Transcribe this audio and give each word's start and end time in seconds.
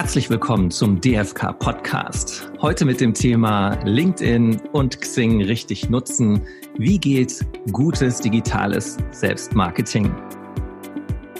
Herzlich 0.00 0.30
willkommen 0.30 0.70
zum 0.70 1.00
DFK 1.00 1.58
Podcast. 1.58 2.52
Heute 2.62 2.84
mit 2.84 3.00
dem 3.00 3.12
Thema 3.12 3.76
LinkedIn 3.82 4.60
und 4.70 5.00
Xing 5.00 5.42
richtig 5.42 5.90
nutzen. 5.90 6.40
Wie 6.78 7.00
geht 7.00 7.44
gutes 7.72 8.20
digitales 8.20 8.96
Selbstmarketing? 9.10 10.14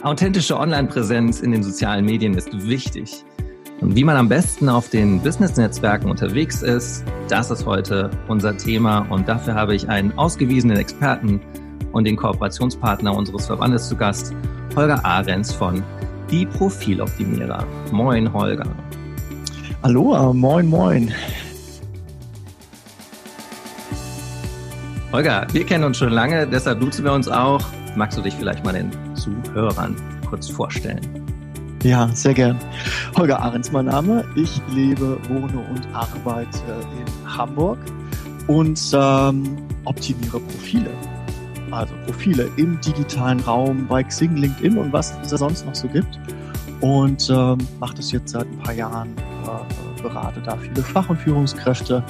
Authentische 0.03 0.59
Online-Präsenz 0.59 1.39
in 1.39 1.53
den 1.53 1.63
sozialen 1.63 2.03
Medien 2.03 2.33
ist 2.33 2.49
wichtig. 2.67 3.23
Und 3.79 3.95
wie 3.95 4.03
man 4.03 4.17
am 4.17 4.27
besten 4.27 4.67
auf 4.67 4.89
den 4.89 5.21
Business-Netzwerken 5.21 6.11
unterwegs 6.11 6.61
ist, 6.61 7.05
das 7.29 7.51
ist 7.51 7.65
heute 7.65 8.11
unser 8.27 8.57
Thema. 8.57 9.07
Und 9.09 9.29
dafür 9.29 9.55
habe 9.55 9.73
ich 9.73 9.87
einen 9.87 10.11
ausgewiesenen 10.17 10.75
Experten 10.75 11.39
und 11.93 12.03
den 12.03 12.17
Kooperationspartner 12.17 13.15
unseres 13.15 13.45
Verbandes 13.45 13.87
zu 13.87 13.95
Gast, 13.95 14.35
Holger 14.75 15.05
Ahrens 15.05 15.53
von 15.53 15.81
Die 16.31 16.45
Profiloptimierer. 16.45 17.65
Moin, 17.91 18.31
Holger. 18.31 18.67
Hallo, 19.81 20.31
moin, 20.31 20.67
moin. 20.67 21.11
Holger, 25.11 25.47
wir 25.51 25.65
kennen 25.65 25.85
uns 25.85 25.97
schon 25.97 26.11
lange, 26.11 26.45
deshalb 26.47 26.81
duzen 26.81 27.03
wir 27.03 27.13
uns 27.13 27.27
auch. 27.27 27.61
Magst 27.95 28.17
du 28.17 28.21
dich 28.21 28.35
vielleicht 28.35 28.63
mal 28.63 28.73
den 28.73 28.91
Zuhörern 29.15 29.95
kurz 30.29 30.49
vorstellen? 30.49 31.01
Ja, 31.81 32.07
sehr 32.13 32.35
gern. 32.35 32.59
Holger 33.17 33.41
Ahrens, 33.41 33.71
mein 33.71 33.85
Name. 33.85 34.23
Ich 34.35 34.61
lebe, 34.71 35.17
wohne 35.29 35.65
und 35.67 35.87
arbeite 35.93 36.59
in 36.99 37.37
Hamburg 37.37 37.79
und 38.45 38.79
ähm, 38.93 39.57
optimiere 39.85 40.39
Profile 40.39 40.91
also 41.71 41.93
Profile 42.05 42.49
im 42.57 42.79
digitalen 42.81 43.39
Raum 43.41 43.87
bei 43.87 44.03
Xing, 44.03 44.35
LinkedIn 44.35 44.77
und 44.77 44.93
was 44.93 45.17
es 45.21 45.29
da 45.29 45.37
sonst 45.37 45.65
noch 45.65 45.75
so 45.75 45.87
gibt. 45.87 46.19
Und 46.81 47.29
ähm, 47.29 47.57
mache 47.79 47.95
das 47.95 48.11
jetzt 48.11 48.31
seit 48.31 48.47
ein 48.47 48.57
paar 48.59 48.73
Jahren, 48.73 49.09
äh, 49.17 50.01
berate 50.01 50.41
da 50.41 50.55
viele 50.55 50.81
Fach- 50.81 51.09
und 51.09 51.17
Führungskräfte 51.17 52.03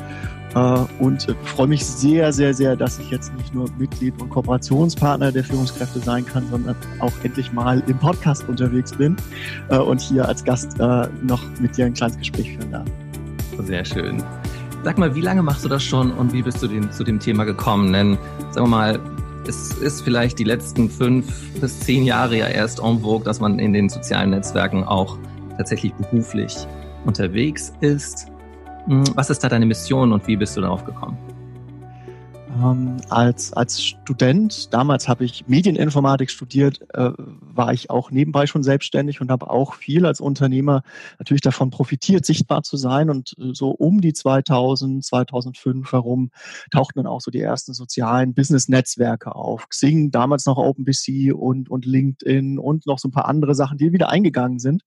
äh, 0.56 0.60
und 1.00 1.28
äh, 1.28 1.34
freue 1.44 1.68
mich 1.68 1.86
sehr, 1.86 2.32
sehr, 2.32 2.54
sehr, 2.54 2.76
dass 2.76 3.00
ich 3.00 3.10
jetzt 3.10 3.34
nicht 3.36 3.54
nur 3.54 3.68
Mitglied 3.78 4.20
und 4.22 4.30
Kooperationspartner 4.30 5.32
der 5.32 5.44
Führungskräfte 5.44 6.00
sein 6.00 6.26
kann, 6.26 6.48
sondern 6.50 6.76
auch 7.00 7.14
endlich 7.24 7.52
mal 7.52 7.84
im 7.88 7.98
Podcast 7.98 8.48
unterwegs 8.48 8.94
bin 8.94 9.16
äh, 9.70 9.78
und 9.78 10.02
hier 10.02 10.28
als 10.28 10.44
Gast 10.44 10.80
äh, 10.80 11.08
noch 11.24 11.42
mit 11.60 11.78
dir 11.78 11.86
ein 11.86 11.94
kleines 11.94 12.18
Gespräch 12.18 12.56
führen 12.56 12.72
darf. 12.72 12.88
Sehr 13.66 13.86
schön. 13.86 14.24
Sag 14.84 14.98
mal, 14.98 15.14
wie 15.14 15.22
lange 15.22 15.44
machst 15.44 15.66
du 15.66 15.70
das 15.70 15.84
schon 15.84 16.12
und 16.12 16.32
wie 16.32 16.42
bist 16.42 16.64
du 16.64 16.68
den, 16.68 16.92
zu 16.92 17.04
dem 17.04 17.20
Thema 17.20 17.44
gekommen? 17.44 17.92
Denn, 17.92 18.18
sagen 18.52 18.68
wir 18.68 18.78
mal, 18.78 19.00
es 19.50 19.72
ist 19.80 20.02
vielleicht 20.02 20.38
die 20.38 20.44
letzten 20.44 20.90
fünf 20.90 21.26
bis 21.60 21.80
zehn 21.80 22.04
Jahre 22.04 22.38
ja 22.38 22.48
erst 22.48 22.80
en 22.80 23.00
vogue, 23.02 23.26
dass 23.26 23.40
man 23.40 23.58
in 23.58 23.74
den 23.74 23.90
sozialen 23.90 24.30
Netzwerken 24.30 24.84
auch 24.84 25.18
tatsächlich 25.58 25.92
beruflich 25.96 26.56
unterwegs 27.06 27.74
ist. 27.82 28.28
Hm, 28.86 29.04
was 29.16 29.32
ist 29.32 29.44
da 29.44 29.50
deine 29.50 29.66
Mission 29.66 30.14
und 30.14 30.28
wie 30.28 30.38
bist 30.38 30.56
du 30.56 30.62
darauf 30.62 30.86
gekommen? 30.86 31.18
Ähm, 32.60 32.98
als, 33.10 33.54
als 33.54 33.82
Student, 33.82 34.74
damals 34.74 35.08
habe 35.08 35.24
ich 35.24 35.48
Medieninformatik 35.48 36.30
studiert, 36.30 36.82
äh, 36.94 37.12
war 37.18 37.74
ich 37.74 37.90
auch 37.90 38.12
nebenbei 38.12 38.48
schon 38.48 38.64
selbstständig 38.64 39.22
und 39.22 39.32
habe 39.32 39.50
auch 39.50 39.76
viel 39.76 40.06
als 40.06 40.20
Unternehmer 40.20 40.82
natürlich 41.20 41.42
davon 41.42 41.70
profitiert, 41.70 42.26
sichtbar 42.26 42.64
zu 42.64 42.76
sein. 42.76 43.10
Und 43.10 43.36
äh, 43.40 43.54
so 43.54 43.70
um 43.70 44.02
die 44.02 44.14
2000, 44.14 45.06
2005 45.06 45.92
herum 45.92 46.32
tauchten 46.72 47.00
dann 47.00 47.08
auch 47.08 47.22
so 47.22 47.32
die 47.32 47.40
ersten 47.40 47.74
sozialen 47.74 48.34
Business-Netzwerke 48.34 49.36
auf. 49.36 49.70
Xing, 49.70 50.12
damals 50.12 50.46
noch 50.46 50.58
OpenBC 50.58 51.34
und, 51.34 51.70
und 51.70 51.86
LinkedIn 51.86 52.60
und 52.60 52.86
noch 52.86 53.00
so 53.00 53.08
ein 53.08 53.12
paar 53.12 53.28
andere 53.28 53.56
Sachen, 53.56 53.78
die 53.78 53.94
wieder 53.94 54.10
eingegangen 54.10 54.60
sind, 54.60 54.84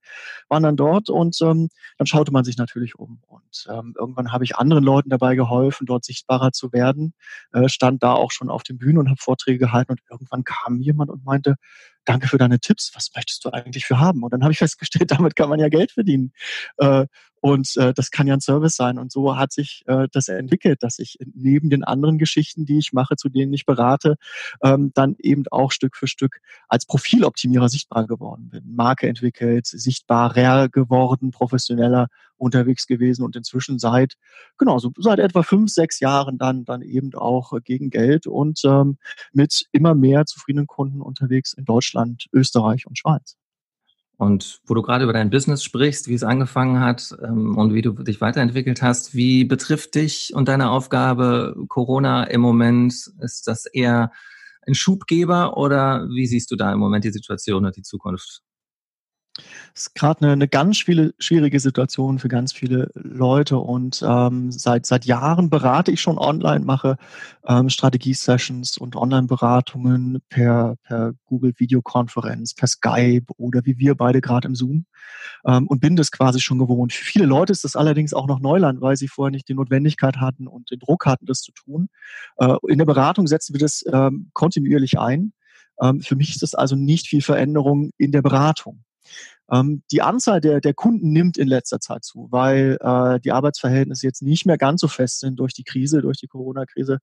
waren 0.49 0.63
dann 0.63 0.77
dort 0.77 1.09
und 1.09 1.41
ähm, 1.43 1.69
dann 1.97 2.07
schaute 2.07 2.33
man 2.33 2.45
sich 2.45 2.59
natürlich 2.59 2.99
um. 2.99 3.21
Und 3.29 3.67
ähm, 3.71 3.95
irgendwann 3.99 4.33
habe 4.33 4.45
ich 4.45 4.57
anderen 4.57 4.85
Leuten 4.85 5.11
dabei 5.11 5.37
geholfen, 5.37 5.87
dort 5.87 6.05
sichtbarer 6.05 6.53
zu 6.53 6.73
werden 6.73 7.15
äh, 7.53 7.62
stand 7.69 8.03
da 8.03 8.13
auch 8.13 8.31
schon 8.31 8.51
auf 8.51 8.63
den 8.63 8.79
Bühnen 8.79 8.99
und 8.99 9.09
habe 9.09 9.21
Vorträge 9.21 9.59
gehalten 9.59 9.93
und 9.93 10.01
irgendwann 10.11 10.45
kam 10.45 10.81
jemand 10.81 11.11
und 11.11 11.25
meinte, 11.25 11.57
danke 12.05 12.29
für 12.29 12.39
deine 12.39 12.61
Tipps, 12.61 12.91
was 12.95 13.11
möchtest 13.15 13.45
du 13.45 13.51
eigentlich 13.51 13.87
für 13.87 14.01
haben? 14.01 14.23
Und 14.23 14.33
dann 14.33 14.43
habe 14.43 14.53
ich 14.53 14.59
festgestellt, 14.59 15.11
damit 15.11 15.37
kann 15.37 15.49
man 15.49 15.61
ja 15.61 15.69
Geld 15.69 15.93
verdienen. 15.93 16.33
Äh, 16.79 17.07
und 17.43 17.77
äh, 17.77 17.93
das 17.93 18.13
kann 18.13 18.29
ja 18.29 18.35
ein 18.35 18.41
Service 18.41 18.77
sein. 18.77 18.99
Und 18.99 19.11
so 19.11 19.37
hat 19.37 19.53
sich 19.53 19.83
äh, 19.87 20.07
das 20.13 20.29
entwickelt, 20.29 20.85
dass 20.85 21.01
ich 21.01 21.19
neben 21.35 21.71
den 21.71 21.83
anderen 21.83 22.17
Geschichten, 22.17 22.67
die 22.67 22.79
ich 22.79 22.93
mache, 22.93 23.17
zu 23.17 23.29
denen 23.29 23.53
ich 23.53 23.67
berate, 23.67 24.15
ähm, 24.63 24.93
dann 24.95 25.17
eben 25.19 25.43
auch 25.51 25.73
Stück 25.73 25.97
für 25.97 26.07
Stück 26.07 26.39
als 26.69 26.87
Profiloptimierer 26.87 27.69
sichtbar 27.69 28.07
geworden 28.07 28.49
bin. 28.49 28.73
Marke 28.73 29.09
entwickelt, 29.09 29.67
sichtbarer 29.67 30.69
geworden, 30.69 31.33
professioneller 31.33 32.07
unterwegs 32.43 32.87
gewesen 32.87 33.25
und 33.25 33.37
inzwischen 33.37 33.79
seit, 33.79 34.15
genau, 34.59 34.79
so 34.79 34.93
seit 34.99 35.21
etwa 35.21 35.43
fünf, 35.43 35.71
sechs 35.71 36.01
Jahren 36.01 36.39
dann, 36.39 36.65
dann 36.65 36.83
eben 36.83 37.15
auch 37.15 37.53
gegen 37.65 37.91
Geld 37.91 38.27
und 38.27 38.61
ähm, 38.65 38.99
mit 39.33 39.67
immer 39.73 39.95
mehr 39.95 40.27
zufriedenen 40.27 40.67
Kunden 40.67 41.01
unterwegs 41.01 41.53
in 41.53 41.65
Deutschland, 41.65 42.27
Österreich 42.33 42.87
und 42.87 42.99
Schweiz. 42.99 43.37
Und 44.19 44.61
wo 44.67 44.75
du 44.75 44.83
gerade 44.83 45.05
über 45.05 45.13
dein 45.13 45.31
Business 45.31 45.65
sprichst, 45.65 46.07
wie 46.09 46.15
es 46.15 46.23
angefangen 46.23 46.81
hat 46.81 47.15
ähm, 47.23 47.57
und 47.57 47.75
wie 47.75 47.83
du 47.83 47.93
dich 47.93 48.21
weiterentwickelt 48.21 48.83
hast, 48.83 49.15
wie 49.15 49.45
betrifft 49.45 49.95
dich 49.95 50.33
und 50.35 50.49
deine 50.49 50.71
Aufgabe 50.71 51.57
Corona 51.69 52.25
im 52.25 52.41
Moment? 52.41 52.93
Ist 53.21 53.47
das 53.47 53.67
eher 53.67 54.13
ein 54.67 54.75
Schubgeber 54.75 55.57
oder 55.57 56.07
wie 56.09 56.27
siehst 56.27 56.51
du 56.51 56.57
da 56.57 56.73
im 56.73 56.79
Moment 56.79 57.05
die 57.05 57.11
Situation 57.11 57.65
und 57.65 57.77
die 57.77 57.83
Zukunft? 57.83 58.43
Es 59.75 59.87
ist 59.87 59.95
gerade 59.95 60.21
eine, 60.23 60.33
eine 60.33 60.49
ganz 60.49 60.77
schwierige 60.77 61.59
Situation 61.59 62.19
für 62.19 62.29
ganz 62.29 62.53
viele 62.53 62.91
Leute 62.95 63.57
und 63.57 64.05
ähm, 64.07 64.53
seit, 64.53 64.85
seit 64.85 65.07
Jahren 65.07 65.49
berate 65.49 65.91
ich 65.91 66.03
schon 66.03 66.19
online, 66.19 66.65
mache 66.65 66.97
ähm, 67.47 67.71
Strategie-Sessions 67.71 68.77
und 68.77 68.95
Online-Beratungen 68.95 70.21
per, 70.29 70.77
per 70.83 71.15
Google 71.25 71.55
Videokonferenz, 71.57 72.55
per 72.55 72.69
Skype 72.69 73.25
oder 73.39 73.65
wie 73.65 73.79
wir 73.79 73.95
beide 73.95 74.21
gerade 74.21 74.49
im 74.49 74.55
Zoom 74.55 74.85
ähm, 75.47 75.67
und 75.67 75.81
bin 75.81 75.97
das 75.97 76.11
quasi 76.11 76.41
schon 76.41 76.59
gewohnt. 76.59 76.93
Für 76.93 77.05
viele 77.05 77.25
Leute 77.25 77.53
ist 77.53 77.65
das 77.65 77.75
allerdings 77.75 78.13
auch 78.13 78.27
noch 78.27 78.39
Neuland, 78.39 78.83
weil 78.83 78.97
sie 78.97 79.09
vorher 79.09 79.31
nicht 79.31 79.49
die 79.49 79.55
Notwendigkeit 79.55 80.19
hatten 80.19 80.47
und 80.47 80.71
den 80.71 80.79
Druck 80.79 81.07
hatten, 81.07 81.25
das 81.25 81.41
zu 81.41 81.53
tun. 81.53 81.89
Äh, 82.37 82.57
in 82.69 82.77
der 82.77 82.85
Beratung 82.85 83.27
setzen 83.27 83.55
wir 83.55 83.61
das 83.61 83.83
ähm, 83.91 84.31
kontinuierlich 84.35 84.99
ein. 84.99 85.33
Ähm, 85.81 86.03
für 86.03 86.17
mich 86.17 86.31
ist 86.31 86.43
das 86.43 86.55
also 86.55 86.77
nicht 86.77 87.07
viel 87.07 87.23
Veränderung 87.23 87.93
in 87.97 88.13
der 88.13 88.21
Beratung. 88.21 88.85
Ähm, 89.53 89.83
die 89.93 90.03
Anzahl 90.03 90.41
der, 90.41 90.61
der 90.61 90.75
Kunden 90.75 91.13
nimmt 91.13 91.37
in 91.37 91.47
letzter 91.47 91.79
Zeit 91.79 92.05
zu, 92.05 92.29
weil 92.31 92.79
äh, 92.81 93.21
die 93.21 93.33
Arbeitsverhältnisse 93.33 94.07
jetzt 94.07 94.23
nicht 94.23 94.47
mehr 94.47 94.59
ganz 94.59 94.81
so 94.81 94.89
fest 94.89 95.21
sind 95.21 95.39
durch 95.39 95.53
die 95.53 95.65
Krise, 95.65 96.01
durch 96.01 96.19
die 96.19 96.27
Corona-Krise 96.27 96.99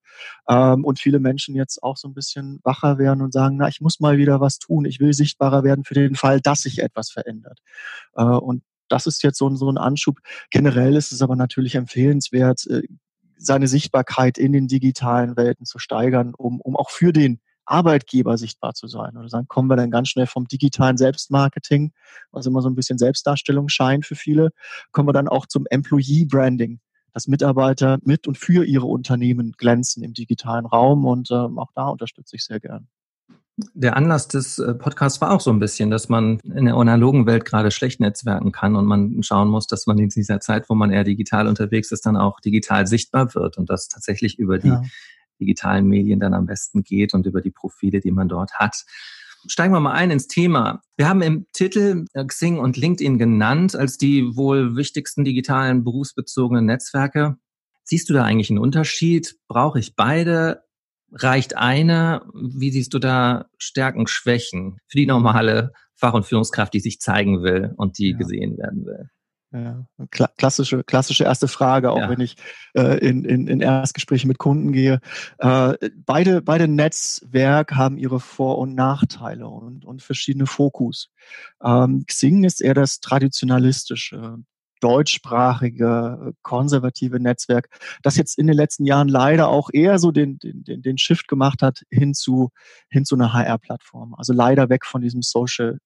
ähm, 0.48 0.84
und 0.84 1.00
viele 1.00 1.20
Menschen 1.20 1.56
jetzt 1.56 1.84
auch 1.84 1.98
so 1.98 2.08
ein 2.08 2.14
bisschen 2.14 2.60
wacher 2.64 2.98
werden 2.98 3.22
und 3.22 3.34
sagen, 3.34 3.58
na, 3.58 3.68
ich 3.68 3.82
muss 3.82 4.00
mal 4.00 4.18
wieder 4.18 4.42
was 4.42 4.58
tun, 4.58 4.86
ich 4.86 5.00
will 5.00 5.14
sichtbarer 5.14 5.64
werden 5.64 5.84
für 5.84 5.94
den 5.94 6.16
Fall, 6.16 6.42
dass 6.42 6.62
sich 6.62 6.80
etwas 6.80 7.12
verändert. 7.12 7.60
Äh, 8.16 8.24
und 8.24 8.64
das 8.88 9.06
ist 9.06 9.22
jetzt 9.24 9.38
so 9.38 9.48
ein, 9.48 9.56
so 9.56 9.70
ein 9.70 9.78
Anschub. 9.78 10.18
Generell 10.50 10.96
ist 10.96 11.12
es 11.12 11.22
aber 11.22 11.36
natürlich 11.36 11.76
empfehlenswert, 11.76 12.66
äh, 12.68 12.82
seine 13.38 13.68
Sichtbarkeit 13.68 14.38
in 14.38 14.52
den 14.52 14.68
digitalen 14.68 15.38
Welten 15.38 15.66
zu 15.66 15.80
steigern, 15.80 16.34
um, 16.36 16.60
um 16.60 16.76
auch 16.76 16.90
für 16.90 17.14
den 17.14 17.40
Arbeitgeber 17.70 18.38
sichtbar 18.38 18.74
zu 18.74 18.88
sein. 18.88 19.16
Oder 19.18 19.28
dann 19.28 19.48
kommen 19.48 19.70
wir 19.70 19.76
dann 19.76 19.92
ganz 19.92 20.10
schnell 20.10 20.28
vom 20.28 20.46
digitalen 20.46 20.98
Selbstmarketing, 20.98 21.92
was 22.32 22.46
immer 22.46 22.62
so 22.62 22.70
ein 22.70 22.76
bisschen 22.76 22.98
Selbstdarstellung 22.98 23.70
scheint 23.70 24.06
für 24.06 24.16
viele, 24.16 24.50
kommen 24.92 25.08
wir 25.08 25.14
dann 25.14 25.28
auch 25.28 25.46
zum 25.46 25.66
Employee 25.70 26.26
Branding, 26.26 26.80
dass 27.14 27.28
Mitarbeiter 27.28 28.00
mit 28.04 28.28
und 28.28 28.38
für 28.38 28.66
ihre 28.66 28.86
Unternehmen 28.86 29.54
glänzen 29.58 30.04
im 30.04 30.14
digitalen 30.14 30.66
Raum 30.66 31.06
und 31.06 31.30
ähm, 31.32 31.60
auch 31.60 31.72
da 31.76 31.88
unterstütze 31.88 32.36
ich 32.36 32.44
sehr 32.44 32.60
gern. 32.60 32.88
Der 33.74 33.98
Anlass 33.98 34.30
des 34.30 34.58
äh, 34.58 34.74
Podcasts 34.74 35.20
war 35.20 35.32
auch 35.32 35.42
so 35.42 35.52
ein 35.52 35.60
bisschen, 35.60 35.92
dass 35.92 36.08
man 36.08 36.40
in 36.40 36.66
der 36.66 36.76
analogen 36.76 37.26
Welt 37.26 37.44
gerade 37.44 37.72
schlecht 37.72 38.00
netzwerken 38.00 38.54
kann 38.54 38.78
und 38.78 38.86
man 38.86 39.22
schauen 39.22 39.50
muss, 39.50 39.68
dass 39.68 39.86
man 39.86 39.98
in 39.98 40.08
dieser 40.08 40.40
Zeit, 40.40 40.70
wo 40.70 40.76
man 40.76 40.92
eher 40.92 41.04
digital 41.04 41.46
unterwegs 41.46 41.92
ist, 41.92 42.06
dann 42.06 42.16
auch 42.16 42.40
digital 42.40 42.88
sichtbar 42.88 43.36
wird 43.36 43.58
und 43.58 43.70
das 43.70 43.90
tatsächlich 43.90 44.40
über 44.40 44.60
die 44.60 44.70
ja 44.70 44.82
digitalen 45.40 45.88
Medien 45.88 46.20
dann 46.20 46.34
am 46.34 46.46
besten 46.46 46.84
geht 46.84 47.14
und 47.14 47.26
über 47.26 47.42
die 47.42 47.52
Profile, 47.52 48.00
die 48.00 48.12
man 48.12 48.28
dort 48.28 48.54
hat. 48.54 48.86
Steigen 49.48 49.74
wir 49.74 49.80
mal 49.80 49.94
ein 49.94 50.12
ins 50.12 50.28
Thema. 50.28 50.82
Wir 50.98 51.08
haben 51.08 51.22
im 51.22 51.46
Titel 51.54 52.06
äh, 52.14 52.26
Xing 52.26 52.60
und 52.60 52.76
LinkedIn 52.76 53.18
genannt 53.18 53.76
als 53.76 53.98
die 53.98 54.36
wohl 54.36 54.76
wichtigsten 54.76 55.24
digitalen 55.24 55.84
berufsbezogenen 55.84 56.66
Netzwerke. 56.66 57.38
Siehst 57.84 58.10
du 58.10 58.14
da 58.14 58.24
eigentlich 58.24 58.50
einen 58.50 58.60
Unterschied? 58.60 59.38
Brauche 59.48 59.80
ich 59.80 59.96
beide? 59.96 60.64
Reicht 61.12 61.58
eine? 61.58 62.22
Wie 62.34 62.70
siehst 62.70 62.94
du 62.94 63.00
da 63.00 63.50
Stärken, 63.58 64.08
Schwächen 64.08 64.78
für 64.88 64.98
die 64.98 65.08
normale 65.08 65.72
Fach- 65.96 66.14
und 66.14 66.26
Führungskraft, 66.26 66.74
die 66.74 66.82
sich 66.82 67.00
zeigen 67.00 67.42
will 67.42 67.74
und 67.78 67.98
die 67.98 68.12
ja. 68.12 68.18
gesehen 68.18 68.58
werden 68.58 68.86
will? 68.86 69.10
Ja, 69.52 69.84
klassische, 70.12 70.84
klassische 70.84 71.24
erste 71.24 71.48
Frage, 71.48 71.92
auch 71.92 71.98
ja. 71.98 72.10
wenn 72.10 72.20
ich 72.20 72.36
äh, 72.76 73.00
in, 73.00 73.26
in, 73.26 73.48
in 73.48 73.62
Erstgespräche 73.62 74.28
mit 74.28 74.38
Kunden 74.38 74.72
gehe. 74.72 75.00
Äh, 75.40 75.74
beide, 76.06 76.44
beide 76.44 76.68
Netzwerke 76.68 77.76
haben 77.76 77.98
ihre 77.98 78.20
Vor- 78.20 78.60
und 78.60 78.76
Nachteile 78.76 79.48
und, 79.48 79.86
und 79.86 80.04
verschiedene 80.04 80.46
Fokus. 80.46 81.10
Ähm, 81.64 82.04
Xing 82.06 82.44
ist 82.44 82.62
eher 82.62 82.76
das 82.76 83.00
traditionalistische, 83.00 84.38
deutschsprachige, 84.82 86.34
konservative 86.44 87.20
Netzwerk, 87.20 87.70
das 88.04 88.18
jetzt 88.18 88.38
in 88.38 88.46
den 88.48 88.56
letzten 88.56 88.86
Jahren 88.86 89.08
leider 89.08 89.48
auch 89.48 89.70
eher 89.74 90.00
so 90.00 90.12
den, 90.12 90.38
den, 90.40 90.82
den 90.82 90.98
Shift 90.98 91.28
gemacht 91.28 91.62
hat 91.62 91.82
hin 91.90 92.14
zu, 92.14 92.52
hin 92.90 93.04
zu 93.04 93.16
einer 93.16 93.34
HR-Plattform. 93.34 94.14
Also 94.16 94.32
leider 94.32 94.70
weg 94.70 94.86
von 94.86 95.02
diesem 95.02 95.22
Social 95.22 95.80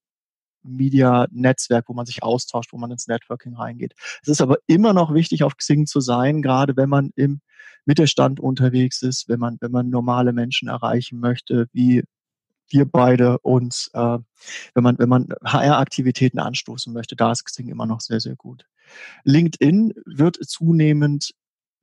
Media-Netzwerk, 0.63 1.89
wo 1.89 1.93
man 1.93 2.05
sich 2.05 2.23
austauscht, 2.23 2.73
wo 2.73 2.77
man 2.77 2.91
ins 2.91 3.07
Networking 3.07 3.55
reingeht. 3.55 3.93
Es 4.21 4.27
ist 4.27 4.41
aber 4.41 4.57
immer 4.67 4.93
noch 4.93 5.13
wichtig, 5.13 5.43
auf 5.43 5.57
Xing 5.57 5.85
zu 5.85 5.99
sein, 5.99 6.41
gerade 6.41 6.75
wenn 6.75 6.89
man 6.89 7.11
im 7.15 7.41
Mittelstand 7.85 8.39
unterwegs 8.39 9.01
ist, 9.01 9.27
wenn 9.27 9.39
man, 9.39 9.57
wenn 9.61 9.71
man 9.71 9.89
normale 9.89 10.33
Menschen 10.33 10.67
erreichen 10.67 11.19
möchte, 11.19 11.67
wie 11.73 12.03
wir 12.69 12.85
beide 12.85 13.39
und 13.39 13.89
äh, 13.93 14.17
wenn 14.73 14.83
man, 14.83 14.97
wenn 14.97 15.09
man 15.09 15.29
HR-Aktivitäten 15.43 16.39
anstoßen 16.39 16.93
möchte, 16.93 17.15
da 17.15 17.31
ist 17.31 17.45
Xing 17.45 17.69
immer 17.69 17.85
noch 17.85 18.01
sehr, 18.01 18.19
sehr 18.19 18.35
gut. 18.35 18.65
LinkedIn 19.23 19.93
wird 20.05 20.37
zunehmend 20.45 21.33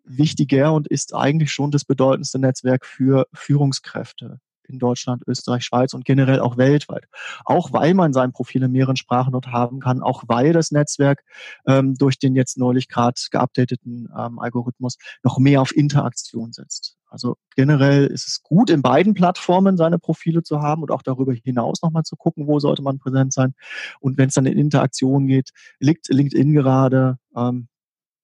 wichtiger 0.05 0.73
und 0.73 0.89
ist 0.89 1.15
eigentlich 1.15 1.53
schon 1.53 1.71
das 1.71 1.85
bedeutendste 1.85 2.39
Netzwerk 2.39 2.85
für 2.85 3.27
Führungskräfte 3.33 4.41
in 4.71 4.79
Deutschland, 4.79 5.23
Österreich, 5.27 5.65
Schweiz 5.65 5.95
und 5.95 6.05
generell 6.05 6.41
auch 6.41 6.57
weltweit. 6.57 7.05
Auch 7.45 7.73
weil 7.73 7.95
man 7.95 8.13
sein 8.13 8.33
Profil 8.33 8.63
in 8.63 8.73
mehreren 8.73 8.97
Sprachen 8.97 9.33
dort 9.33 9.49
haben 9.49 9.81
kann, 9.81 10.03
auch 10.03 10.25
weil 10.27 10.53
das 10.53 10.71
Netzwerk 10.71 11.23
ähm, 11.67 11.95
durch 11.95 12.19
den 12.19 12.35
jetzt 12.35 12.59
neulich 12.59 12.89
gerade 12.89 13.21
geupdateten 13.31 14.09
ähm, 14.17 14.39
Algorithmus 14.39 14.97
noch 15.23 15.39
mehr 15.39 15.61
auf 15.61 15.75
Interaktion 15.75 16.53
setzt. 16.53 16.97
Also 17.11 17.37
generell 17.57 18.07
ist 18.07 18.29
es 18.29 18.43
gut, 18.43 18.71
in 18.71 18.83
beiden 18.83 19.15
Plattformen 19.15 19.77
seine 19.77 19.99
Profile 19.99 20.43
zu 20.43 20.61
haben 20.61 20.83
und 20.83 20.93
auch 20.93 21.03
darüber 21.03 21.33
hinaus 21.33 21.83
nochmal 21.83 22.05
zu 22.05 22.17
gucken, 22.17 22.47
wo 22.47 22.61
sollte 22.61 22.83
man 22.83 22.99
präsent 22.99 23.33
sein. 23.33 23.55
Und 23.99 24.17
wenn 24.17 24.29
es 24.29 24.35
dann 24.35 24.47
in 24.47 24.59
Interaktion 24.59 25.27
geht, 25.27 25.51
liegt 25.81 26.09
LinkedIn 26.09 26.53
gerade 26.53 27.19
ähm, 27.37 27.69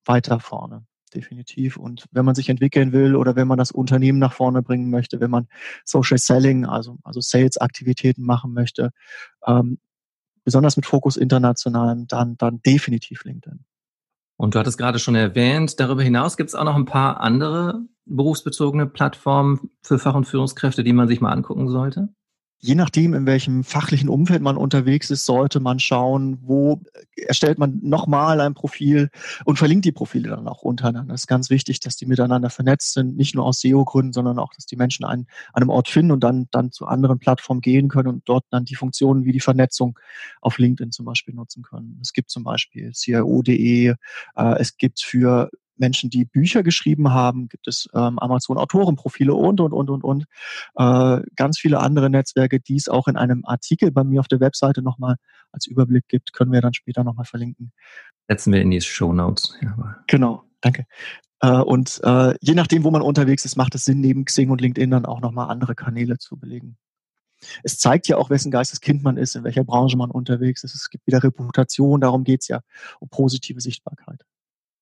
weiter 0.04 0.38
vorne 0.38 0.86
definitiv. 1.14 1.76
Und 1.76 2.06
wenn 2.10 2.24
man 2.24 2.34
sich 2.34 2.48
entwickeln 2.48 2.92
will 2.92 3.16
oder 3.16 3.36
wenn 3.36 3.48
man 3.48 3.58
das 3.58 3.72
Unternehmen 3.72 4.18
nach 4.18 4.32
vorne 4.32 4.62
bringen 4.62 4.90
möchte, 4.90 5.20
wenn 5.20 5.30
man 5.30 5.48
Social 5.84 6.18
Selling, 6.18 6.64
also, 6.64 6.98
also 7.02 7.20
Sales-Aktivitäten 7.20 8.24
machen 8.24 8.52
möchte, 8.52 8.90
ähm, 9.46 9.78
besonders 10.44 10.76
mit 10.76 10.86
Fokus 10.86 11.16
international, 11.16 12.04
dann, 12.06 12.36
dann 12.36 12.60
definitiv 12.62 13.24
LinkedIn. 13.24 13.64
Und 14.36 14.54
du 14.54 14.58
hattest 14.58 14.78
gerade 14.78 14.98
schon 14.98 15.14
erwähnt, 15.14 15.80
darüber 15.80 16.02
hinaus 16.02 16.36
gibt 16.36 16.50
es 16.50 16.54
auch 16.54 16.64
noch 16.64 16.76
ein 16.76 16.84
paar 16.84 17.20
andere 17.20 17.80
berufsbezogene 18.04 18.86
Plattformen 18.86 19.70
für 19.82 19.98
Fach- 19.98 20.14
und 20.14 20.26
Führungskräfte, 20.26 20.84
die 20.84 20.92
man 20.92 21.08
sich 21.08 21.20
mal 21.20 21.32
angucken 21.32 21.68
sollte? 21.68 22.08
Je 22.66 22.74
nachdem, 22.74 23.14
in 23.14 23.26
welchem 23.26 23.62
fachlichen 23.62 24.08
Umfeld 24.08 24.42
man 24.42 24.56
unterwegs 24.56 25.10
ist, 25.10 25.24
sollte 25.24 25.60
man 25.60 25.78
schauen, 25.78 26.38
wo 26.42 26.80
erstellt 27.14 27.58
man 27.58 27.78
nochmal 27.80 28.40
ein 28.40 28.54
Profil 28.54 29.08
und 29.44 29.56
verlinkt 29.56 29.84
die 29.84 29.92
Profile 29.92 30.30
dann 30.30 30.48
auch 30.48 30.62
untereinander. 30.62 31.14
Es 31.14 31.20
ist 31.20 31.26
ganz 31.28 31.48
wichtig, 31.48 31.78
dass 31.78 31.94
die 31.94 32.06
miteinander 32.06 32.50
vernetzt 32.50 32.94
sind, 32.94 33.16
nicht 33.16 33.36
nur 33.36 33.44
aus 33.44 33.60
SEO-Gründen, 33.60 34.12
sondern 34.12 34.40
auch, 34.40 34.52
dass 34.52 34.66
die 34.66 34.74
Menschen 34.74 35.04
einen, 35.04 35.28
an 35.52 35.62
einem 35.62 35.70
Ort 35.70 35.86
finden 35.86 36.10
und 36.10 36.24
dann, 36.24 36.48
dann 36.50 36.72
zu 36.72 36.86
anderen 36.86 37.20
Plattformen 37.20 37.60
gehen 37.60 37.86
können 37.86 38.08
und 38.08 38.22
dort 38.28 38.44
dann 38.50 38.64
die 38.64 38.74
Funktionen 38.74 39.24
wie 39.24 39.32
die 39.32 39.38
Vernetzung 39.38 39.96
auf 40.40 40.58
LinkedIn 40.58 40.90
zum 40.90 41.06
Beispiel 41.06 41.36
nutzen 41.36 41.62
können. 41.62 42.00
Es 42.02 42.12
gibt 42.12 42.30
zum 42.30 42.42
Beispiel 42.42 42.90
CIO.de, 42.90 43.94
äh, 44.34 44.54
es 44.58 44.76
gibt 44.76 45.00
für 45.00 45.50
Menschen, 45.76 46.10
die 46.10 46.24
Bücher 46.24 46.62
geschrieben 46.62 47.12
haben, 47.12 47.48
gibt 47.48 47.68
es 47.68 47.88
ähm, 47.94 48.18
Amazon-Autorenprofile 48.18 49.34
und, 49.34 49.60
und, 49.60 49.72
und, 49.72 49.90
und, 49.90 50.04
und. 50.04 50.24
Äh, 50.76 51.22
ganz 51.36 51.58
viele 51.58 51.80
andere 51.80 52.10
Netzwerke, 52.10 52.60
die 52.60 52.76
es 52.76 52.88
auch 52.88 53.08
in 53.08 53.16
einem 53.16 53.44
Artikel 53.44 53.90
bei 53.90 54.04
mir 54.04 54.20
auf 54.20 54.28
der 54.28 54.40
Webseite 54.40 54.82
nochmal 54.82 55.16
als 55.52 55.66
Überblick 55.66 56.08
gibt, 56.08 56.32
können 56.32 56.52
wir 56.52 56.60
dann 56.60 56.74
später 56.74 57.04
nochmal 57.04 57.24
verlinken. 57.24 57.72
Setzen 58.28 58.52
wir 58.52 58.60
in 58.60 58.70
die 58.70 58.80
Show 58.80 59.12
Notes. 59.12 59.56
Ja. 59.62 59.96
Genau, 60.06 60.44
danke. 60.60 60.86
Äh, 61.40 61.60
und 61.60 62.00
äh, 62.02 62.34
je 62.40 62.54
nachdem, 62.54 62.84
wo 62.84 62.90
man 62.90 63.02
unterwegs 63.02 63.44
ist, 63.44 63.56
macht 63.56 63.74
es 63.74 63.84
Sinn, 63.84 64.00
neben 64.00 64.24
Xing 64.24 64.50
und 64.50 64.60
LinkedIn 64.60 64.90
dann 64.90 65.06
auch 65.06 65.20
nochmal 65.20 65.48
andere 65.50 65.74
Kanäle 65.74 66.18
zu 66.18 66.38
belegen. 66.38 66.76
Es 67.62 67.78
zeigt 67.78 68.08
ja 68.08 68.16
auch, 68.16 68.30
wessen 68.30 68.50
Geisteskind 68.50 69.02
man 69.02 69.16
ist, 69.16 69.36
in 69.36 69.44
welcher 69.44 69.64
Branche 69.64 69.96
man 69.96 70.10
unterwegs 70.10 70.64
ist. 70.64 70.74
Es 70.74 70.88
gibt 70.88 71.06
wieder 71.06 71.22
Reputation, 71.22 72.00
darum 72.00 72.24
geht's 72.24 72.48
ja, 72.48 72.60
um 72.98 73.08
positive 73.08 73.60
Sichtbarkeit. 73.60 74.24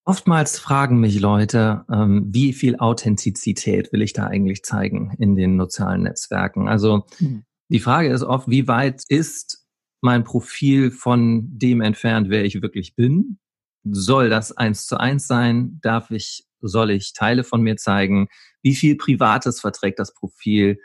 Oftmals 0.07 0.59
fragen 0.59 1.01
mich 1.01 1.19
Leute, 1.19 1.87
ähm, 1.91 2.27
wie 2.29 2.53
viel 2.53 2.77
Authentizität 2.77 3.91
will 3.93 4.03
ich 4.03 4.13
da 4.13 4.27
eigentlich 4.27 4.63
zeigen 4.63 5.15
in 5.19 5.35
den 5.35 5.59
sozialen 5.59 6.03
Netzwerken? 6.03 6.69
Also 6.69 7.07
mhm. 7.21 7.45
die 7.71 7.81
Frage 7.81 8.11
ist 8.11 8.23
oft, 8.23 8.49
wie 8.49 8.69
weit 8.69 9.03
ist 9.09 9.67
mein 10.03 10.23
Profil 10.23 10.91
von 10.91 11.49
dem 11.59 11.81
entfernt, 11.81 12.29
wer 12.29 12.45
ich 12.45 12.61
wirklich 12.61 12.95
bin? 12.95 13.39
Soll 13.85 14.29
das 14.29 14.53
eins 14.53 14.87
zu 14.87 14.99
eins 14.99 15.27
sein? 15.27 15.79
Darf 15.81 16.11
ich, 16.11 16.47
soll 16.61 16.91
ich 16.91 17.15
Teile 17.15 17.43
von 17.43 17.63
mir 17.63 17.79
zeigen? 17.79 18.29
Wie 18.63 18.75
viel 18.75 18.97
Privates 18.97 19.61
verträgt 19.61 19.99
das 19.99 20.13
Profil? 20.13 20.79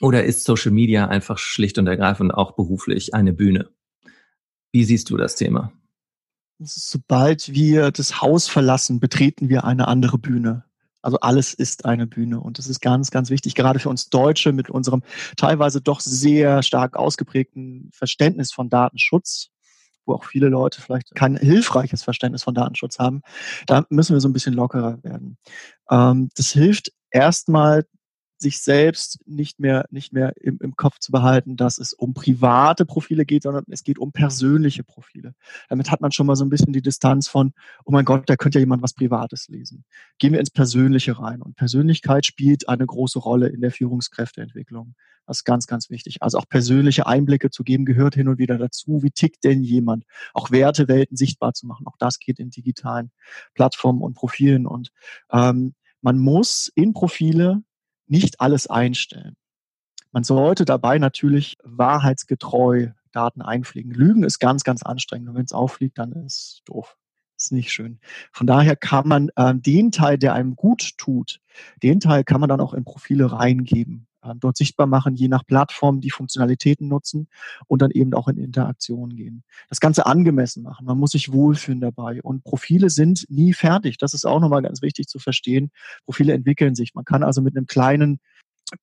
Oder 0.00 0.24
ist 0.24 0.44
Social 0.44 0.72
Media 0.72 1.06
einfach 1.06 1.38
schlicht 1.38 1.78
und 1.78 1.86
ergreifend 1.86 2.34
auch 2.34 2.56
beruflich 2.56 3.14
eine 3.14 3.32
Bühne? 3.32 3.70
Wie 4.72 4.82
siehst 4.82 5.10
du 5.10 5.16
das 5.16 5.36
Thema? 5.36 5.72
Sobald 6.64 7.52
wir 7.52 7.90
das 7.90 8.20
Haus 8.20 8.48
verlassen, 8.48 9.00
betreten 9.00 9.48
wir 9.48 9.64
eine 9.64 9.88
andere 9.88 10.18
Bühne. 10.18 10.64
Also 11.02 11.18
alles 11.20 11.52
ist 11.52 11.84
eine 11.84 12.06
Bühne 12.06 12.40
und 12.40 12.58
das 12.58 12.68
ist 12.68 12.80
ganz, 12.80 13.10
ganz 13.10 13.28
wichtig, 13.28 13.56
gerade 13.56 13.80
für 13.80 13.88
uns 13.88 14.08
Deutsche 14.08 14.52
mit 14.52 14.70
unserem 14.70 15.02
teilweise 15.36 15.80
doch 15.80 16.00
sehr 16.00 16.62
stark 16.62 16.96
ausgeprägten 16.96 17.90
Verständnis 17.92 18.52
von 18.52 18.70
Datenschutz, 18.70 19.48
wo 20.06 20.14
auch 20.14 20.24
viele 20.24 20.48
Leute 20.48 20.80
vielleicht 20.80 21.12
kein 21.16 21.36
hilfreiches 21.36 22.04
Verständnis 22.04 22.44
von 22.44 22.54
Datenschutz 22.54 23.00
haben. 23.00 23.22
Da 23.66 23.84
müssen 23.90 24.14
wir 24.14 24.20
so 24.20 24.28
ein 24.28 24.32
bisschen 24.32 24.54
lockerer 24.54 25.02
werden. 25.02 25.38
Ähm, 25.90 26.28
das 26.36 26.52
hilft 26.52 26.92
erstmal 27.10 27.84
sich 28.42 28.60
selbst 28.60 29.20
nicht 29.26 29.58
mehr, 29.58 29.86
nicht 29.90 30.12
mehr 30.12 30.34
im, 30.36 30.58
im 30.60 30.76
Kopf 30.76 30.98
zu 30.98 31.12
behalten, 31.12 31.56
dass 31.56 31.78
es 31.78 31.92
um 31.92 32.12
private 32.12 32.84
Profile 32.84 33.24
geht, 33.24 33.44
sondern 33.44 33.64
es 33.68 33.82
geht 33.82 33.98
um 33.98 34.12
persönliche 34.12 34.84
Profile. 34.84 35.34
Damit 35.68 35.90
hat 35.90 36.00
man 36.00 36.12
schon 36.12 36.26
mal 36.26 36.36
so 36.36 36.44
ein 36.44 36.50
bisschen 36.50 36.72
die 36.72 36.82
Distanz 36.82 37.28
von, 37.28 37.54
oh 37.84 37.92
mein 37.92 38.04
Gott, 38.04 38.28
da 38.28 38.36
könnte 38.36 38.58
ja 38.58 38.60
jemand 38.60 38.82
was 38.82 38.92
Privates 38.92 39.48
lesen. 39.48 39.84
Gehen 40.18 40.32
wir 40.32 40.40
ins 40.40 40.50
Persönliche 40.50 41.18
rein. 41.18 41.40
Und 41.40 41.56
Persönlichkeit 41.56 42.26
spielt 42.26 42.68
eine 42.68 42.84
große 42.84 43.18
Rolle 43.18 43.48
in 43.48 43.60
der 43.60 43.70
Führungskräfteentwicklung. 43.70 44.94
Das 45.26 45.38
ist 45.38 45.44
ganz, 45.44 45.66
ganz 45.66 45.88
wichtig. 45.88 46.20
Also 46.20 46.38
auch 46.38 46.48
persönliche 46.48 47.06
Einblicke 47.06 47.50
zu 47.50 47.62
geben, 47.62 47.84
gehört 47.84 48.14
hin 48.14 48.28
und 48.28 48.38
wieder 48.38 48.58
dazu. 48.58 49.02
Wie 49.02 49.10
tickt 49.10 49.44
denn 49.44 49.62
jemand? 49.62 50.04
Auch 50.34 50.50
Wertewelten 50.50 51.16
sichtbar 51.16 51.54
zu 51.54 51.66
machen. 51.66 51.86
Auch 51.86 51.96
das 51.98 52.18
geht 52.18 52.40
in 52.40 52.50
digitalen 52.50 53.12
Plattformen 53.54 54.02
und 54.02 54.14
Profilen. 54.14 54.66
Und 54.66 54.90
ähm, 55.30 55.74
man 56.00 56.18
muss 56.18 56.70
in 56.74 56.92
Profile 56.92 57.62
nicht 58.12 58.40
alles 58.40 58.68
einstellen. 58.68 59.36
Man 60.12 60.22
sollte 60.22 60.66
dabei 60.66 60.98
natürlich 60.98 61.56
wahrheitsgetreu 61.64 62.90
Daten 63.10 63.40
einpflegen. 63.40 63.90
Lügen 63.90 64.22
ist 64.22 64.38
ganz, 64.38 64.64
ganz 64.64 64.82
anstrengend. 64.82 65.30
Und 65.30 65.34
wenn 65.36 65.44
es 65.46 65.52
auffliegt, 65.52 65.98
dann 65.98 66.12
ist 66.12 66.36
es 66.36 66.62
doof. 66.66 66.96
Ist 67.36 67.52
nicht 67.52 67.72
schön. 67.72 67.98
Von 68.30 68.46
daher 68.46 68.76
kann 68.76 69.08
man 69.08 69.30
äh, 69.36 69.54
den 69.54 69.90
Teil, 69.90 70.18
der 70.18 70.34
einem 70.34 70.56
gut 70.56 70.96
tut, 70.98 71.40
den 71.82 71.98
Teil 72.00 72.22
kann 72.22 72.40
man 72.40 72.50
dann 72.50 72.60
auch 72.60 72.74
in 72.74 72.84
Profile 72.84 73.32
reingeben. 73.32 74.06
Äh, 74.22 74.34
dort 74.36 74.56
sichtbar 74.56 74.86
machen, 74.86 75.14
je 75.14 75.28
nach 75.28 75.44
Plattform 75.46 76.00
die 76.00 76.10
Funktionalitäten 76.10 76.88
nutzen 76.88 77.28
und 77.66 77.82
dann 77.82 77.90
eben 77.90 78.14
auch 78.14 78.28
in 78.28 78.38
Interaktion 78.38 79.16
gehen. 79.16 79.42
Das 79.68 79.80
Ganze 79.80 80.06
angemessen 80.06 80.62
machen. 80.62 80.86
Man 80.86 80.98
muss 80.98 81.10
sich 81.10 81.32
wohlfühlen 81.32 81.80
dabei. 81.80 82.22
Und 82.22 82.44
Profile 82.44 82.90
sind 82.90 83.26
nie 83.28 83.52
fertig. 83.52 83.98
Das 83.98 84.14
ist 84.14 84.24
auch 84.24 84.40
nochmal 84.40 84.62
ganz 84.62 84.82
wichtig 84.82 85.08
zu 85.08 85.18
verstehen. 85.18 85.70
Profile 86.04 86.32
entwickeln 86.32 86.74
sich. 86.74 86.94
Man 86.94 87.04
kann 87.04 87.22
also 87.22 87.42
mit 87.42 87.56
einem 87.56 87.66
kleinen 87.66 88.20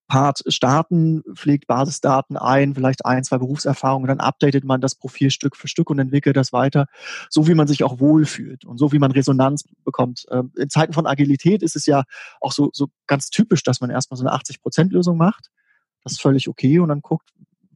Part 0.06 0.42
starten, 0.46 1.22
pflegt 1.34 1.66
Basisdaten 1.66 2.36
ein, 2.36 2.74
vielleicht 2.74 3.04
ein, 3.04 3.24
zwei 3.24 3.38
Berufserfahrungen, 3.38 4.08
dann 4.08 4.20
updatet 4.20 4.64
man 4.64 4.80
das 4.80 4.94
Profil 4.94 5.30
Stück 5.30 5.56
für 5.56 5.68
Stück 5.68 5.90
und 5.90 5.98
entwickelt 5.98 6.36
das 6.36 6.52
weiter, 6.52 6.86
so 7.28 7.46
wie 7.46 7.54
man 7.54 7.66
sich 7.66 7.84
auch 7.84 8.00
wohlfühlt 8.00 8.64
und 8.64 8.78
so 8.78 8.92
wie 8.92 8.98
man 8.98 9.12
Resonanz 9.12 9.64
bekommt. 9.84 10.26
Ähm, 10.30 10.52
in 10.56 10.70
Zeiten 10.70 10.92
von 10.92 11.06
Agilität 11.06 11.62
ist 11.62 11.76
es 11.76 11.86
ja 11.86 12.04
auch 12.40 12.52
so, 12.52 12.70
so 12.72 12.88
ganz 13.06 13.30
typisch, 13.30 13.62
dass 13.62 13.80
man 13.80 13.90
erstmal 13.90 14.16
so 14.16 14.26
eine 14.26 14.34
80-Prozent-Lösung 14.34 15.16
macht. 15.16 15.50
Das 16.02 16.12
ist 16.12 16.20
völlig 16.20 16.48
okay 16.48 16.78
und 16.78 16.88
dann 16.88 17.02
guckt, 17.02 17.30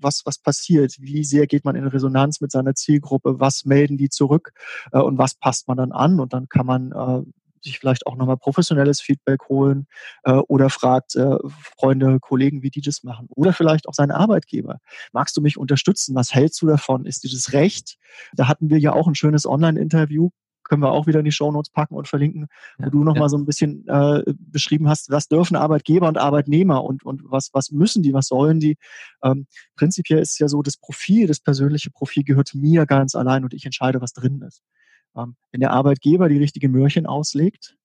was, 0.04 0.22
was 0.24 0.38
passiert, 0.38 0.96
wie 1.00 1.24
sehr 1.24 1.46
geht 1.46 1.64
man 1.64 1.76
in 1.76 1.86
Resonanz 1.86 2.40
mit 2.40 2.52
seiner 2.52 2.74
Zielgruppe, 2.74 3.40
was 3.40 3.64
melden 3.64 3.96
die 3.96 4.10
zurück? 4.10 4.52
Äh, 4.92 5.00
und 5.00 5.18
was 5.18 5.34
passt 5.34 5.66
man 5.66 5.76
dann 5.76 5.92
an? 5.92 6.20
Und 6.20 6.32
dann 6.32 6.48
kann 6.48 6.66
man 6.66 6.92
äh, 6.92 7.22
sich 7.64 7.78
vielleicht 7.78 8.06
auch 8.06 8.16
nochmal 8.16 8.36
professionelles 8.36 9.00
Feedback 9.00 9.48
holen 9.48 9.86
äh, 10.22 10.32
oder 10.32 10.70
fragt 10.70 11.16
äh, 11.16 11.36
Freunde, 11.78 12.18
Kollegen, 12.20 12.62
wie 12.62 12.70
die 12.70 12.80
das 12.80 13.02
machen. 13.02 13.26
Oder 13.30 13.52
vielleicht 13.52 13.88
auch 13.88 13.94
seinen 13.94 14.12
Arbeitgeber. 14.12 14.78
Magst 15.12 15.36
du 15.36 15.40
mich 15.40 15.58
unterstützen? 15.58 16.14
Was 16.14 16.34
hältst 16.34 16.62
du 16.62 16.66
davon? 16.66 17.06
Ist 17.06 17.24
dir 17.24 17.30
das 17.30 17.52
recht? 17.52 17.96
Da 18.34 18.48
hatten 18.48 18.70
wir 18.70 18.78
ja 18.78 18.92
auch 18.92 19.08
ein 19.08 19.14
schönes 19.14 19.46
Online-Interview 19.46 20.30
können 20.64 20.82
wir 20.82 20.90
auch 20.90 21.06
wieder 21.06 21.20
in 21.20 21.24
die 21.24 21.32
Shownotes 21.32 21.70
packen 21.70 21.94
und 21.94 22.08
verlinken, 22.08 22.46
ja, 22.78 22.86
wo 22.86 22.90
du 22.90 23.04
nochmal 23.04 23.24
ja. 23.24 23.28
so 23.28 23.36
ein 23.36 23.44
bisschen 23.44 23.86
äh, 23.86 24.22
beschrieben 24.38 24.88
hast, 24.88 25.10
was 25.10 25.28
dürfen 25.28 25.56
Arbeitgeber 25.56 26.08
und 26.08 26.18
Arbeitnehmer 26.18 26.82
und, 26.82 27.04
und 27.04 27.22
was, 27.24 27.50
was 27.52 27.70
müssen 27.70 28.02
die, 28.02 28.12
was 28.12 28.26
sollen 28.26 28.60
die. 28.60 28.76
Ähm, 29.22 29.46
prinzipiell 29.76 30.20
ist 30.20 30.32
es 30.32 30.38
ja 30.38 30.48
so, 30.48 30.62
das 30.62 30.76
Profil, 30.76 31.26
das 31.26 31.40
persönliche 31.40 31.90
Profil 31.90 32.24
gehört 32.24 32.54
mir 32.54 32.86
ganz 32.86 33.14
allein 33.14 33.44
und 33.44 33.54
ich 33.54 33.66
entscheide, 33.66 34.00
was 34.00 34.12
drin 34.12 34.42
ist. 34.42 34.62
Ähm, 35.16 35.36
wenn 35.52 35.60
der 35.60 35.72
Arbeitgeber 35.72 36.28
die 36.28 36.38
richtige 36.38 36.68
Mörchen 36.68 37.06
auslegt, 37.06 37.76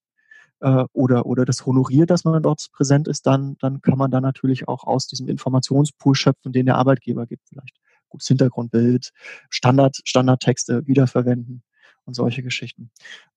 äh, 0.62 0.86
oder, 0.94 1.26
oder 1.26 1.46
das 1.46 1.66
honoriert, 1.66 2.10
dass 2.10 2.24
man 2.24 2.42
dort 2.44 2.68
präsent 2.74 3.08
ist, 3.08 3.26
dann, 3.26 3.56
dann 3.60 3.82
kann 3.82 3.98
man 3.98 4.12
dann 4.12 4.24
natürlich 4.24 4.68
auch 4.68 4.84
aus 4.84 5.08
diesem 5.08 5.28
Informationspool 5.28 6.16
schöpfen, 6.16 6.52
den 6.52 6.66
der 6.66 6.76
Arbeitgeber 6.76 7.26
gibt. 7.26 7.48
Vielleicht 7.48 7.76
gutes 8.10 8.28
Hintergrundbild, 8.28 9.12
Standard, 9.50 9.98
Standardtexte 10.04 10.86
wiederverwenden 10.88 11.64
und 12.06 12.16
solche 12.16 12.44
Geschichten. 12.44 12.92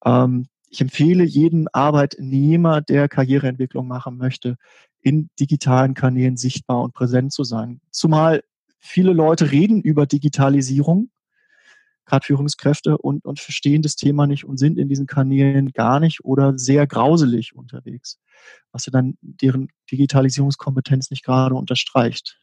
Ähm, 0.05 0.47
ich 0.69 0.81
empfehle 0.81 1.25
jedem 1.25 1.69
Arbeitnehmer, 1.73 2.81
der 2.81 3.09
Karriereentwicklung 3.09 3.87
machen 3.87 4.17
möchte, 4.17 4.57
in 5.03 5.29
digitalen 5.39 5.95
Kanälen 5.95 6.39
sichtbar 6.39 6.81
und 6.83 6.95
präsent 6.95 7.33
zu 7.33 7.45
sein. 7.45 7.81
Zumal 7.91 8.43
viele 8.79 9.13
Leute 9.13 9.53
reden 9.53 9.83
über 9.83 10.07
Digitalisierung, 10.07 11.11
gerade 12.07 12.27
Führungskräfte, 12.27 12.99
und, 12.99 13.25
und 13.25 13.41
verstehen 13.41 13.83
das 13.83 13.97
Thema 13.97 14.27
nicht 14.27 14.45
und 14.45 14.59
sind 14.59 14.79
in 14.79 14.89
diesen 14.89 15.07
Kanälen 15.07 15.73
gar 15.73 16.01
nicht 16.01 16.25
oder 16.25 16.59
sehr 16.59 16.87
grauselig 16.87 17.55
unterwegs, 17.55 18.19
was 18.73 18.87
ja 18.87 18.91
dann 18.91 19.15
deren 19.21 19.69
Digitalisierungskompetenz 19.91 21.11
nicht 21.11 21.25
gerade 21.25 21.55
unterstreicht. 21.55 22.39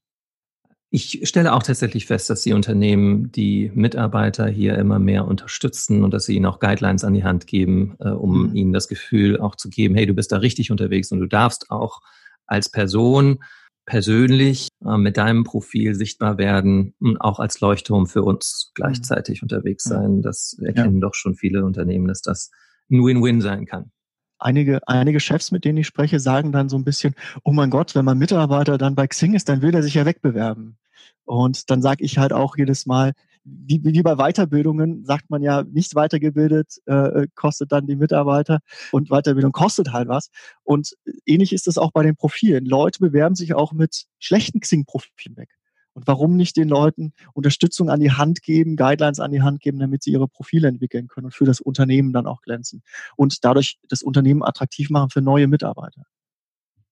Ich 0.92 1.22
stelle 1.30 1.54
auch 1.54 1.62
tatsächlich 1.62 2.08
fest, 2.08 2.32
dass 2.32 2.42
die 2.42 2.54
Unternehmen 2.54 3.32
die 3.32 3.72
Mitarbeiter 3.76 4.48
hier 4.48 4.76
immer 4.76 4.98
mehr 4.98 5.28
unterstützen 5.28 6.04
und 6.04 6.12
dass 6.16 6.26
sie 6.26 6.36
ihnen 6.36 6.48
auch 6.48 6.60
Guidelines 6.60 7.04
an 7.04 7.14
die 7.14 7.24
Hand 7.24 7.46
geben, 7.46 7.96
äh, 8.00 8.10
um 8.10 8.50
mhm. 8.50 8.56
ihnen 8.56 8.74
das 8.74 8.88
Gefühl 8.88 9.40
auch 9.40 9.56
zu 9.56 9.70
geben, 9.70 9.94
hey, 9.94 10.08
du 10.08 10.16
bist 10.16 10.32
da 10.32 10.38
richtig 10.38 10.72
unterwegs 10.72 11.12
und 11.12 11.20
du 11.20 11.28
darfst 11.28 11.70
auch 11.70 12.02
als 12.48 12.72
Person 12.72 13.44
persönlich 13.90 14.70
äh, 14.86 14.98
mit 14.98 15.18
deinem 15.18 15.44
Profil 15.44 15.96
sichtbar 15.96 16.38
werden 16.38 16.94
und 17.00 17.18
auch 17.18 17.40
als 17.40 17.60
Leuchtturm 17.60 18.06
für 18.06 18.22
uns 18.22 18.72
gleichzeitig 18.76 19.42
mhm. 19.42 19.48
unterwegs 19.48 19.84
sein. 19.84 20.22
Das 20.22 20.56
erkennen 20.64 20.96
ja. 20.96 21.08
doch 21.08 21.16
schon 21.16 21.34
viele 21.34 21.66
Unternehmen, 21.66 22.08
dass 22.08 22.22
das 22.22 22.52
ein 22.92 23.04
Win-Win 23.04 23.42
sein 23.42 23.66
kann 23.66 23.92
einige, 24.40 24.80
einige 24.88 25.20
Chefs, 25.20 25.52
mit 25.52 25.66
denen 25.66 25.80
ich 25.80 25.88
spreche, 25.88 26.20
sagen 26.20 26.52
dann 26.52 26.70
so 26.70 26.78
ein 26.78 26.86
bisschen, 26.86 27.14
oh 27.44 27.52
mein 27.52 27.70
Gott, 27.70 27.94
wenn 27.94 28.06
mein 28.06 28.18
Mitarbeiter 28.18 28.78
dann 28.78 28.96
bei 28.96 29.06
Xing 29.06 29.34
ist, 29.34 29.50
dann 29.50 29.62
will 29.62 29.76
er 29.76 29.84
sich 29.84 29.96
ja 29.96 30.06
wegbewerben. 30.06 30.78
Und 31.26 31.70
dann 31.70 31.82
sage 31.82 32.04
ich 32.04 32.18
halt 32.18 32.34
auch 32.34 32.58
jedes 32.58 32.86
Mal, 32.86 33.14
wie, 33.44 33.82
wie 33.84 34.02
bei 34.02 34.16
Weiterbildungen 34.16 35.06
sagt 35.06 35.30
man 35.30 35.42
ja, 35.42 35.64
nicht 35.64 35.96
weitergebildet 35.96 36.80
äh, 36.86 37.28
kostet 37.36 37.72
dann 37.72 37.88
die 37.88 37.96
Mitarbeiter 37.96 38.60
und 38.92 39.10
Weiterbildung 39.10 39.52
kostet 39.52 39.92
halt 39.92 40.08
was. 40.08 40.30
Und 40.64 40.96
ähnlich 41.26 41.54
ist 41.54 41.68
es 41.68 41.78
auch 41.78 41.92
bei 41.92 42.04
den 42.04 42.16
Profilen. 42.16 42.66
Leute 42.66 43.00
bewerben 43.00 43.36
sich 43.36 43.54
auch 43.54 43.74
mit 43.74 44.06
schlechten 44.20 44.60
Xing-Profilen 44.60 45.38
weg. 45.38 45.50
Und 45.94 46.08
warum 46.08 46.36
nicht 46.36 46.56
den 46.56 46.70
Leuten 46.70 47.14
Unterstützung 47.34 47.90
an 47.90 48.00
die 48.00 48.12
Hand 48.12 48.42
geben, 48.44 48.76
Guidelines 48.76 49.20
an 49.20 49.32
die 49.32 49.42
Hand 49.42 49.60
geben, 49.60 49.80
damit 49.80 50.04
sie 50.04 50.12
ihre 50.12 50.28
Profile 50.28 50.68
entwickeln 50.68 51.08
können 51.08 51.26
und 51.26 51.34
für 51.34 51.46
das 51.46 51.60
Unternehmen 51.60 52.14
dann 52.14 52.28
auch 52.28 52.42
glänzen 52.42 52.84
und 53.18 53.44
dadurch 53.44 53.80
das 53.90 54.02
Unternehmen 54.02 54.44
attraktiv 54.44 54.90
machen 54.90 55.10
für 55.10 55.22
neue 55.22 55.48
Mitarbeiter. 55.48 56.04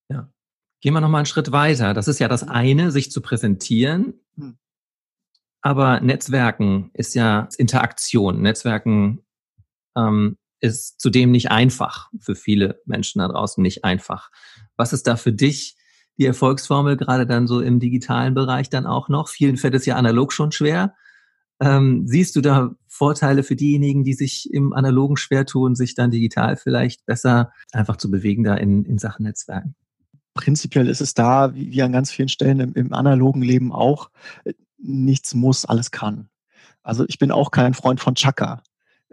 Ja. 0.10 0.30
Gehen 0.82 0.94
wir 0.94 1.01
nochmal 1.01 1.20
einen 1.20 1.25
Schritt 1.25 1.51
weiter. 1.51 1.94
Das 1.94 2.08
ist 2.08 2.20
ja 2.20 2.27
das 2.27 2.44
eine, 2.44 2.92
sich 2.92 3.12
zu 3.12 3.22
präsentieren. 3.22 4.13
Hm. 4.36 4.58
Aber 5.67 6.00
Netzwerken 6.00 6.91
ist 6.93 7.13
ja 7.13 7.50
Interaktion. 7.57 8.41
Netzwerken 8.41 9.19
ähm, 9.97 10.38
ist 10.62 11.01
zudem 11.01 11.31
nicht 11.31 11.51
einfach, 11.51 12.09
für 12.21 12.36
viele 12.36 12.81
Menschen 12.86 13.19
da 13.19 13.27
draußen 13.27 13.62
nicht 13.62 13.83
einfach. 13.83 14.31
Was 14.77 14.93
ist 14.93 15.07
da 15.07 15.17
für 15.17 15.33
dich 15.33 15.75
die 16.17 16.25
Erfolgsformel, 16.25 16.95
gerade 16.95 17.27
dann 17.27 17.47
so 17.47 17.59
im 17.59 17.81
digitalen 17.81 18.33
Bereich 18.33 18.69
dann 18.69 18.86
auch 18.86 19.09
noch. 19.09 19.27
Vielen 19.27 19.57
fällt 19.57 19.75
es 19.75 19.86
ja 19.86 19.97
analog 19.97 20.31
schon 20.31 20.53
schwer. 20.53 20.95
Ähm, 21.59 22.07
siehst 22.07 22.38
du 22.38 22.39
da 22.39 22.74
Vorteile 22.88 23.43
für 23.43 23.57
diejenigen, 23.57 24.05
die 24.05 24.13
sich 24.13 24.50
im 24.53 24.71
Analogen 24.71 25.17
schwer 25.17 25.45
tun, 25.45 25.75
sich 25.75 25.95
dann 25.95 26.12
digital 26.12 26.55
vielleicht 26.55 27.05
besser 27.05 27.51
einfach 27.74 27.97
zu 27.97 28.09
bewegen 28.09 28.45
da 28.45 28.55
in, 28.55 28.86
in 28.86 29.00
Sachen 29.00 29.24
Netzwerken? 29.24 29.75
Prinzipiell 30.33 30.88
ist 30.88 31.01
es 31.01 31.13
da, 31.13 31.53
wie, 31.53 31.81
an 31.81 31.91
ganz 31.91 32.09
vielen 32.09 32.29
Stellen 32.29 32.62
im, 32.62 32.74
im 32.74 32.93
analogen 32.93 33.41
Leben 33.41 33.74
auch, 33.74 34.12
äh, 34.45 34.53
nichts 34.77 35.34
muss, 35.34 35.65
alles 35.65 35.91
kann. 35.91 36.29
Also 36.84 37.05
ich 37.07 37.19
bin 37.19 37.31
auch 37.31 37.51
kein 37.51 37.74
Freund 37.74 38.00
von 38.00 38.15
Chaka. 38.15 38.63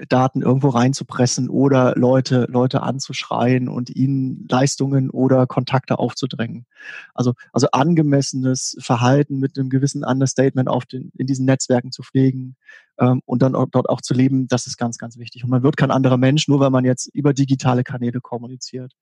Daten 0.08 0.42
irgendwo 0.42 0.70
reinzupressen 0.70 1.48
oder 1.48 1.94
Leute, 1.96 2.46
Leute 2.50 2.82
anzuschreien 2.82 3.68
und 3.68 3.94
ihnen 3.94 4.46
Leistungen 4.48 5.08
oder 5.10 5.46
Kontakte 5.46 5.98
aufzudrängen. 5.98 6.66
Also, 7.14 7.34
also 7.52 7.68
angemessenes 7.70 8.76
Verhalten 8.80 9.38
mit 9.38 9.56
einem 9.56 9.70
gewissen 9.70 10.04
Understatement 10.04 10.68
auf 10.68 10.84
den, 10.84 11.12
in 11.16 11.26
diesen 11.26 11.46
Netzwerken 11.46 11.92
zu 11.92 12.02
pflegen 12.02 12.56
ähm, 12.98 13.22
und 13.24 13.42
dann 13.42 13.54
auch, 13.54 13.66
dort 13.70 13.88
auch 13.88 14.00
zu 14.00 14.14
leben, 14.14 14.48
das 14.48 14.66
ist 14.66 14.76
ganz, 14.78 14.98
ganz 14.98 15.16
wichtig. 15.16 15.44
Und 15.44 15.50
man 15.50 15.62
wird 15.62 15.76
kein 15.76 15.92
anderer 15.92 16.16
Mensch, 16.16 16.48
nur 16.48 16.58
weil 16.58 16.70
man 16.70 16.84
jetzt 16.84 17.06
über 17.14 17.32
digitale 17.32 17.84
Kanäle 17.84 18.20
kommuniziert. 18.20 18.92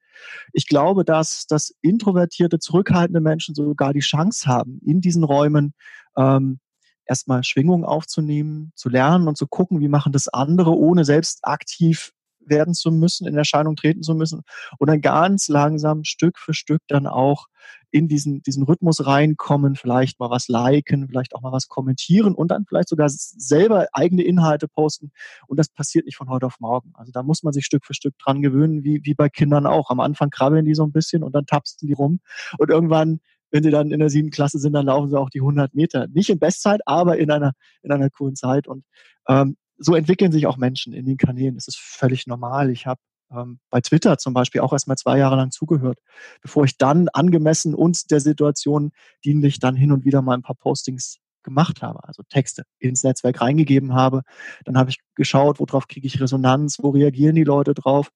Ich 0.53 0.67
glaube, 0.67 1.05
dass, 1.05 1.47
dass 1.47 1.75
introvertierte, 1.81 2.59
zurückhaltende 2.59 3.21
Menschen 3.21 3.55
sogar 3.55 3.95
die 3.95 4.01
Chance 4.01 4.47
haben, 4.47 4.79
in 4.85 5.01
diesen 5.01 5.25
Räumen 5.25 5.73
ähm, 6.19 6.61
erstmal 7.07 7.45
Schwingung 7.45 7.85
aufzunehmen, 7.85 8.73
zu 8.75 8.89
lernen 8.89 9.29
und 9.29 9.37
zu 9.37 9.47
gucken, 9.47 9.81
wie 9.81 9.89
machen 9.89 10.13
das 10.13 10.29
andere, 10.29 10.77
ohne 10.77 11.05
selbst 11.05 11.41
aktiv 11.43 12.13
werden 12.47 12.75
zu 12.75 12.91
müssen, 12.91 13.27
in 13.27 13.37
Erscheinung 13.37 13.77
treten 13.77 14.03
zu 14.03 14.15
müssen 14.15 14.43
und 14.79 14.89
dann 14.89 15.01
ganz 15.01 15.49
langsam 15.49 16.05
Stück 16.05 16.39
für 16.39 16.55
Stück 16.55 16.83
dann 16.89 17.07
auch 17.07 17.47
in 17.91 18.09
diesen, 18.09 18.43
diesen 18.43 18.65
Rhythmus 18.65 19.07
reinkommen, 19.07 19.77
vielleicht 19.77 20.19
mal 20.19 20.31
was 20.31 20.49
liken, 20.49 21.09
vielleicht 21.09 21.35
auch 21.35 21.43
mal 21.43 21.53
was 21.53 21.69
kommentieren 21.69 22.35
und 22.35 22.51
dann 22.51 22.65
vielleicht 22.67 22.89
sogar 22.89 23.09
selber 23.09 23.87
eigene 23.93 24.23
Inhalte 24.23 24.67
posten. 24.67 25.13
Und 25.47 25.59
das 25.59 25.69
passiert 25.69 26.07
nicht 26.07 26.17
von 26.17 26.31
heute 26.31 26.47
auf 26.47 26.59
morgen. 26.59 26.93
Also 26.95 27.13
da 27.13 27.23
muss 27.23 27.43
man 27.43 27.53
sich 27.53 27.67
Stück 27.67 27.85
für 27.85 27.95
Stück 27.95 28.19
dran 28.19 28.41
gewöhnen, 28.41 28.83
wie, 28.83 29.01
wie 29.05 29.15
bei 29.15 29.29
Kindern 29.29 29.67
auch. 29.67 29.91
Am 29.91 30.01
Anfang 30.01 30.31
krabbeln 30.31 30.65
die 30.65 30.75
so 30.75 30.85
ein 30.85 30.93
bisschen 30.93 31.23
und 31.23 31.35
dann 31.35 31.47
tapsen 31.47 31.87
die 31.87 31.93
rum 31.93 32.21
und 32.59 32.71
irgendwann 32.71 33.21
wenn 33.53 33.63
sie 33.63 33.71
dann 33.71 33.93
in 33.93 34.01
der 34.01 34.09
siebten 34.09 34.31
Klasse 34.31 34.59
sind, 34.59 34.73
dann 34.73 34.87
laufen 34.87 35.09
sie 35.11 35.19
auch 35.19 35.31
die 35.31 35.41
100 35.41 35.75
Meter. 35.75 36.09
Nicht 36.09 36.31
in 36.31 36.39
Bestzeit, 36.39 36.81
aber 36.87 37.19
in 37.19 37.31
einer, 37.31 37.53
in 37.83 37.93
einer 37.93 38.11
coolen 38.11 38.35
Zeit. 38.35 38.67
Und 38.67 38.85
ähm, 39.29 39.57
so 39.79 39.95
entwickeln 39.95 40.33
sich 40.33 40.47
auch 40.47 40.57
Menschen 40.57 40.93
in 40.93 41.05
den 41.05 41.19
Kanälen. 41.19 41.55
Das 41.55 41.69
ist 41.69 41.79
völlig 41.79 42.27
normal. 42.27 42.71
Ich 42.71 42.87
habe 42.87 43.01
ähm, 43.31 43.61
bei 43.71 43.81
Twitter 43.81 44.19
zum 44.19 44.35
Beispiel 44.35 44.63
auch 44.63 44.73
erst 44.73 44.89
mal 44.89 44.97
zwei 44.97 45.19
Jahre 45.19 45.37
lang 45.37 45.51
zugehört, 45.51 45.99
bevor 46.41 46.65
ich 46.65 46.79
dann 46.79 47.09
angemessen 47.09 47.75
uns 47.75 48.05
der 48.05 48.21
Situation 48.21 48.93
dienlich 49.25 49.59
dann 49.59 49.77
hin 49.77 49.93
und 49.93 50.05
wieder 50.05 50.23
mal 50.23 50.35
ein 50.35 50.43
paar 50.43 50.57
Postings 50.57 51.19
gemacht 51.43 51.83
habe, 51.83 52.05
also 52.05 52.23
Texte 52.29 52.65
ins 52.79 53.03
Netzwerk 53.03 53.41
reingegeben 53.41 53.95
habe. 53.95 54.23
Dann 54.65 54.79
habe 54.79 54.91
ich 54.91 54.99
geschaut, 55.15 55.61
worauf 55.61 55.89
kriege 55.89 56.07
ich 56.07 56.21
Resonanz, 56.21 56.79
wo 56.81 56.91
reagieren 56.91 57.35
die 57.35 57.45
Leute 57.45 57.75
drauf 57.75 58.11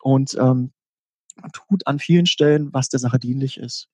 und 0.00 0.34
ähm, 0.34 0.72
man 1.40 1.52
tut 1.52 1.86
an 1.86 1.98
vielen 1.98 2.26
Stellen, 2.26 2.72
was 2.72 2.88
der 2.88 3.00
Sache 3.00 3.18
dienlich 3.18 3.58
ist. 3.58 3.88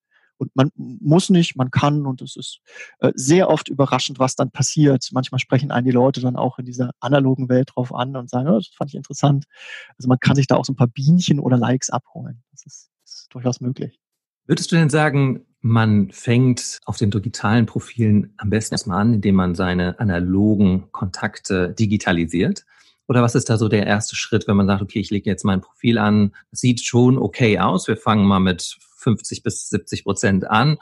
Und 0.45 0.55
man 0.55 0.71
muss 0.77 1.31
nicht, 1.31 1.57
man 1.57 1.71
kann 1.71 2.07
und 2.07 2.21
es 2.21 2.37
ist 2.37 2.61
äh, 2.99 3.13
sehr 3.15 3.49
oft 3.49 3.69
überraschend, 3.69 4.19
was 4.19 4.37
dann 4.37 4.51
passiert. 4.51 5.09
Manchmal 5.13 5.39
sprechen 5.39 5.71
einen 5.71 5.87
die 5.87 5.93
Leute 5.93 6.21
dann 6.21 6.37
auch 6.37 6.59
in 6.59 6.67
dieser 6.67 6.91
analogen 7.01 7.49
Welt 7.49 7.71
drauf 7.75 7.95
an 7.95 8.15
und 8.17 8.29
sagen, 8.29 8.49
oh, 8.49 8.57
das 8.57 8.69
fand 8.69 8.91
ich 8.91 8.97
interessant. 8.97 9.47
Also 9.97 10.09
man 10.09 10.19
kann 10.21 10.37
sich 10.37 10.47
da 10.47 10.57
auch 10.57 10.65
so 10.65 10.73
ein 10.73 10.77
paar 10.77 10.87
Bienchen 10.87 11.41
oder 11.41 11.57
Likes 11.57 11.89
abholen. 11.89 12.43
Das 12.53 12.67
ist, 12.67 12.91
das 13.05 13.15
ist 13.15 13.35
durchaus 13.35 13.61
möglich. 13.61 13.99
Würdest 14.47 14.71
du 14.71 14.77
denn 14.77 14.91
sagen, 14.91 15.47
man 15.61 16.11
fängt 16.11 16.81
auf 16.85 16.99
den 16.99 17.11
digitalen 17.11 17.65
Profilen 17.65 18.35
am 18.37 18.51
besten 18.51 18.75
erstmal 18.75 19.01
an, 19.01 19.15
indem 19.15 19.37
man 19.37 19.55
seine 19.55 19.99
analogen 19.99 20.93
Kontakte 20.93 21.73
digitalisiert? 21.73 22.67
Oder 23.07 23.23
was 23.23 23.35
ist 23.35 23.49
da 23.49 23.57
so 23.57 23.69
der 23.69 23.87
erste 23.87 24.17
Schritt, 24.17 24.47
wenn 24.47 24.57
man 24.57 24.67
sagt, 24.67 24.83
okay, 24.83 24.99
ich 24.99 25.11
lege 25.11 25.29
jetzt 25.29 25.45
mein 25.45 25.61
Profil 25.61 25.99
an, 25.99 26.35
sieht 26.51 26.83
schon 26.83 27.19
okay 27.19 27.59
aus, 27.59 27.89
wir 27.89 27.97
fangen 27.97 28.27
mal 28.27 28.41
mit 28.41 28.77
50 29.05 29.43
bis 29.43 29.69
70 29.69 30.05
Prozent 30.05 30.51
an. 30.51 30.79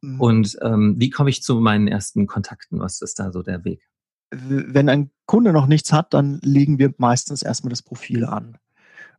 Mhm. 0.00 0.20
Und 0.20 0.56
ähm, 0.62 0.96
wie 0.98 1.10
komme 1.10 1.30
ich 1.30 1.42
zu 1.42 1.60
meinen 1.60 1.88
ersten 1.88 2.26
Kontakten? 2.26 2.80
Was 2.80 3.00
ist 3.00 3.18
da 3.18 3.30
so 3.30 3.42
der 3.42 3.64
Weg? 3.64 3.86
Wenn 4.30 4.88
ein 4.88 5.10
Kunde 5.26 5.52
noch 5.52 5.66
nichts 5.66 5.92
hat, 5.92 6.12
dann 6.12 6.40
legen 6.42 6.78
wir 6.78 6.92
meistens 6.98 7.42
erstmal 7.42 7.70
das 7.70 7.82
Profil 7.82 8.24
an. 8.24 8.58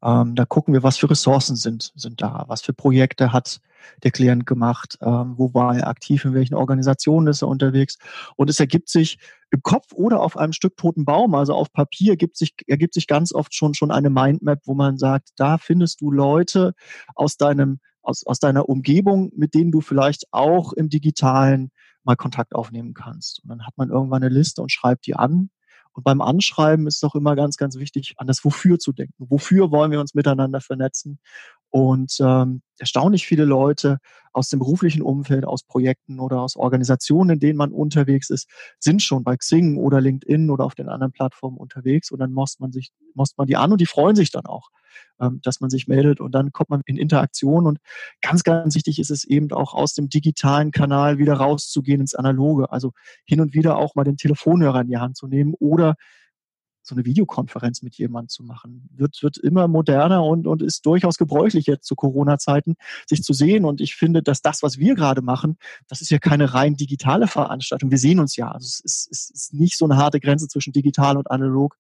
Ähm, 0.04 0.36
da 0.36 0.46
gucken 0.46 0.74
wir, 0.74 0.84
was 0.84 0.98
für 0.98 1.10
Ressourcen 1.10 1.56
sind, 1.56 1.92
sind 1.96 2.22
da, 2.22 2.46
was 2.48 2.62
für 2.62 2.74
Projekte 2.74 3.34
hat 3.34 3.62
der 4.04 4.12
Klient 4.12 4.46
gemacht, 4.46 4.98
ähm, 5.02 5.36
wo 5.38 5.54
war 5.54 5.76
er 5.76 5.88
aktiv, 5.88 6.26
in 6.26 6.34
welchen 6.34 6.56
Organisationen 6.56 7.28
ist 7.28 7.42
er 7.42 7.48
unterwegs. 7.48 7.98
Und 8.36 8.50
es 8.50 8.60
ergibt 8.60 8.90
sich 8.90 9.18
im 9.50 9.62
Kopf 9.62 9.94
oder 9.94 10.22
auf 10.22 10.38
einem 10.38 10.54
Stück 10.54 10.78
toten 10.78 11.06
Baum, 11.06 11.34
also 11.36 11.54
auf 11.54 11.72
Papier, 11.72 12.18
gibt 12.18 12.38
sich, 12.38 12.54
ergibt 12.68 12.94
sich 12.94 13.08
ganz 13.08 13.34
oft 13.34 13.56
schon, 13.56 13.74
schon 13.74 13.92
eine 13.92 14.10
Mindmap, 14.10 14.60
wo 14.66 14.74
man 14.74 14.98
sagt, 14.98 15.30
da 15.38 15.58
findest 15.58 16.02
du 16.02 16.12
Leute 16.12 16.74
aus 17.16 17.38
deinem 17.38 17.80
aus, 18.08 18.26
aus 18.26 18.40
deiner 18.40 18.70
Umgebung, 18.70 19.32
mit 19.36 19.54
denen 19.54 19.72
du 19.72 19.82
vielleicht 19.82 20.28
auch 20.32 20.74
im 20.74 20.90
digitalen 20.90 21.72
mal 22.04 22.16
Kontakt 22.16 22.56
aufnehmen 22.56 22.94
kannst. 22.94 23.42
Und 23.44 23.50
dann 23.50 23.66
hat 23.68 23.78
man 23.78 23.90
irgendwann 23.90 24.24
eine 24.24 24.34
Liste 24.34 24.62
und 24.62 24.72
schreibt 24.72 25.06
die 25.06 25.16
an 25.16 25.50
Und 25.92 26.04
beim 26.04 26.22
Anschreiben 26.22 26.88
ist 26.88 27.04
auch 27.04 27.16
immer 27.16 27.36
ganz, 27.36 27.58
ganz 27.58 27.78
wichtig, 27.78 28.14
an 28.18 28.28
das 28.28 28.46
Wofür 28.46 28.80
zu 28.80 28.94
denken. 28.94 29.26
Wofür 29.30 29.72
wollen 29.72 29.92
wir 29.92 30.00
uns 30.00 30.14
miteinander 30.14 30.62
vernetzen? 30.62 31.20
Und 31.78 32.18
ähm, 32.22 32.64
erstaunlich 32.80 33.28
viele 33.28 33.46
Leute 33.46 34.00
aus 34.34 34.50
dem 34.50 34.58
beruflichen 34.58 35.04
Umfeld, 35.04 35.46
aus 35.46 35.62
Projekten 35.62 36.20
oder 36.20 36.42
aus 36.42 36.56
Organisationen, 36.56 37.36
in 37.36 37.40
denen 37.40 37.56
man 37.56 37.72
unterwegs 37.72 38.32
ist, 38.32 38.50
sind 38.80 39.04
schon 39.04 39.24
bei 39.24 39.38
Xing 39.38 39.78
oder 39.78 40.02
LinkedIn 40.02 40.50
oder 40.50 40.66
auf 40.66 40.74
den 40.74 40.90
anderen 40.90 41.12
Plattformen 41.12 41.56
unterwegs. 41.56 42.10
Und 42.10 42.18
dann 42.18 42.34
muss 42.34 42.60
man 42.60 42.72
sich, 42.72 42.90
muss 43.14 43.38
man 43.38 43.46
die 43.46 43.58
an 43.58 43.72
und 43.72 43.80
die 43.80 43.86
freuen 43.86 44.16
sich 44.16 44.32
dann 44.32 44.48
auch, 44.48 44.70
ähm, 45.22 45.40
dass 45.44 45.60
man 45.60 45.70
sich 45.70 45.88
meldet 45.88 46.20
und 46.20 46.32
dann 46.32 46.52
kommt 46.52 46.72
man 46.72 46.82
in 46.88 46.98
Interaktion. 46.98 47.68
Und 47.68 47.78
ganz, 48.24 48.44
ganz 48.44 48.74
wichtig 48.74 48.98
ist 48.98 49.12
es 49.12 49.24
eben 49.24 49.52
auch 49.52 49.76
aus 49.76 49.94
dem 49.94 50.10
digitalen 50.10 50.72
Kanal 50.72 51.20
wieder 51.20 51.36
rauszugehen 51.36 52.02
ins 52.02 52.16
Analoge. 52.16 52.72
Also 52.72 52.94
hin 53.24 53.40
und 53.40 53.54
wieder 53.54 53.78
auch 53.78 53.94
mal 53.94 54.04
den 54.04 54.18
Telefonhörer 54.18 54.82
in 54.82 54.88
die 54.88 54.98
Hand 54.98 55.16
zu 55.16 55.28
nehmen 55.28 55.54
oder 55.60 55.94
so 56.88 56.96
eine 56.96 57.06
Videokonferenz 57.06 57.82
mit 57.82 57.96
jemandem 57.96 58.30
zu 58.30 58.44
machen. 58.44 58.90
Wird, 58.94 59.22
wird 59.22 59.38
immer 59.38 59.68
moderner 59.68 60.24
und, 60.24 60.48
und 60.48 60.62
ist 60.62 60.86
durchaus 60.86 61.18
gebräuchlich 61.18 61.66
jetzt 61.66 61.86
zu 61.86 61.96
Corona-Zeiten, 61.96 62.76
sich 63.06 63.24
zu 63.24 63.34
sehen. 63.34 63.66
Und 63.66 63.82
ich 63.82 63.96
finde, 63.96 64.24
dass 64.24 64.42
das, 64.42 64.64
was 64.64 64.78
wir 64.78 64.96
gerade 64.96 65.22
machen, 65.22 65.58
das 65.88 66.02
ist 66.02 66.10
ja 66.10 66.20
keine 66.20 66.54
rein 66.54 66.76
digitale 66.76 67.28
Veranstaltung. 67.28 67.92
Wir 67.92 67.98
sehen 67.98 68.20
uns 68.20 68.36
ja. 68.36 68.52
Also 68.52 68.66
es 68.66 68.80
ist, 68.80 69.10
es 69.12 69.30
ist 69.30 69.54
nicht 69.54 69.78
so 69.78 69.86
eine 69.86 69.98
harte 69.98 70.20
Grenze 70.20 70.48
zwischen 70.48 70.74
digital 70.74 71.18
und 71.18 71.30
analog. 71.30 71.78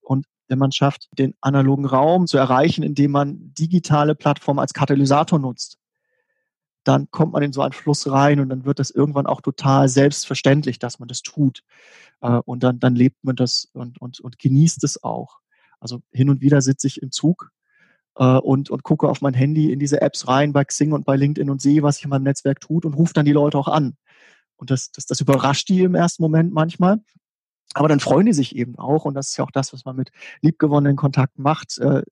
Und 0.00 0.26
wenn 0.48 0.58
man 0.58 0.72
schafft, 0.72 1.08
den 1.18 1.34
analogen 1.40 1.84
Raum 1.84 2.26
zu 2.26 2.38
erreichen, 2.38 2.82
indem 2.82 3.10
man 3.10 3.52
digitale 3.54 4.14
Plattformen 4.14 4.60
als 4.60 4.72
Katalysator 4.72 5.38
nutzt, 5.38 5.78
dann 6.86 7.10
kommt 7.10 7.32
man 7.32 7.42
in 7.42 7.52
so 7.52 7.62
einen 7.62 7.72
Fluss 7.72 8.08
rein 8.10 8.38
und 8.38 8.48
dann 8.48 8.64
wird 8.64 8.78
das 8.78 8.90
irgendwann 8.90 9.26
auch 9.26 9.40
total 9.40 9.88
selbstverständlich, 9.88 10.78
dass 10.78 10.98
man 10.98 11.08
das 11.08 11.22
tut. 11.22 11.62
Äh, 12.20 12.38
und 12.44 12.62
dann, 12.62 12.78
dann 12.78 12.94
lebt 12.94 13.24
man 13.24 13.34
das 13.34 13.68
und, 13.72 14.00
und, 14.00 14.20
und 14.20 14.38
genießt 14.38 14.84
es 14.84 15.02
auch. 15.02 15.38
Also 15.80 16.00
hin 16.12 16.30
und 16.30 16.40
wieder 16.40 16.60
sitze 16.62 16.86
ich 16.86 17.02
im 17.02 17.10
Zug 17.10 17.50
äh, 18.16 18.24
und, 18.38 18.70
und 18.70 18.84
gucke 18.84 19.08
auf 19.08 19.20
mein 19.20 19.34
Handy 19.34 19.72
in 19.72 19.80
diese 19.80 20.00
Apps 20.00 20.28
rein 20.28 20.52
bei 20.52 20.64
Xing 20.64 20.92
und 20.92 21.04
bei 21.04 21.16
LinkedIn 21.16 21.50
und 21.50 21.60
sehe, 21.60 21.82
was 21.82 21.96
sich 21.96 22.04
in 22.04 22.10
meinem 22.10 22.22
Netzwerk 22.22 22.60
tut 22.60 22.84
und 22.84 22.94
rufe 22.94 23.14
dann 23.14 23.26
die 23.26 23.32
Leute 23.32 23.58
auch 23.58 23.68
an. 23.68 23.96
Und 24.56 24.70
das, 24.70 24.92
das, 24.92 25.06
das 25.06 25.20
überrascht 25.20 25.68
die 25.68 25.82
im 25.82 25.94
ersten 25.94 26.22
Moment 26.22 26.52
manchmal. 26.52 26.98
Aber 27.74 27.88
dann 27.88 28.00
freuen 28.00 28.26
die 28.26 28.32
sich 28.32 28.54
eben 28.54 28.78
auch, 28.78 29.04
und 29.04 29.14
das 29.14 29.30
ist 29.30 29.36
ja 29.36 29.44
auch 29.44 29.50
das, 29.50 29.72
was 29.72 29.84
man 29.84 29.96
mit 29.96 30.10
liebgewonnenen 30.40 30.96
Kontakten 30.96 31.42
macht, 31.42 31.78
äh, 31.78 32.02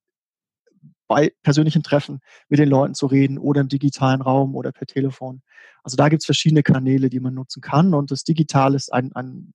bei 1.07 1.33
persönlichen 1.43 1.83
Treffen 1.83 2.19
mit 2.49 2.59
den 2.59 2.69
Leuten 2.69 2.95
zu 2.95 3.05
reden 3.05 3.37
oder 3.37 3.61
im 3.61 3.67
digitalen 3.67 4.21
Raum 4.21 4.55
oder 4.55 4.71
per 4.71 4.87
Telefon. 4.87 5.41
Also 5.83 5.97
da 5.97 6.09
gibt 6.09 6.21
es 6.21 6.25
verschiedene 6.25 6.63
Kanäle, 6.63 7.09
die 7.09 7.19
man 7.19 7.33
nutzen 7.33 7.61
kann 7.61 7.93
und 7.93 8.11
das 8.11 8.23
Digital 8.23 8.73
ist 8.75 8.91
ein, 8.91 9.13
ein 9.13 9.53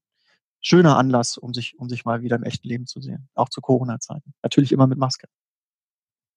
schöner 0.61 0.97
Anlass, 0.97 1.39
um 1.39 1.55
sich, 1.55 1.79
um 1.79 1.89
sich 1.89 2.05
mal 2.05 2.23
wieder 2.23 2.37
im 2.37 2.45
echten 2.45 2.69
Leben 2.69 2.87
zu 2.87 3.01
sehen, 3.01 3.29
auch 3.35 3.49
zu 3.49 3.61
Corona-Zeiten. 3.61 4.35
Natürlich 4.43 4.73
immer 4.73 4.87
mit 4.87 4.99
Maske. 4.99 5.27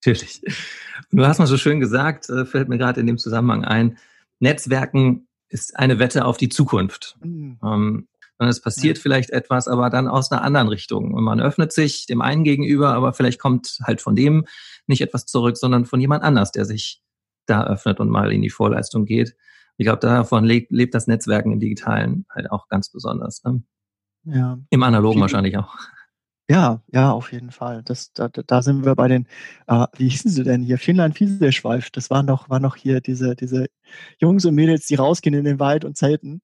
Natürlich. 0.02 0.42
Du 1.12 1.26
hast 1.26 1.40
mal 1.40 1.48
so 1.48 1.58
schön 1.58 1.80
gesagt, 1.80 2.30
äh, 2.30 2.46
fällt 2.46 2.68
mir 2.68 2.78
gerade 2.78 3.00
in 3.00 3.08
dem 3.08 3.18
Zusammenhang 3.18 3.64
ein, 3.64 3.98
Netzwerken 4.40 5.28
ist 5.48 5.78
eine 5.78 6.00
Wette 6.00 6.26
auf 6.26 6.38
die 6.38 6.50
Zukunft. 6.50 7.18
Mhm. 7.22 8.08
Ähm, 8.40 8.48
es 8.48 8.62
passiert 8.62 8.98
ja. 8.98 9.02
vielleicht 9.02 9.30
etwas, 9.30 9.68
aber 9.68 9.90
dann 9.90 10.08
aus 10.08 10.32
einer 10.32 10.44
anderen 10.44 10.68
Richtung. 10.68 11.14
Und 11.14 11.24
man 11.24 11.40
öffnet 11.40 11.72
sich 11.72 12.06
dem 12.06 12.22
einen 12.22 12.44
gegenüber, 12.44 12.94
aber 12.94 13.14
vielleicht 13.14 13.40
kommt 13.40 13.80
halt 13.84 14.02
von 14.02 14.16
dem 14.16 14.46
nicht 14.88 15.02
etwas 15.02 15.26
zurück, 15.26 15.58
sondern 15.58 15.86
von 15.86 16.00
jemand 16.00 16.24
anders, 16.24 16.52
der 16.52 16.66
sich 16.66 17.02
da 17.46 17.66
öffnet 17.66 18.00
und 18.00 18.10
mal 18.10 18.32
in 18.32 18.42
die 18.42 18.50
Vorleistung 18.50 19.06
geht. 19.06 19.36
Ich 19.78 19.86
glaube, 19.86 20.00
davon 20.00 20.46
lebt, 20.46 20.72
lebt 20.72 20.94
das 20.94 21.08
Netzwerken 21.08 21.52
im 21.52 21.60
Digitalen 21.60 22.26
halt 22.30 22.52
auch 22.52 22.68
ganz 22.68 22.90
besonders. 22.90 23.44
Ne? 23.44 23.64
Ja. 24.26 24.60
Im 24.70 24.84
Analogen 24.84 25.22
wahrscheinlich 25.22 25.58
auch. 25.58 25.76
Ja, 26.50 26.82
ja, 26.92 27.12
auf 27.12 27.32
jeden 27.32 27.52
Fall. 27.52 27.84
Das, 27.84 28.12
da, 28.14 28.28
da 28.28 28.62
sind 28.62 28.86
wir 28.86 28.96
bei 28.96 29.08
den, 29.08 29.28
äh, 29.68 29.88
wie 29.96 30.10
hießen 30.10 30.30
sie 30.30 30.44
denn 30.44 30.62
hier? 30.62 30.78
Finnland 30.78 31.18
Fieselschweif. 31.18 31.90
Das 31.90 32.10
waren 32.10 32.28
doch, 32.28 32.50
waren 32.50 32.64
doch 32.64 32.76
hier 32.76 33.00
diese, 33.00 33.36
diese 33.36 33.68
Jungs 34.20 34.44
und 34.46 34.54
Mädels, 34.54 34.86
die 34.86 34.96
rausgehen 34.96 35.36
in 35.36 35.46
den 35.46 35.60
Wald 35.60 35.86
und 35.86 35.98
zelten. 35.98 36.42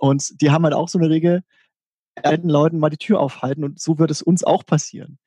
Und 0.00 0.40
die 0.40 0.50
haben 0.50 0.64
halt 0.64 0.74
auch 0.74 0.88
so 0.88 0.98
eine 0.98 1.10
Regel, 1.10 1.42
alten 2.22 2.48
Leuten 2.48 2.78
mal 2.78 2.90
die 2.90 2.96
Tür 2.96 3.20
aufhalten 3.20 3.64
und 3.64 3.80
so 3.80 3.98
wird 3.98 4.10
es 4.10 4.22
uns 4.22 4.44
auch 4.44 4.64
passieren. 4.66 5.18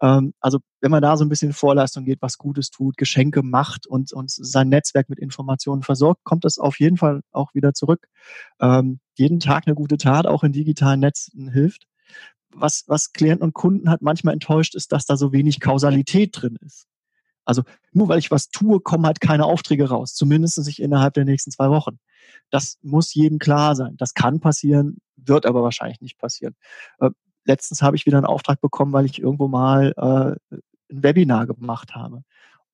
Ähm, 0.00 0.34
also 0.40 0.58
wenn 0.80 0.90
man 0.90 1.02
da 1.02 1.16
so 1.16 1.24
ein 1.24 1.28
bisschen 1.28 1.52
Vorleistung 1.52 2.04
geht, 2.04 2.22
was 2.22 2.38
Gutes 2.38 2.70
tut, 2.70 2.96
Geschenke 2.96 3.42
macht 3.42 3.86
und, 3.86 4.12
und 4.12 4.30
sein 4.30 4.68
Netzwerk 4.68 5.08
mit 5.08 5.18
Informationen 5.18 5.82
versorgt, 5.82 6.24
kommt 6.24 6.44
das 6.44 6.58
auf 6.58 6.80
jeden 6.80 6.96
Fall 6.96 7.20
auch 7.32 7.54
wieder 7.54 7.74
zurück. 7.74 8.06
Ähm, 8.60 9.00
jeden 9.14 9.40
Tag 9.40 9.64
eine 9.66 9.74
gute 9.74 9.98
Tat, 9.98 10.26
auch 10.26 10.44
in 10.44 10.52
digitalen 10.52 11.00
Netzen 11.00 11.50
hilft. 11.50 11.86
Was, 12.52 12.84
was 12.86 13.12
Klienten 13.12 13.44
und 13.44 13.54
Kunden 13.54 13.90
hat 13.90 14.02
manchmal 14.02 14.34
enttäuscht, 14.34 14.74
ist, 14.74 14.92
dass 14.92 15.06
da 15.06 15.16
so 15.16 15.32
wenig 15.32 15.60
Kausalität 15.60 16.30
drin 16.32 16.56
ist. 16.64 16.86
Also 17.50 17.64
nur 17.92 18.06
weil 18.06 18.20
ich 18.20 18.30
was 18.30 18.48
tue, 18.48 18.78
kommen 18.78 19.06
halt 19.06 19.20
keine 19.20 19.44
Aufträge 19.44 19.88
raus, 19.88 20.14
zumindest 20.14 20.64
nicht 20.64 20.80
innerhalb 20.80 21.14
der 21.14 21.24
nächsten 21.24 21.50
zwei 21.50 21.68
Wochen. 21.68 21.98
Das 22.48 22.78
muss 22.80 23.12
jedem 23.12 23.40
klar 23.40 23.74
sein. 23.74 23.96
Das 23.96 24.14
kann 24.14 24.38
passieren, 24.38 24.98
wird 25.16 25.46
aber 25.46 25.64
wahrscheinlich 25.64 26.00
nicht 26.00 26.16
passieren. 26.16 26.54
Äh, 27.00 27.10
letztens 27.44 27.82
habe 27.82 27.96
ich 27.96 28.06
wieder 28.06 28.18
einen 28.18 28.26
Auftrag 28.26 28.60
bekommen, 28.60 28.92
weil 28.92 29.04
ich 29.04 29.20
irgendwo 29.20 29.48
mal 29.48 29.92
äh, 29.96 30.54
ein 30.94 31.02
Webinar 31.02 31.48
gemacht 31.48 31.96
habe. 31.96 32.22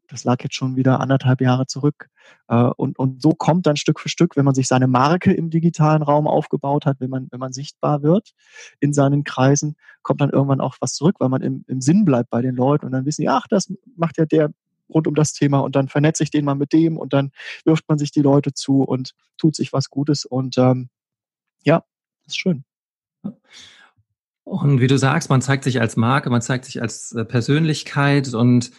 Das 0.08 0.24
lag 0.24 0.42
jetzt 0.42 0.54
schon 0.54 0.76
wieder 0.76 1.00
anderthalb 1.00 1.40
Jahre 1.40 1.66
zurück. 1.66 2.10
Äh, 2.48 2.70
und, 2.76 2.98
und 2.98 3.22
so 3.22 3.30
kommt 3.30 3.66
dann 3.66 3.76
Stück 3.76 3.98
für 3.98 4.10
Stück, 4.10 4.36
wenn 4.36 4.44
man 4.44 4.54
sich 4.54 4.68
seine 4.68 4.88
Marke 4.88 5.32
im 5.32 5.48
digitalen 5.48 6.02
Raum 6.02 6.26
aufgebaut 6.26 6.84
hat, 6.84 7.00
wenn 7.00 7.08
man, 7.08 7.28
wenn 7.30 7.40
man 7.40 7.54
sichtbar 7.54 8.02
wird 8.02 8.34
in 8.78 8.92
seinen 8.92 9.24
Kreisen, 9.24 9.76
kommt 10.02 10.20
dann 10.20 10.30
irgendwann 10.30 10.60
auch 10.60 10.76
was 10.80 10.92
zurück, 10.92 11.16
weil 11.18 11.30
man 11.30 11.40
im, 11.40 11.64
im 11.66 11.80
Sinn 11.80 12.04
bleibt 12.04 12.28
bei 12.28 12.42
den 12.42 12.56
Leuten 12.56 12.84
und 12.84 12.92
dann 12.92 13.06
wissen 13.06 13.22
die, 13.22 13.30
ach, 13.30 13.46
das 13.48 13.72
macht 13.96 14.18
ja 14.18 14.26
der 14.26 14.50
rund 14.88 15.06
um 15.06 15.14
das 15.14 15.32
Thema 15.32 15.60
und 15.60 15.76
dann 15.76 15.88
vernetze 15.88 16.22
ich 16.22 16.30
den 16.30 16.44
mal 16.44 16.54
mit 16.54 16.72
dem 16.72 16.96
und 16.96 17.12
dann 17.12 17.30
wirft 17.64 17.88
man 17.88 17.98
sich 17.98 18.12
die 18.12 18.22
Leute 18.22 18.52
zu 18.52 18.82
und 18.82 19.12
tut 19.36 19.56
sich 19.56 19.72
was 19.72 19.90
Gutes 19.90 20.24
und 20.24 20.58
ähm, 20.58 20.88
ja, 21.64 21.84
ist 22.26 22.38
schön. 22.38 22.64
Und 24.44 24.80
wie 24.80 24.86
du 24.86 24.96
sagst, 24.96 25.28
man 25.28 25.42
zeigt 25.42 25.64
sich 25.64 25.80
als 25.80 25.96
Marke, 25.96 26.30
man 26.30 26.40
zeigt 26.40 26.66
sich 26.66 26.80
als 26.80 27.12
äh, 27.12 27.24
Persönlichkeit 27.24 28.32
und 28.32 28.70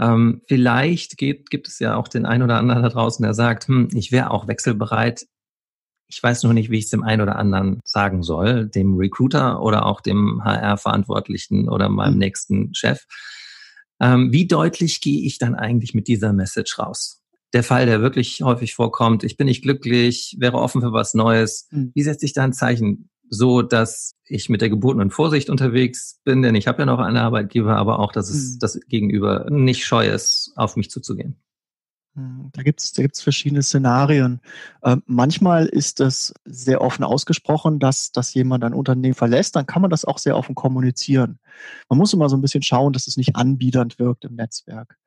ähm, 0.00 0.42
vielleicht 0.48 1.16
geht, 1.16 1.48
gibt 1.50 1.68
es 1.68 1.78
ja 1.78 1.96
auch 1.96 2.08
den 2.08 2.26
einen 2.26 2.42
oder 2.42 2.58
anderen 2.58 2.82
da 2.82 2.88
draußen, 2.88 3.22
der 3.22 3.34
sagt, 3.34 3.68
hm, 3.68 3.88
ich 3.92 4.10
wäre 4.10 4.32
auch 4.32 4.48
wechselbereit. 4.48 5.26
Ich 6.08 6.20
weiß 6.22 6.42
nur 6.42 6.54
nicht, 6.54 6.70
wie 6.70 6.78
ich 6.78 6.84
es 6.84 6.90
dem 6.90 7.04
einen 7.04 7.22
oder 7.22 7.36
anderen 7.36 7.80
sagen 7.84 8.22
soll, 8.22 8.66
dem 8.66 8.96
Recruiter 8.96 9.62
oder 9.62 9.86
auch 9.86 10.00
dem 10.00 10.42
HR-Verantwortlichen 10.44 11.68
oder 11.68 11.88
meinem 11.88 12.14
hm. 12.14 12.18
nächsten 12.18 12.74
Chef. 12.74 13.04
Ähm, 14.02 14.32
wie 14.32 14.46
deutlich 14.46 15.00
gehe 15.00 15.22
ich 15.22 15.38
dann 15.38 15.54
eigentlich 15.54 15.94
mit 15.94 16.08
dieser 16.08 16.34
Message 16.34 16.78
raus? 16.78 17.22
Der 17.54 17.62
Fall, 17.62 17.86
der 17.86 18.02
wirklich 18.02 18.42
häufig 18.42 18.74
vorkommt, 18.74 19.24
ich 19.24 19.36
bin 19.36 19.46
nicht 19.46 19.62
glücklich, 19.62 20.36
wäre 20.38 20.58
offen 20.58 20.82
für 20.82 20.92
was 20.92 21.14
Neues. 21.14 21.68
Hm. 21.70 21.92
Wie 21.94 22.02
setze 22.02 22.26
ich 22.26 22.32
da 22.34 22.44
ein 22.44 22.52
Zeichen? 22.52 23.08
so, 23.34 23.62
dass 23.62 24.14
ich 24.26 24.50
mit 24.50 24.60
der 24.60 24.68
gebotenen 24.68 25.10
Vorsicht 25.10 25.48
unterwegs 25.48 26.20
bin, 26.22 26.42
denn 26.42 26.54
ich 26.54 26.68
habe 26.68 26.80
ja 26.80 26.86
noch 26.86 26.98
einen 26.98 27.16
Arbeitgeber, 27.16 27.76
aber 27.76 27.98
auch, 27.98 28.12
dass 28.12 28.28
es 28.28 28.54
mhm. 28.54 28.58
das 28.60 28.78
Gegenüber 28.88 29.46
nicht 29.48 29.86
scheu 29.86 30.06
ist, 30.06 30.52
auf 30.54 30.76
mich 30.76 30.90
zuzugehen. 30.90 31.36
Hm, 32.14 32.50
da 32.52 32.62
gibt's 32.62 32.92
da 32.92 33.02
gibt's 33.02 33.22
verschiedene 33.22 33.62
Szenarien. 33.62 34.40
Ähm, 34.84 35.02
manchmal 35.06 35.66
ist 35.66 36.00
das 36.00 36.34
sehr 36.44 36.82
offen 36.82 37.04
ausgesprochen, 37.04 37.78
dass, 37.78 38.12
dass 38.12 38.34
jemand 38.34 38.64
ein 38.64 38.74
Unternehmen 38.74 39.14
verlässt, 39.14 39.56
dann 39.56 39.66
kann 39.66 39.82
man 39.82 39.90
das 39.90 40.04
auch 40.04 40.18
sehr 40.18 40.36
offen 40.36 40.54
kommunizieren. 40.54 41.38
Man 41.88 41.98
muss 41.98 42.12
immer 42.12 42.28
so 42.28 42.36
ein 42.36 42.42
bisschen 42.42 42.62
schauen, 42.62 42.92
dass 42.92 43.06
es 43.06 43.16
nicht 43.16 43.36
anbiedernd 43.36 43.98
wirkt 43.98 44.24
im 44.24 44.34
Netzwerk. 44.34 44.98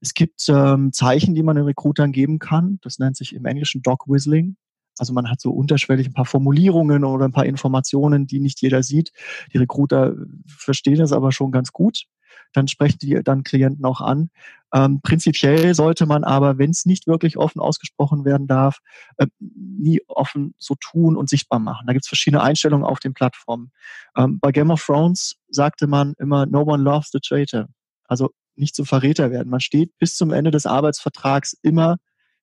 Es 0.00 0.14
gibt 0.14 0.48
ähm, 0.48 0.92
Zeichen, 0.92 1.34
die 1.34 1.42
man 1.42 1.56
den 1.56 1.66
Recruitern 1.66 2.12
geben 2.12 2.38
kann. 2.38 2.78
Das 2.82 2.98
nennt 2.98 3.16
sich 3.16 3.34
im 3.34 3.44
Englischen 3.44 3.82
Dog 3.82 4.08
Whistling. 4.08 4.56
Also 4.98 5.12
man 5.12 5.30
hat 5.30 5.40
so 5.40 5.50
unterschwellig 5.50 6.08
ein 6.08 6.12
paar 6.12 6.26
Formulierungen 6.26 7.04
oder 7.04 7.24
ein 7.24 7.32
paar 7.32 7.46
Informationen, 7.46 8.26
die 8.26 8.40
nicht 8.40 8.60
jeder 8.60 8.82
sieht. 8.82 9.12
Die 9.52 9.58
Recruiter 9.58 10.14
verstehen 10.46 10.98
das 10.98 11.12
aber 11.12 11.32
schon 11.32 11.52
ganz 11.52 11.72
gut. 11.72 12.06
Dann 12.52 12.68
sprechen 12.68 12.98
die 13.00 13.20
dann 13.22 13.44
Klienten 13.44 13.84
auch 13.84 14.00
an. 14.00 14.30
Ähm, 14.72 15.00
prinzipiell 15.02 15.74
sollte 15.74 16.06
man 16.06 16.24
aber, 16.24 16.58
wenn 16.58 16.70
es 16.70 16.86
nicht 16.86 17.06
wirklich 17.06 17.36
offen 17.36 17.60
ausgesprochen 17.60 18.24
werden 18.24 18.46
darf, 18.46 18.78
äh, 19.16 19.26
nie 19.38 20.00
offen 20.06 20.54
so 20.58 20.74
tun 20.80 21.16
und 21.16 21.28
sichtbar 21.28 21.58
machen. 21.58 21.86
Da 21.86 21.92
gibt 21.92 22.04
es 22.04 22.08
verschiedene 22.08 22.42
Einstellungen 22.42 22.86
auf 22.86 23.00
den 23.00 23.14
Plattformen. 23.14 23.72
Ähm, 24.16 24.38
bei 24.40 24.52
Game 24.52 24.70
of 24.70 24.84
Thrones 24.84 25.36
sagte 25.48 25.86
man 25.86 26.14
immer, 26.18 26.46
no 26.46 26.62
one 26.62 26.82
loves 26.82 27.10
the 27.12 27.18
traitor. 27.20 27.66
Also 28.04 28.30
nicht 28.54 28.76
zum 28.76 28.86
Verräter 28.86 29.30
werden. 29.30 29.48
Man 29.48 29.60
steht 29.60 29.96
bis 29.98 30.16
zum 30.16 30.32
Ende 30.32 30.50
des 30.50 30.66
Arbeitsvertrags 30.66 31.56
immer 31.62 31.96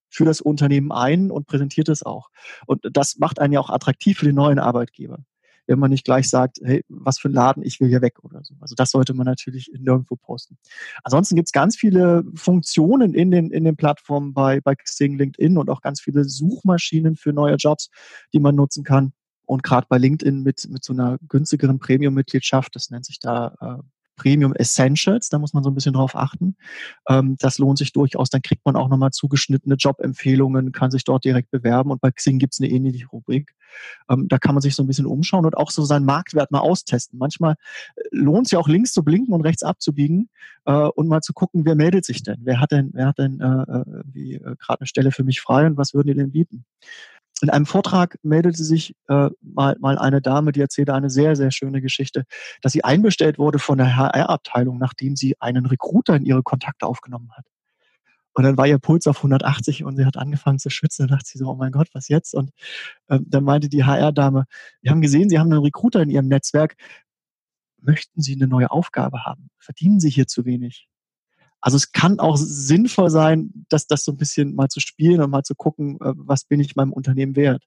für 0.09 0.25
das 0.25 0.41
Unternehmen 0.41 0.91
ein 0.91 1.31
und 1.31 1.47
präsentiert 1.47 1.89
es 1.89 2.03
auch. 2.03 2.29
Und 2.65 2.81
das 2.91 3.17
macht 3.17 3.39
einen 3.39 3.53
ja 3.53 3.59
auch 3.59 3.69
attraktiv 3.69 4.19
für 4.19 4.25
den 4.25 4.35
neuen 4.35 4.59
Arbeitgeber. 4.59 5.19
Wenn 5.67 5.79
man 5.79 5.91
nicht 5.91 6.05
gleich 6.05 6.29
sagt, 6.29 6.59
hey, 6.63 6.83
was 6.87 7.19
für 7.19 7.29
ein 7.29 7.33
Laden, 7.33 7.63
ich 7.63 7.79
will 7.79 7.89
hier 7.89 8.01
weg 8.01 8.23
oder 8.23 8.43
so. 8.43 8.55
Also 8.59 8.73
das 8.75 8.91
sollte 8.91 9.13
man 9.13 9.25
natürlich 9.25 9.71
nirgendwo 9.77 10.15
posten. 10.15 10.57
Ansonsten 11.03 11.35
gibt 11.35 11.49
es 11.49 11.51
ganz 11.51 11.75
viele 11.75 12.23
Funktionen 12.33 13.13
in 13.13 13.31
den, 13.31 13.51
in 13.51 13.63
den 13.63 13.75
Plattformen 13.75 14.33
bei, 14.33 14.61
bei 14.61 14.75
Xing, 14.75 15.17
LinkedIn 15.17 15.57
und 15.57 15.69
auch 15.69 15.81
ganz 15.81 16.01
viele 16.01 16.23
Suchmaschinen 16.23 17.15
für 17.15 17.33
neue 17.33 17.55
Jobs, 17.55 17.89
die 18.33 18.39
man 18.39 18.55
nutzen 18.55 18.83
kann 18.83 19.13
und 19.47 19.63
gerade 19.63 19.87
bei 19.89 19.97
LinkedIn 19.97 20.43
mit, 20.43 20.67
mit 20.69 20.83
so 20.83 20.93
einer 20.93 21.17
günstigeren 21.27 21.79
Premium-Mitgliedschaft, 21.79 22.75
das 22.75 22.89
nennt 22.89 23.05
sich 23.05 23.19
da 23.19 23.55
äh, 23.61 23.83
Premium 24.17 24.53
Essentials, 24.53 25.29
da 25.29 25.39
muss 25.39 25.53
man 25.53 25.63
so 25.63 25.69
ein 25.69 25.75
bisschen 25.75 25.93
drauf 25.93 26.15
achten. 26.15 26.57
Ähm, 27.07 27.37
das 27.39 27.57
lohnt 27.59 27.77
sich 27.77 27.93
durchaus. 27.93 28.29
Dann 28.29 28.41
kriegt 28.41 28.65
man 28.65 28.75
auch 28.75 28.89
nochmal 28.89 29.11
zugeschnittene 29.11 29.75
Jobempfehlungen, 29.75 30.71
kann 30.73 30.91
sich 30.91 31.05
dort 31.05 31.23
direkt 31.23 31.51
bewerben 31.51 31.91
und 31.91 32.01
bei 32.01 32.11
Xing 32.11 32.39
gibt's 32.39 32.59
eine 32.59 32.69
ähnliche 32.69 33.07
Rubrik. 33.07 33.53
Ähm, 34.09 34.27
da 34.27 34.37
kann 34.37 34.55
man 34.55 34.61
sich 34.61 34.75
so 34.75 34.83
ein 34.83 34.87
bisschen 34.87 35.05
umschauen 35.05 35.45
und 35.45 35.55
auch 35.55 35.71
so 35.71 35.83
seinen 35.85 36.05
Marktwert 36.05 36.51
mal 36.51 36.59
austesten. 36.59 37.19
Manchmal 37.19 37.55
äh, 37.95 38.01
lohnt 38.11 38.47
es 38.47 38.51
ja 38.51 38.59
auch 38.59 38.67
links 38.67 38.91
zu 38.91 39.03
blinken 39.03 39.33
und 39.33 39.41
rechts 39.41 39.63
abzubiegen 39.63 40.29
äh, 40.65 40.73
und 40.73 41.07
mal 41.07 41.21
zu 41.21 41.33
gucken, 41.33 41.65
wer 41.65 41.75
meldet 41.75 42.05
sich 42.05 42.23
denn? 42.23 42.39
Wer 42.41 42.59
hat 42.59 42.71
denn, 42.71 42.91
wer 42.93 43.07
hat 43.07 43.19
denn 43.19 43.39
äh, 43.39 43.45
äh, 43.45 44.35
äh 44.35 44.55
gerade 44.57 44.81
eine 44.81 44.87
Stelle 44.87 45.11
für 45.11 45.23
mich 45.23 45.41
frei 45.41 45.65
und 45.67 45.77
was 45.77 45.93
würden 45.93 46.07
die 46.07 46.15
denn 46.15 46.31
bieten? 46.31 46.65
In 47.41 47.49
einem 47.49 47.65
Vortrag 47.65 48.17
meldete 48.23 48.63
sich 48.63 48.95
äh, 49.07 49.29
mal, 49.41 49.75
mal 49.79 49.97
eine 49.97 50.21
Dame, 50.21 50.51
die 50.51 50.61
erzählte 50.61 50.93
eine 50.93 51.09
sehr, 51.09 51.35
sehr 51.35 51.51
schöne 51.51 51.81
Geschichte, 51.81 52.23
dass 52.61 52.73
sie 52.73 52.83
einbestellt 52.83 53.37
wurde 53.37 53.59
von 53.59 53.77
der 53.77 53.95
HR-Abteilung, 53.95 54.77
nachdem 54.77 55.15
sie 55.15 55.35
einen 55.39 55.65
Recruiter 55.65 56.15
in 56.15 56.25
ihre 56.25 56.43
Kontakte 56.43 56.85
aufgenommen 56.85 57.31
hat. 57.35 57.45
Und 58.33 58.43
dann 58.43 58.55
war 58.55 58.67
ihr 58.67 58.77
Puls 58.77 59.07
auf 59.07 59.17
180 59.17 59.83
und 59.83 59.97
sie 59.97 60.05
hat 60.05 60.15
angefangen 60.15 60.59
zu 60.59 60.69
schützen. 60.69 61.07
Dann 61.07 61.17
dachte 61.17 61.27
sie 61.27 61.39
so, 61.39 61.47
oh 61.49 61.55
mein 61.55 61.71
Gott, 61.71 61.87
was 61.93 62.07
jetzt? 62.07 62.35
Und 62.35 62.51
ähm, 63.09 63.25
dann 63.27 63.43
meinte 63.43 63.67
die 63.67 63.83
HR-Dame, 63.83 64.45
wir 64.81 64.91
haben 64.91 65.01
gesehen, 65.01 65.29
Sie 65.29 65.39
haben 65.39 65.51
einen 65.51 65.63
Recruiter 65.63 66.03
in 66.03 66.11
Ihrem 66.11 66.27
Netzwerk. 66.27 66.75
Möchten 67.81 68.21
Sie 68.21 68.35
eine 68.35 68.47
neue 68.47 68.69
Aufgabe 68.69 69.25
haben? 69.25 69.49
Verdienen 69.57 69.99
Sie 69.99 70.11
hier 70.11 70.27
zu 70.27 70.45
wenig? 70.45 70.87
Also 71.59 71.75
es 71.75 71.91
kann 71.91 72.19
auch 72.19 72.37
sinnvoll 72.37 73.09
sein, 73.09 73.51
dass 73.69 73.87
das 73.87 74.03
so 74.03 74.11
ein 74.11 74.17
bisschen 74.17 74.53
mal 74.53 74.69
zu 74.69 74.79
spielen 74.79 75.21
und 75.21 75.31
mal 75.31 75.43
zu 75.43 75.55
gucken, 75.55 75.95
äh, 76.01 76.13
was 76.15 76.45
bin 76.45 76.59
ich 76.59 76.75
meinem 76.75 76.93
Unternehmen 76.93 77.35
wert. 77.35 77.63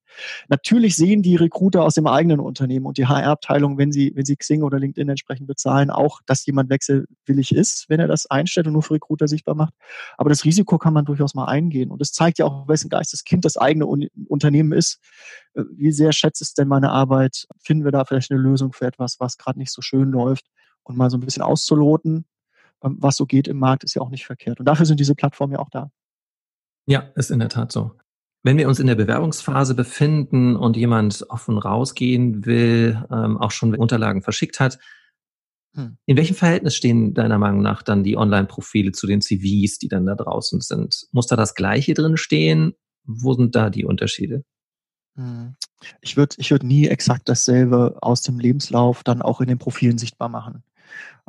Natürlich 0.48 0.94
sehen 0.96 1.22
die 1.22 1.36
Recruiter 1.36 1.82
aus 1.82 1.94
dem 1.94 2.06
eigenen 2.06 2.40
Unternehmen 2.40 2.86
und 2.86 2.98
die 2.98 3.06
HR-Abteilung, 3.06 3.78
wenn 3.78 3.90
sie, 3.90 4.12
wenn 4.14 4.24
sie 4.24 4.36
Xing 4.36 4.62
oder 4.62 4.78
LinkedIn 4.78 5.08
entsprechend 5.08 5.48
bezahlen, 5.48 5.90
auch, 5.90 6.20
dass 6.26 6.46
jemand 6.46 6.70
wechselwillig 6.70 7.52
ist, 7.52 7.86
wenn 7.88 8.00
er 8.00 8.06
das 8.06 8.26
einstellt 8.26 8.68
und 8.68 8.74
nur 8.74 8.82
für 8.82 8.94
Recruiter 8.94 9.26
sichtbar 9.26 9.56
macht. 9.56 9.74
Aber 10.16 10.30
das 10.30 10.44
Risiko 10.44 10.78
kann 10.78 10.94
man 10.94 11.04
durchaus 11.04 11.34
mal 11.34 11.46
eingehen. 11.46 11.90
Und 11.90 12.00
es 12.00 12.12
zeigt 12.12 12.38
ja 12.38 12.46
auch, 12.46 12.68
wessen 12.68 12.90
Geisteskind 12.90 13.44
das 13.44 13.56
eigene 13.56 13.86
Unternehmen 13.86 14.72
ist. 14.72 15.00
Äh, 15.54 15.62
wie 15.74 15.92
sehr 15.92 16.12
schätzt 16.12 16.42
es 16.42 16.54
denn 16.54 16.68
meine 16.68 16.90
Arbeit? 16.90 17.46
Finden 17.58 17.84
wir 17.84 17.92
da 17.92 18.04
vielleicht 18.04 18.30
eine 18.30 18.40
Lösung 18.40 18.72
für 18.72 18.86
etwas, 18.86 19.16
was 19.18 19.36
gerade 19.36 19.58
nicht 19.58 19.72
so 19.72 19.82
schön 19.82 20.10
läuft? 20.10 20.46
Und 20.82 20.96
mal 20.96 21.10
so 21.10 21.18
ein 21.18 21.20
bisschen 21.20 21.42
auszuloten, 21.42 22.24
was 22.80 23.16
so 23.16 23.26
geht 23.26 23.48
im 23.48 23.58
Markt, 23.58 23.84
ist 23.84 23.94
ja 23.94 24.02
auch 24.02 24.10
nicht 24.10 24.26
verkehrt. 24.26 24.58
Und 24.58 24.66
dafür 24.66 24.86
sind 24.86 25.00
diese 25.00 25.14
Plattformen 25.14 25.52
ja 25.54 25.58
auch 25.58 25.70
da. 25.70 25.90
Ja, 26.86 27.10
ist 27.14 27.30
in 27.30 27.38
der 27.38 27.48
Tat 27.48 27.72
so. 27.72 27.92
Wenn 28.42 28.56
wir 28.56 28.68
uns 28.68 28.80
in 28.80 28.86
der 28.86 28.94
Bewerbungsphase 28.94 29.74
befinden 29.74 30.56
und 30.56 30.76
jemand 30.76 31.26
offen 31.28 31.58
rausgehen 31.58 32.46
will, 32.46 33.04
ähm, 33.10 33.36
auch 33.36 33.50
schon 33.50 33.74
Unterlagen 33.74 34.22
verschickt 34.22 34.60
hat, 34.60 34.78
hm. 35.74 35.98
in 36.06 36.16
welchem 36.16 36.34
Verhältnis 36.34 36.74
stehen 36.74 37.12
deiner 37.12 37.38
Meinung 37.38 37.60
nach 37.60 37.82
dann 37.82 38.02
die 38.02 38.16
Online-Profile 38.16 38.92
zu 38.92 39.06
den 39.06 39.20
CVs, 39.20 39.78
die 39.78 39.88
dann 39.88 40.06
da 40.06 40.14
draußen 40.14 40.60
sind? 40.60 41.06
Muss 41.12 41.26
da 41.26 41.36
das 41.36 41.54
Gleiche 41.54 41.92
drin 41.92 42.16
stehen? 42.16 42.72
Wo 43.04 43.34
sind 43.34 43.54
da 43.54 43.68
die 43.68 43.84
Unterschiede? 43.84 44.44
Hm. 45.16 45.54
Ich 46.00 46.16
würde 46.16 46.36
ich 46.38 46.50
würd 46.50 46.62
nie 46.62 46.88
exakt 46.88 47.28
dasselbe 47.28 47.98
aus 48.00 48.22
dem 48.22 48.38
Lebenslauf 48.38 49.02
dann 49.02 49.22
auch 49.22 49.40
in 49.40 49.48
den 49.48 49.58
Profilen 49.58 49.98
sichtbar 49.98 50.28
machen. 50.28 50.62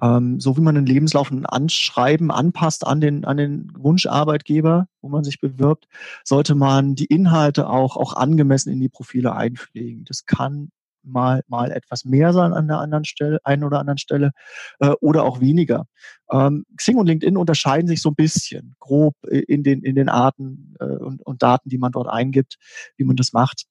Ähm, 0.01 0.39
so 0.39 0.57
wie 0.57 0.61
man 0.61 0.77
einen 0.77 0.85
Lebenslauf, 0.85 1.31
Anschreiben 1.43 2.31
anpasst 2.31 2.85
an 2.85 3.01
den, 3.01 3.25
an 3.25 3.37
den 3.37 3.71
Wunscharbeitgeber, 3.77 4.87
wo 5.01 5.09
man 5.09 5.23
sich 5.23 5.39
bewirbt, 5.39 5.87
sollte 6.23 6.55
man 6.55 6.95
die 6.95 7.05
Inhalte 7.05 7.69
auch, 7.69 7.97
auch 7.97 8.13
angemessen 8.13 8.71
in 8.71 8.79
die 8.79 8.89
Profile 8.89 9.35
einpflegen. 9.35 10.05
Das 10.05 10.25
kann 10.25 10.69
mal, 11.03 11.43
mal 11.47 11.71
etwas 11.71 12.05
mehr 12.05 12.33
sein 12.33 12.53
an 12.53 12.67
der 12.67 12.79
anderen 12.79 13.05
Stelle, 13.05 13.39
einen 13.43 13.63
oder 13.63 13.79
anderen 13.79 13.97
Stelle, 13.97 14.31
äh, 14.79 14.91
oder 15.01 15.23
auch 15.23 15.39
weniger. 15.39 15.85
Ähm, 16.31 16.65
Xing 16.77 16.97
und 16.97 17.07
LinkedIn 17.07 17.37
unterscheiden 17.37 17.87
sich 17.87 18.01
so 18.01 18.09
ein 18.09 18.15
bisschen 18.15 18.75
grob 18.79 19.15
in 19.27 19.63
den, 19.63 19.81
in 19.83 19.95
den 19.95 20.09
Arten 20.09 20.75
äh, 20.79 20.85
und, 20.85 21.21
und 21.25 21.41
Daten, 21.41 21.69
die 21.69 21.77
man 21.77 21.91
dort 21.91 22.07
eingibt, 22.07 22.57
wie 22.97 23.03
man 23.03 23.15
das 23.15 23.33
macht. 23.33 23.65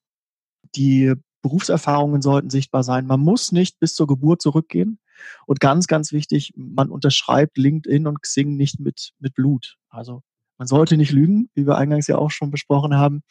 Die 0.77 1.15
Berufserfahrungen 1.43 2.23
sollten 2.23 2.51
sichtbar 2.51 2.83
sein. 2.83 3.07
Man 3.07 3.21
muss 3.21 3.53
nicht 3.53 3.81
bis 3.81 3.95
zur 3.95 4.07
Geburt 4.07 4.43
zurückgehen. 4.43 4.99
Und 5.47 5.61
ganz, 5.61 5.87
ganz 5.87 6.13
wichtig, 6.13 6.53
man 6.57 6.91
unterschreibt 6.91 7.59
LinkedIn 7.59 8.07
und 8.07 8.23
Xing 8.23 8.57
nicht 8.57 8.81
mit, 8.81 9.13
mit 9.19 9.35
Blut. 9.35 9.77
Also 9.89 10.23
man 10.59 10.67
sollte 10.67 10.99
nicht 10.99 11.13
lügen, 11.13 11.49
wie 11.55 11.67
wir 11.67 11.79
eingangs 11.79 12.07
ja 12.07 12.19
auch 12.19 12.31
schon 12.31 12.51
besprochen 12.51 12.95
haben, 12.95 13.23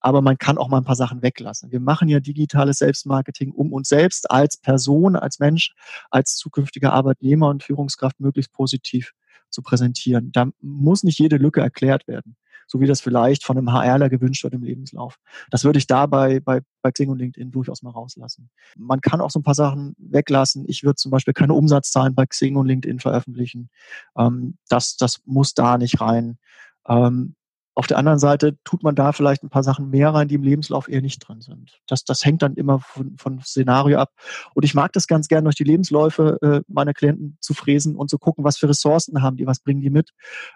aber 0.00 0.20
man 0.20 0.36
kann 0.36 0.58
auch 0.58 0.68
mal 0.68 0.78
ein 0.78 0.84
paar 0.84 0.96
Sachen 0.96 1.22
weglassen. 1.22 1.70
Wir 1.70 1.78
machen 1.78 2.08
ja 2.08 2.18
digitales 2.18 2.78
Selbstmarketing, 2.78 3.52
um 3.52 3.72
uns 3.72 3.88
selbst 3.88 4.28
als 4.32 4.56
Person, 4.56 5.14
als 5.14 5.38
Mensch, 5.38 5.74
als 6.10 6.34
zukünftiger 6.34 6.92
Arbeitnehmer 6.92 7.48
und 7.48 7.62
Führungskraft 7.62 8.18
möglichst 8.18 8.52
positiv 8.52 9.12
zu 9.48 9.62
präsentieren. 9.62 10.32
Da 10.32 10.48
muss 10.60 11.04
nicht 11.04 11.20
jede 11.20 11.36
Lücke 11.36 11.60
erklärt 11.60 12.08
werden 12.08 12.36
so 12.66 12.80
wie 12.80 12.86
das 12.86 13.00
vielleicht 13.00 13.44
von 13.44 13.58
einem 13.58 13.72
HRler 13.72 14.08
gewünscht 14.08 14.44
wird 14.44 14.54
im 14.54 14.62
Lebenslauf. 14.62 15.16
Das 15.50 15.64
würde 15.64 15.78
ich 15.78 15.86
da 15.86 16.06
bei, 16.06 16.40
bei, 16.40 16.60
bei 16.82 16.90
Xing 16.90 17.10
und 17.10 17.18
LinkedIn 17.18 17.50
durchaus 17.50 17.82
mal 17.82 17.90
rauslassen. 17.90 18.50
Man 18.76 19.00
kann 19.00 19.20
auch 19.20 19.30
so 19.30 19.38
ein 19.38 19.44
paar 19.44 19.54
Sachen 19.54 19.94
weglassen. 19.98 20.64
Ich 20.68 20.82
würde 20.82 20.96
zum 20.96 21.10
Beispiel 21.10 21.34
keine 21.34 21.54
Umsatzzahlen 21.54 22.14
bei 22.14 22.26
Xing 22.26 22.56
und 22.56 22.66
LinkedIn 22.66 23.00
veröffentlichen. 23.00 23.70
Ähm, 24.16 24.56
das, 24.68 24.96
das 24.96 25.20
muss 25.24 25.54
da 25.54 25.78
nicht 25.78 26.00
rein. 26.00 26.38
Ähm, 26.86 27.34
auf 27.74 27.86
der 27.86 27.98
anderen 27.98 28.18
Seite 28.18 28.58
tut 28.64 28.82
man 28.82 28.94
da 28.94 29.12
vielleicht 29.12 29.42
ein 29.42 29.48
paar 29.48 29.62
Sachen 29.62 29.88
mehr 29.88 30.10
rein, 30.12 30.28
die 30.28 30.34
im 30.34 30.42
Lebenslauf 30.42 30.88
eher 30.88 31.00
nicht 31.00 31.18
drin 31.20 31.40
sind. 31.40 31.80
Das, 31.86 32.04
das 32.04 32.24
hängt 32.24 32.42
dann 32.42 32.54
immer 32.54 32.80
von, 32.80 33.16
von 33.16 33.40
Szenario 33.40 33.98
ab. 33.98 34.10
Und 34.54 34.64
ich 34.64 34.74
mag 34.74 34.92
das 34.92 35.06
ganz 35.06 35.28
gern, 35.28 35.44
durch 35.44 35.56
die 35.56 35.64
Lebensläufe 35.64 36.38
äh, 36.42 36.60
meiner 36.68 36.92
Klienten 36.92 37.38
zu 37.40 37.54
fräsen 37.54 37.96
und 37.96 38.10
zu 38.10 38.18
gucken, 38.18 38.44
was 38.44 38.58
für 38.58 38.68
Ressourcen 38.68 39.22
haben 39.22 39.36
die, 39.36 39.46
was 39.46 39.60
bringen 39.60 39.80
die 39.80 39.90
mit 39.90 40.10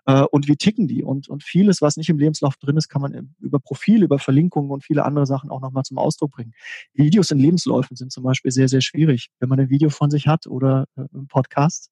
äh, 0.05 0.23
und 0.23 0.47
wie 0.47 0.57
ticken 0.57 0.89
die. 0.89 1.05
Und, 1.05 1.29
und 1.29 1.43
vieles, 1.43 1.81
was 1.81 1.97
nicht 1.97 2.11
im 2.11 2.19
Lebenslauf 2.19 2.57
drin 2.57 2.77
ist, 2.77 2.89
kann 2.89 3.01
man 3.01 3.35
über 3.41 3.61
Profil, 3.61 4.03
über 4.03 4.19
Verlinkungen 4.19 4.71
und 4.71 4.85
viele 4.85 5.05
andere 5.05 5.27
Sachen 5.27 5.51
auch 5.51 5.61
nochmal 5.61 5.85
zum 5.85 5.99
Ausdruck 5.99 6.33
bringen. 6.33 6.53
Videos 6.93 7.31
in 7.31 7.39
Lebensläufen 7.39 7.97
sind 7.97 8.13
zum 8.13 8.25
Beispiel 8.25 8.51
sehr, 8.51 8.69
sehr 8.69 8.83
schwierig. 8.83 9.29
Wenn 9.41 9.49
man 9.49 9.59
ein 9.61 9.71
Video 9.71 9.89
von 9.89 10.11
sich 10.11 10.27
hat 10.27 10.47
oder 10.47 10.85
äh, 10.97 11.03
ein 11.15 11.29
Podcast, 11.29 11.91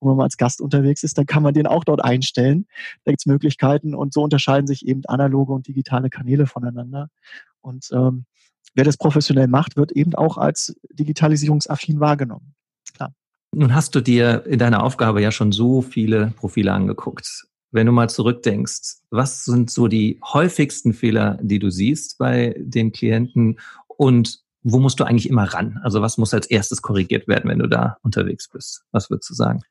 wo 0.00 0.14
man 0.14 0.24
als 0.24 0.36
Gast 0.36 0.60
unterwegs 0.60 1.02
ist, 1.02 1.18
dann 1.18 1.26
kann 1.26 1.42
man 1.42 1.54
den 1.54 1.66
auch 1.66 1.84
dort 1.84 2.02
einstellen. 2.02 2.66
Da 3.04 3.12
gibt 3.12 3.22
es 3.22 3.26
Möglichkeiten 3.26 3.94
und 3.94 4.12
so 4.12 4.22
unterscheiden 4.22 4.66
sich 4.66 4.86
eben 4.86 5.04
analoge 5.06 5.52
und 5.52 5.68
digitale 5.68 6.10
Kanäle 6.10 6.46
voneinander. 6.46 7.08
Und 7.60 7.88
ähm, 7.92 8.24
wer 8.74 8.84
das 8.84 8.96
professionell 8.96 9.48
macht, 9.48 9.76
wird 9.76 9.92
eben 9.92 10.14
auch 10.14 10.38
als 10.38 10.74
digitalisierungsaffin 10.92 12.00
wahrgenommen. 12.00 12.54
Klar. 12.94 13.12
Nun 13.52 13.74
hast 13.74 13.94
du 13.94 14.00
dir 14.00 14.46
in 14.46 14.58
deiner 14.58 14.82
Aufgabe 14.82 15.20
ja 15.20 15.32
schon 15.32 15.52
so 15.52 15.82
viele 15.82 16.32
Profile 16.36 16.72
angeguckt. 16.72 17.46
Wenn 17.72 17.86
du 17.86 17.92
mal 17.92 18.10
zurückdenkst, 18.10 19.02
was 19.10 19.44
sind 19.44 19.70
so 19.70 19.86
die 19.86 20.20
häufigsten 20.24 20.92
Fehler, 20.92 21.38
die 21.40 21.60
du 21.60 21.70
siehst 21.70 22.18
bei 22.18 22.54
den 22.58 22.90
Klienten 22.90 23.60
und 23.86 24.40
wo 24.62 24.78
musst 24.78 25.00
du 25.00 25.04
eigentlich 25.04 25.28
immer 25.28 25.44
ran? 25.44 25.80
Also 25.82 26.02
was 26.02 26.18
muss 26.18 26.34
als 26.34 26.46
erstes 26.46 26.82
korrigiert 26.82 27.28
werden, 27.28 27.48
wenn 27.48 27.60
du 27.60 27.68
da 27.68 27.96
unterwegs 28.02 28.48
bist? 28.48 28.82
Was 28.92 29.08
würdest 29.10 29.30
du 29.30 29.34
sagen? 29.34 29.62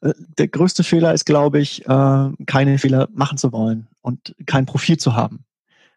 Äh, 0.00 0.14
der 0.38 0.48
größte 0.48 0.84
Fehler 0.84 1.14
ist, 1.14 1.24
glaube 1.24 1.60
ich, 1.60 1.86
äh, 1.86 2.30
keine 2.46 2.78
Fehler 2.78 3.08
machen 3.12 3.38
zu 3.38 3.52
wollen 3.52 3.88
und 4.02 4.34
kein 4.46 4.66
Profil 4.66 4.96
zu 4.98 5.14
haben. 5.14 5.44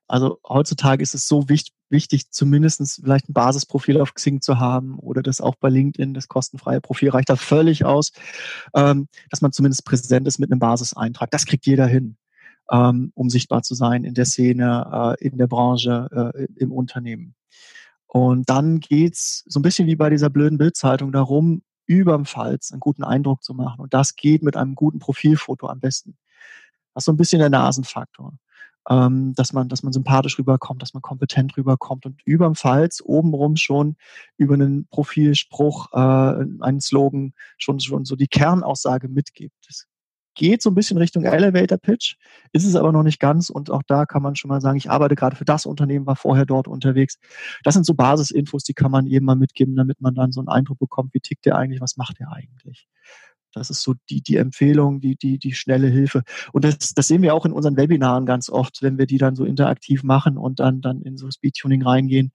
Also 0.07 0.39
heutzutage 0.47 1.03
ist 1.03 1.13
es 1.13 1.27
so 1.27 1.49
wichtig, 1.49 1.73
wichtig 1.91 2.31
zumindest 2.31 3.01
vielleicht 3.01 3.29
ein 3.29 3.33
Basisprofil 3.33 3.99
auf 3.99 4.13
Xing 4.13 4.41
zu 4.41 4.59
haben 4.59 4.99
oder 4.99 5.23
das 5.23 5.41
auch 5.41 5.55
bei 5.55 5.69
LinkedIn, 5.69 6.13
das 6.13 6.27
kostenfreie 6.27 6.81
Profil 6.81 7.09
reicht 7.09 7.29
da 7.29 7.35
völlig 7.35 7.83
aus, 7.83 8.11
ähm, 8.75 9.07
dass 9.29 9.41
man 9.41 9.51
zumindest 9.51 9.85
präsent 9.85 10.27
ist 10.27 10.39
mit 10.39 10.51
einem 10.51 10.59
Basiseintrag. 10.59 11.31
Das 11.31 11.45
kriegt 11.45 11.65
jeder 11.65 11.87
hin, 11.87 12.15
ähm, 12.71 13.11
um 13.15 13.29
sichtbar 13.29 13.63
zu 13.63 13.73
sein 13.73 14.03
in 14.03 14.13
der 14.13 14.25
Szene, 14.25 15.17
äh, 15.19 15.25
in 15.27 15.37
der 15.37 15.47
Branche, 15.47 16.39
im 16.55 16.71
Unternehmen. 16.71 17.35
Und 18.05 18.49
dann 18.49 18.79
geht's 18.79 19.43
so 19.47 19.59
ein 19.59 19.63
bisschen 19.63 19.87
wie 19.87 19.95
bei 19.95 20.09
dieser 20.09 20.29
blöden 20.31 20.57
Bildzeitung 20.57 21.11
darum, 21.11 21.61
übermfalls 21.89 22.71
einen 22.71 22.79
guten 22.79 23.03
Eindruck 23.03 23.43
zu 23.43 23.55
machen. 23.55 23.81
Und 23.81 23.93
das 23.95 24.15
geht 24.15 24.43
mit 24.43 24.55
einem 24.55 24.75
guten 24.75 24.99
Profilfoto 24.99 25.67
am 25.67 25.79
besten. 25.79 26.15
Das 26.93 27.01
ist 27.01 27.05
so 27.05 27.11
ein 27.11 27.17
bisschen 27.17 27.39
der 27.39 27.49
Nasenfaktor. 27.49 28.33
Ähm, 28.89 29.33
dass 29.35 29.53
man, 29.53 29.69
dass 29.69 29.83
man 29.83 29.91
sympathisch 29.91 30.39
rüberkommt, 30.39 30.81
dass 30.81 30.93
man 30.93 31.01
kompetent 31.01 31.57
rüberkommt 31.57 32.05
und 32.05 32.21
übermfalls 32.25 33.03
obenrum 33.03 33.55
schon 33.55 33.97
über 34.37 34.53
einen 34.53 34.87
Profilspruch, 34.87 35.91
äh, 35.93 36.45
einen 36.61 36.79
Slogan 36.79 37.33
schon, 37.57 37.79
schon 37.79 38.05
so 38.05 38.15
die 38.15 38.27
Kernaussage 38.27 39.09
mitgibt. 39.09 39.55
Das 39.67 39.85
geht 40.39 40.61
so 40.61 40.71
ein 40.71 40.73
bisschen 40.73 40.97
Richtung 40.97 41.25
Elevator 41.25 41.77
Pitch, 41.77 42.15
ist 42.53 42.65
es 42.65 42.75
aber 42.75 42.93
noch 42.93 43.03
nicht 43.03 43.19
ganz. 43.19 43.49
Und 43.49 43.69
auch 43.69 43.83
da 43.85 44.05
kann 44.05 44.23
man 44.23 44.37
schon 44.37 44.47
mal 44.47 44.61
sagen, 44.61 44.77
ich 44.77 44.89
arbeite 44.89 45.15
gerade 45.15 45.35
für 45.35 45.43
das 45.43 45.65
Unternehmen, 45.65 46.05
war 46.05 46.15
vorher 46.15 46.45
dort 46.45 46.69
unterwegs. 46.69 47.19
Das 47.65 47.73
sind 47.73 47.85
so 47.85 47.93
Basisinfos, 47.93 48.63
die 48.63 48.73
kann 48.73 48.89
man 48.89 49.05
eben 49.05 49.25
mal 49.25 49.35
mitgeben, 49.35 49.75
damit 49.75 49.99
man 49.99 50.15
dann 50.15 50.31
so 50.31 50.39
einen 50.39 50.47
Eindruck 50.47 50.79
bekommt, 50.79 51.13
wie 51.13 51.19
tickt 51.19 51.45
der 51.45 51.57
eigentlich, 51.57 51.81
was 51.81 51.97
macht 51.97 52.19
der 52.19 52.31
eigentlich. 52.31 52.87
Das 53.53 53.69
ist 53.69 53.81
so 53.81 53.95
die, 54.09 54.21
die 54.21 54.37
Empfehlung, 54.37 55.01
die, 55.01 55.17
die, 55.17 55.39
die 55.39 55.53
schnelle 55.53 55.87
Hilfe. 55.87 56.23
Und 56.53 56.63
das, 56.63 56.93
das 56.93 57.07
sehen 57.07 57.21
wir 57.21 57.33
auch 57.33 57.45
in 57.45 57.51
unseren 57.51 57.75
Webinaren 57.75 58.25
ganz 58.25 58.49
oft, 58.49 58.81
wenn 58.81 58.97
wir 58.97 59.07
die 59.07 59.17
dann 59.17 59.35
so 59.35 59.43
interaktiv 59.43 60.03
machen 60.03 60.37
und 60.37 60.61
dann, 60.61 60.79
dann 60.79 61.01
in 61.01 61.17
so 61.17 61.29
Speedtuning 61.29 61.83
reingehen 61.83 62.31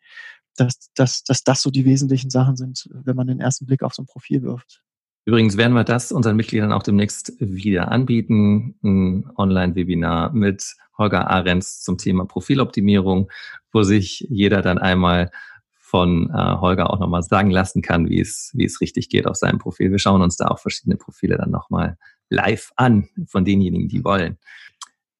dass, 0.56 0.92
dass, 0.94 1.24
dass 1.24 1.42
das 1.42 1.62
so 1.62 1.72
die 1.72 1.84
wesentlichen 1.84 2.30
Sachen 2.30 2.54
sind, 2.56 2.88
wenn 2.92 3.16
man 3.16 3.26
den 3.26 3.40
ersten 3.40 3.66
Blick 3.66 3.82
auf 3.82 3.92
so 3.92 4.02
ein 4.02 4.06
Profil 4.06 4.42
wirft. 4.42 4.83
Übrigens 5.26 5.56
werden 5.56 5.72
wir 5.72 5.84
das 5.84 6.12
unseren 6.12 6.36
Mitgliedern 6.36 6.72
auch 6.72 6.82
demnächst 6.82 7.32
wieder 7.38 7.90
anbieten. 7.90 8.76
Ein 8.82 9.30
Online-Webinar 9.36 10.32
mit 10.32 10.74
Holger 10.98 11.30
Ahrens 11.30 11.82
zum 11.82 11.96
Thema 11.98 12.26
Profiloptimierung, 12.26 13.30
wo 13.72 13.82
sich 13.82 14.26
jeder 14.28 14.60
dann 14.60 14.78
einmal 14.78 15.30
von 15.80 16.30
äh, 16.30 16.56
Holger 16.56 16.90
auch 16.90 16.98
nochmal 16.98 17.22
sagen 17.22 17.50
lassen 17.50 17.80
kann, 17.80 18.08
wie 18.08 18.20
es, 18.20 18.50
wie 18.54 18.64
es 18.64 18.80
richtig 18.80 19.08
geht 19.08 19.26
auf 19.26 19.36
seinem 19.36 19.58
Profil. 19.58 19.90
Wir 19.90 19.98
schauen 19.98 20.22
uns 20.22 20.36
da 20.36 20.48
auch 20.48 20.58
verschiedene 20.58 20.96
Profile 20.96 21.36
dann 21.36 21.50
nochmal 21.50 21.96
live 22.28 22.72
an 22.76 23.08
von 23.26 23.44
denjenigen, 23.44 23.88
die 23.88 24.04
wollen. 24.04 24.38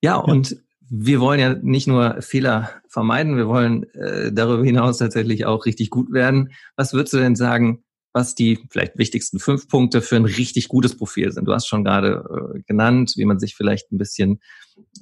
Ja, 0.01 0.17
und 0.17 0.57
wir 0.91 1.21
wollen 1.21 1.41
ja 1.41 1.55
nicht 1.55 1.87
nur 1.87 2.21
Fehler 2.21 2.71
vermeiden, 2.89 3.37
wir 3.37 3.49
wollen 3.49 3.85
äh, 3.95 4.33
darüber 4.33 4.65
hinaus 4.65 4.99
tatsächlich 4.99 5.47
auch 5.47 5.65
richtig 5.65 5.91
gut 5.91 6.13
werden. 6.13 6.51
Was 6.77 6.93
würdest 6.93 7.15
du 7.15 7.19
denn 7.19 7.37
sagen, 7.37 7.85
was 8.15 8.35
die 8.35 8.61
vielleicht 8.71 8.97
wichtigsten 8.97 9.41
fünf 9.41 9.69
Punkte 9.69 10.01
für 10.01 10.17
ein 10.17 10.25
richtig 10.25 10.69
gutes 10.69 10.97
Profil 10.97 11.33
sind? 11.33 11.47
Du 11.47 11.53
hast 11.53 11.67
schon 11.67 11.85
gerade 11.85 12.55
äh, 12.55 12.63
genannt, 12.63 13.15
wie 13.17 13.25
man 13.25 13.41
sich 13.41 13.57
vielleicht 13.57 13.93
ein 13.93 13.99
bisschen 13.99 14.41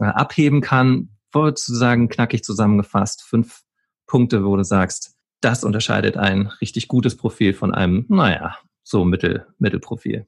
äh, 0.01 0.05
abheben 0.05 0.63
kann. 0.63 1.11
Würdest 1.31 1.69
du 1.69 1.75
sagen, 1.75 2.09
knackig 2.09 2.43
zusammengefasst, 2.43 3.23
fünf 3.23 3.63
Punkte, 4.07 4.45
wo 4.45 4.57
du 4.57 4.65
sagst, 4.65 5.15
das 5.43 5.63
unterscheidet 5.63 6.17
ein 6.17 6.47
richtig 6.61 6.89
gutes 6.89 7.17
Profil 7.17 7.53
von 7.53 7.75
einem, 7.75 8.07
naja, 8.09 8.57
so 8.83 9.05
Mittel, 9.05 9.47
Mittelprofil. 9.59 10.27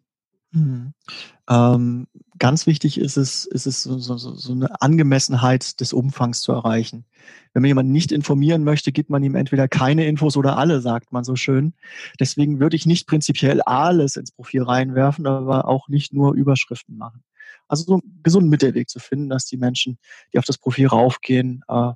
Mhm. 0.54 0.94
Ähm, 1.50 2.06
ganz 2.38 2.66
wichtig 2.66 2.98
ist 2.98 3.16
es, 3.16 3.44
ist 3.44 3.66
es 3.66 3.82
so, 3.82 3.98
so, 3.98 4.16
so 4.16 4.52
eine 4.52 4.80
Angemessenheit 4.80 5.80
des 5.80 5.92
Umfangs 5.92 6.40
zu 6.42 6.52
erreichen. 6.52 7.04
Wenn 7.52 7.62
man 7.62 7.68
jemanden 7.68 7.92
nicht 7.92 8.12
informieren 8.12 8.62
möchte, 8.62 8.92
gibt 8.92 9.10
man 9.10 9.22
ihm 9.24 9.34
entweder 9.34 9.66
keine 9.66 10.06
Infos 10.06 10.36
oder 10.36 10.56
alle, 10.56 10.80
sagt 10.80 11.12
man 11.12 11.24
so 11.24 11.34
schön. 11.34 11.74
Deswegen 12.20 12.60
würde 12.60 12.76
ich 12.76 12.86
nicht 12.86 13.08
prinzipiell 13.08 13.62
alles 13.62 14.16
ins 14.16 14.30
Profil 14.30 14.62
reinwerfen, 14.62 15.26
aber 15.26 15.66
auch 15.66 15.88
nicht 15.88 16.12
nur 16.12 16.34
Überschriften 16.34 16.96
machen. 16.96 17.24
Also 17.66 17.84
so 17.84 17.94
einen 17.94 18.20
gesunden 18.22 18.50
Mittelweg 18.50 18.88
zu 18.88 19.00
finden, 19.00 19.28
dass 19.28 19.46
die 19.46 19.56
Menschen, 19.56 19.98
die 20.32 20.38
auf 20.38 20.44
das 20.44 20.58
Profil 20.58 20.86
raufgehen, 20.86 21.62
äh, 21.68 21.92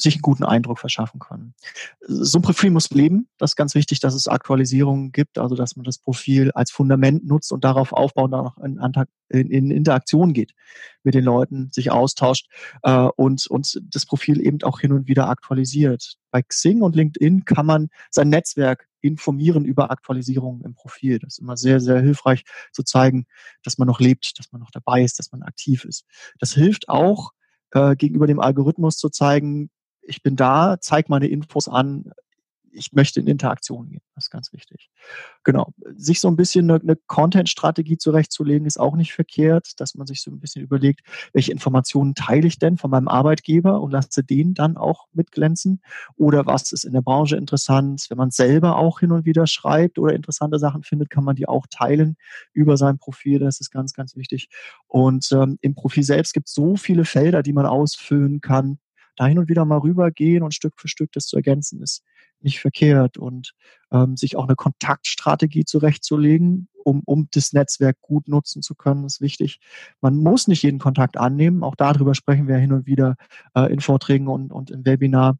sich 0.00 0.16
einen 0.16 0.22
guten 0.22 0.44
Eindruck 0.44 0.78
verschaffen 0.78 1.20
können. 1.20 1.54
So 2.00 2.38
ein 2.38 2.42
Profil 2.42 2.70
muss 2.70 2.90
leben. 2.90 3.28
Das 3.38 3.52
ist 3.52 3.56
ganz 3.56 3.74
wichtig, 3.74 4.00
dass 4.00 4.14
es 4.14 4.28
Aktualisierungen 4.28 5.12
gibt, 5.12 5.38
also 5.38 5.54
dass 5.54 5.76
man 5.76 5.84
das 5.84 5.98
Profil 5.98 6.50
als 6.52 6.70
Fundament 6.70 7.26
nutzt 7.26 7.52
und 7.52 7.64
darauf 7.64 7.92
aufbauen, 7.92 8.34
auch 8.34 8.56
in, 8.58 9.50
in 9.50 9.70
Interaktion 9.70 10.32
geht 10.32 10.54
mit 11.02 11.14
den 11.14 11.24
Leuten, 11.24 11.70
sich 11.72 11.90
austauscht 11.90 12.48
äh, 12.82 13.08
und, 13.16 13.46
und 13.46 13.80
das 13.92 14.06
Profil 14.06 14.44
eben 14.44 14.62
auch 14.62 14.80
hin 14.80 14.92
und 14.92 15.08
wieder 15.08 15.28
aktualisiert. 15.28 16.16
Bei 16.30 16.42
Xing 16.42 16.82
und 16.82 16.96
LinkedIn 16.96 17.44
kann 17.44 17.66
man 17.66 17.88
sein 18.10 18.28
Netzwerk 18.28 18.86
informieren 19.00 19.64
über 19.64 19.90
Aktualisierungen 19.90 20.62
im 20.62 20.74
Profil. 20.74 21.18
Das 21.18 21.34
ist 21.34 21.38
immer 21.38 21.56
sehr, 21.56 21.80
sehr 21.80 22.00
hilfreich 22.00 22.44
zu 22.72 22.82
zeigen, 22.82 23.26
dass 23.62 23.78
man 23.78 23.88
noch 23.88 24.00
lebt, 24.00 24.38
dass 24.38 24.52
man 24.52 24.60
noch 24.60 24.70
dabei 24.70 25.02
ist, 25.02 25.18
dass 25.18 25.32
man 25.32 25.42
aktiv 25.42 25.84
ist. 25.84 26.04
Das 26.38 26.52
hilft 26.52 26.88
auch, 26.88 27.32
äh, 27.72 27.96
gegenüber 27.96 28.26
dem 28.26 28.40
Algorithmus 28.40 28.96
zu 28.96 29.08
zeigen, 29.08 29.70
ich 30.10 30.22
bin 30.22 30.36
da, 30.36 30.76
zeig 30.80 31.08
meine 31.08 31.28
Infos 31.28 31.68
an, 31.68 32.12
ich 32.72 32.92
möchte 32.92 33.20
in 33.20 33.26
Interaktion 33.26 33.88
gehen. 33.88 34.02
Das 34.14 34.26
ist 34.26 34.30
ganz 34.30 34.52
wichtig. 34.52 34.90
Genau. 35.44 35.72
Sich 35.96 36.20
so 36.20 36.28
ein 36.28 36.36
bisschen 36.36 36.70
eine, 36.70 36.80
eine 36.80 36.96
Content-Strategie 37.06 37.98
zurechtzulegen, 37.98 38.66
ist 38.66 38.78
auch 38.78 38.96
nicht 38.96 39.12
verkehrt, 39.12 39.80
dass 39.80 39.94
man 39.94 40.06
sich 40.06 40.22
so 40.22 40.30
ein 40.30 40.40
bisschen 40.40 40.62
überlegt, 40.62 41.00
welche 41.32 41.52
Informationen 41.52 42.14
teile 42.14 42.46
ich 42.46 42.58
denn 42.58 42.76
von 42.76 42.90
meinem 42.90 43.08
Arbeitgeber 43.08 43.80
und 43.80 43.90
lasse 43.90 44.22
den 44.22 44.54
dann 44.54 44.76
auch 44.76 45.06
mitglänzen? 45.12 45.82
Oder 46.16 46.46
was 46.46 46.72
ist 46.72 46.84
in 46.84 46.92
der 46.92 47.02
Branche 47.02 47.36
interessant? 47.36 48.06
Wenn 48.08 48.18
man 48.18 48.30
selber 48.30 48.76
auch 48.76 49.00
hin 49.00 49.12
und 49.12 49.24
wieder 49.24 49.46
schreibt 49.46 49.98
oder 49.98 50.14
interessante 50.14 50.58
Sachen 50.58 50.82
findet, 50.82 51.10
kann 51.10 51.24
man 51.24 51.36
die 51.36 51.48
auch 51.48 51.66
teilen 51.70 52.16
über 52.52 52.76
sein 52.76 52.98
Profil. 52.98 53.38
Das 53.40 53.60
ist 53.60 53.70
ganz, 53.70 53.94
ganz 53.94 54.16
wichtig. 54.16 54.48
Und 54.86 55.30
ähm, 55.32 55.58
im 55.60 55.74
Profil 55.74 56.04
selbst 56.04 56.34
gibt 56.34 56.48
es 56.48 56.54
so 56.54 56.76
viele 56.76 57.04
Felder, 57.04 57.42
die 57.42 57.52
man 57.52 57.66
ausfüllen 57.66 58.40
kann 58.40 58.78
da 59.16 59.26
hin 59.26 59.38
und 59.38 59.48
wieder 59.48 59.64
mal 59.64 59.78
rübergehen 59.78 60.42
und 60.42 60.54
Stück 60.54 60.74
für 60.76 60.88
Stück 60.88 61.12
das 61.12 61.26
zu 61.26 61.36
ergänzen, 61.36 61.82
ist 61.82 62.02
nicht 62.40 62.60
verkehrt. 62.60 63.18
Und 63.18 63.52
ähm, 63.92 64.16
sich 64.16 64.36
auch 64.36 64.44
eine 64.44 64.56
Kontaktstrategie 64.56 65.64
zurechtzulegen, 65.64 66.68
um, 66.84 67.02
um 67.04 67.28
das 67.32 67.52
Netzwerk 67.52 68.00
gut 68.00 68.28
nutzen 68.28 68.62
zu 68.62 68.74
können, 68.74 69.04
ist 69.04 69.20
wichtig. 69.20 69.60
Man 70.00 70.16
muss 70.16 70.48
nicht 70.48 70.62
jeden 70.62 70.78
Kontakt 70.78 71.16
annehmen. 71.16 71.62
Auch 71.62 71.74
darüber 71.74 72.14
sprechen 72.14 72.48
wir 72.48 72.56
hin 72.56 72.72
und 72.72 72.86
wieder 72.86 73.16
äh, 73.54 73.72
in 73.72 73.80
Vorträgen 73.80 74.28
und, 74.28 74.52
und 74.52 74.70
im 74.70 74.84
Webinar 74.84 75.38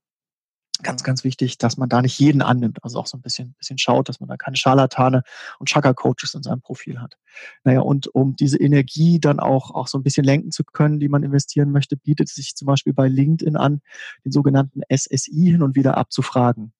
ganz, 0.83 1.05
ganz 1.05 1.25
wichtig, 1.25 1.59
dass 1.59 1.77
man 1.77 1.89
da 1.89 2.03
nicht 2.03 2.19
jeden 2.19 2.43
annimmt. 2.43 2.83
Also 2.83 2.99
auch 2.99 3.07
so 3.07 3.17
ein 3.17 3.23
bisschen, 3.23 3.55
bisschen 3.55 3.79
schaut, 3.79 4.09
dass 4.09 4.21
man 4.21 4.29
da 4.29 4.37
keine 4.37 4.57
Scharlatane 4.57 5.23
und 5.59 5.69
Chakra-Coaches 5.69 6.35
in 6.35 6.43
seinem 6.43 6.61
Profil 6.61 7.01
hat. 7.01 7.17
Naja, 7.65 7.81
und 7.81 8.09
um 8.09 8.37
diese 8.37 8.59
Energie 8.59 9.21
dann 9.21 9.41
auch, 9.41 9.71
auch 9.71 9.89
so 9.89 9.99
ein 9.99 10.03
bisschen 10.03 10.25
lenken 10.25 10.51
zu 10.51 10.65
können, 10.65 11.01
die 11.01 11.09
man 11.09 11.23
investieren 11.23 11.71
möchte, 11.71 11.97
bietet 11.97 12.29
es 12.29 12.35
sich 12.35 12.55
zum 12.55 12.67
Beispiel 12.67 12.93
bei 12.93 13.09
LinkedIn 13.09 13.57
an, 13.57 13.81
den 14.25 14.33
sogenannten 14.33 14.81
SSI 14.89 15.51
hin 15.51 15.63
und 15.63 15.77
wieder 15.77 15.97
abzufragen. 15.97 16.73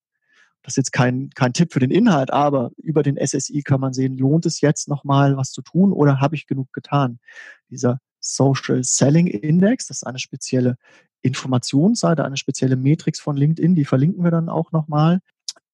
Das 0.63 0.73
ist 0.73 0.77
jetzt 0.77 0.91
kein, 0.91 1.29
kein 1.31 1.53
Tipp 1.53 1.73
für 1.73 1.79
den 1.79 1.91
Inhalt, 1.91 2.31
aber 2.31 2.71
über 2.77 3.01
den 3.01 3.17
SSI 3.17 3.63
kann 3.63 3.81
man 3.81 3.93
sehen, 3.93 4.17
lohnt 4.17 4.45
es 4.45 4.61
jetzt 4.61 4.87
nochmal 4.87 5.35
was 5.35 5.51
zu 5.51 5.61
tun 5.61 5.91
oder 5.91 6.19
habe 6.21 6.35
ich 6.35 6.45
genug 6.45 6.71
getan? 6.71 7.19
Dieser 7.69 7.99
Social 8.19 8.83
Selling 8.83 9.27
Index, 9.27 9.87
das 9.87 9.97
ist 9.97 10.03
eine 10.03 10.19
spezielle 10.19 10.77
Informationsseite, 11.21 12.25
eine 12.25 12.37
spezielle 12.37 12.75
Matrix 12.75 13.19
von 13.19 13.37
LinkedIn, 13.37 13.75
die 13.75 13.85
verlinken 13.85 14.23
wir 14.23 14.31
dann 14.31 14.49
auch 14.49 14.71
nochmal. 14.71 15.19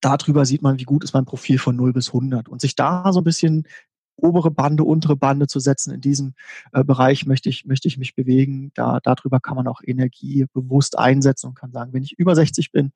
Darüber 0.01 0.45
sieht 0.45 0.61
man, 0.61 0.79
wie 0.79 0.83
gut 0.83 1.03
ist 1.03 1.13
mein 1.13 1.25
Profil 1.25 1.57
von 1.57 1.75
0 1.75 1.93
bis 1.93 2.09
100. 2.09 2.49
Und 2.49 2.61
sich 2.61 2.75
da 2.75 3.11
so 3.11 3.21
ein 3.21 3.23
bisschen 3.23 3.67
obere 4.15 4.51
Bande, 4.51 4.83
untere 4.83 5.15
Bande 5.15 5.47
zu 5.47 5.59
setzen, 5.59 5.93
in 5.93 6.01
diesem 6.01 6.33
äh, 6.73 6.83
Bereich 6.83 7.25
möchte 7.25 7.49
ich, 7.49 7.65
möchte 7.65 7.87
ich 7.87 7.97
mich 7.97 8.15
bewegen. 8.15 8.71
Da, 8.73 8.99
darüber 9.01 9.39
kann 9.39 9.55
man 9.55 9.67
auch 9.67 9.81
Energie 9.83 10.45
bewusst 10.53 10.97
einsetzen 10.97 11.47
und 11.47 11.55
kann 11.55 11.71
sagen, 11.71 11.93
wenn 11.93 12.03
ich 12.03 12.13
über 12.17 12.35
60 12.35 12.71
bin, 12.71 12.91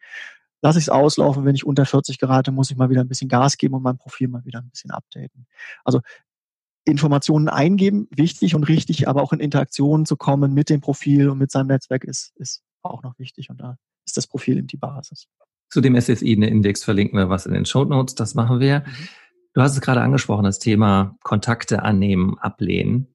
lasse 0.62 0.80
ich 0.80 0.86
es 0.86 0.90
auslaufen. 0.90 1.46
Wenn 1.46 1.56
ich 1.56 1.66
unter 1.66 1.86
40 1.86 2.20
gerate, 2.20 2.52
muss 2.52 2.72
ich 2.72 2.78
mal 2.78 2.90
wieder 2.90 3.02
ein 3.02 3.08
bisschen 3.08 3.30
Gas 3.30 3.58
geben 3.58 3.76
und 3.76 3.84
mein 3.84 3.98
Profil 3.98 4.28
mal 4.28 4.46
wieder 4.46 4.60
ein 4.60 4.70
bisschen 4.70 4.92
updaten. 4.92 5.46
Also 5.84 6.02
Informationen 6.86 7.48
eingeben, 7.48 8.08
wichtig 8.12 8.56
und 8.56 8.64
richtig, 8.64 9.08
aber 9.08 9.22
auch 9.22 9.34
in 9.34 9.40
Interaktion 9.40 10.06
zu 10.06 10.18
kommen 10.18 10.54
mit 10.54 10.70
dem 10.70 10.82
Profil 10.82 11.30
und 11.30 11.38
mit 11.38 11.52
seinem 11.52 11.68
Netzwerk 11.68 12.04
ist, 12.04 12.34
ist 12.36 12.64
auch 12.82 13.04
noch 13.04 13.18
wichtig 13.20 13.50
und 13.50 13.62
da 13.62 13.78
ist 14.06 14.18
das 14.18 14.28
Profil 14.28 14.58
eben 14.58 14.68
die 14.68 14.78
Basis. 14.78 15.28
Zu 15.70 15.82
dem 15.82 16.00
SSI-Index 16.00 16.84
verlinken 16.84 17.18
wir 17.18 17.30
was 17.30 17.46
in 17.46 17.54
den 17.54 17.66
Show 17.66 17.86
Notes, 17.86 18.16
das 18.16 18.36
machen 18.36 18.60
wir. 18.60 18.80
Mhm. 18.80 19.08
Du 19.54 19.62
hast 19.62 19.74
es 19.74 19.82
gerade 19.82 20.02
angesprochen, 20.02 20.44
das 20.44 20.60
Thema 20.60 21.18
Kontakte 21.24 21.84
annehmen, 21.84 22.38
ablehnen. 22.40 23.08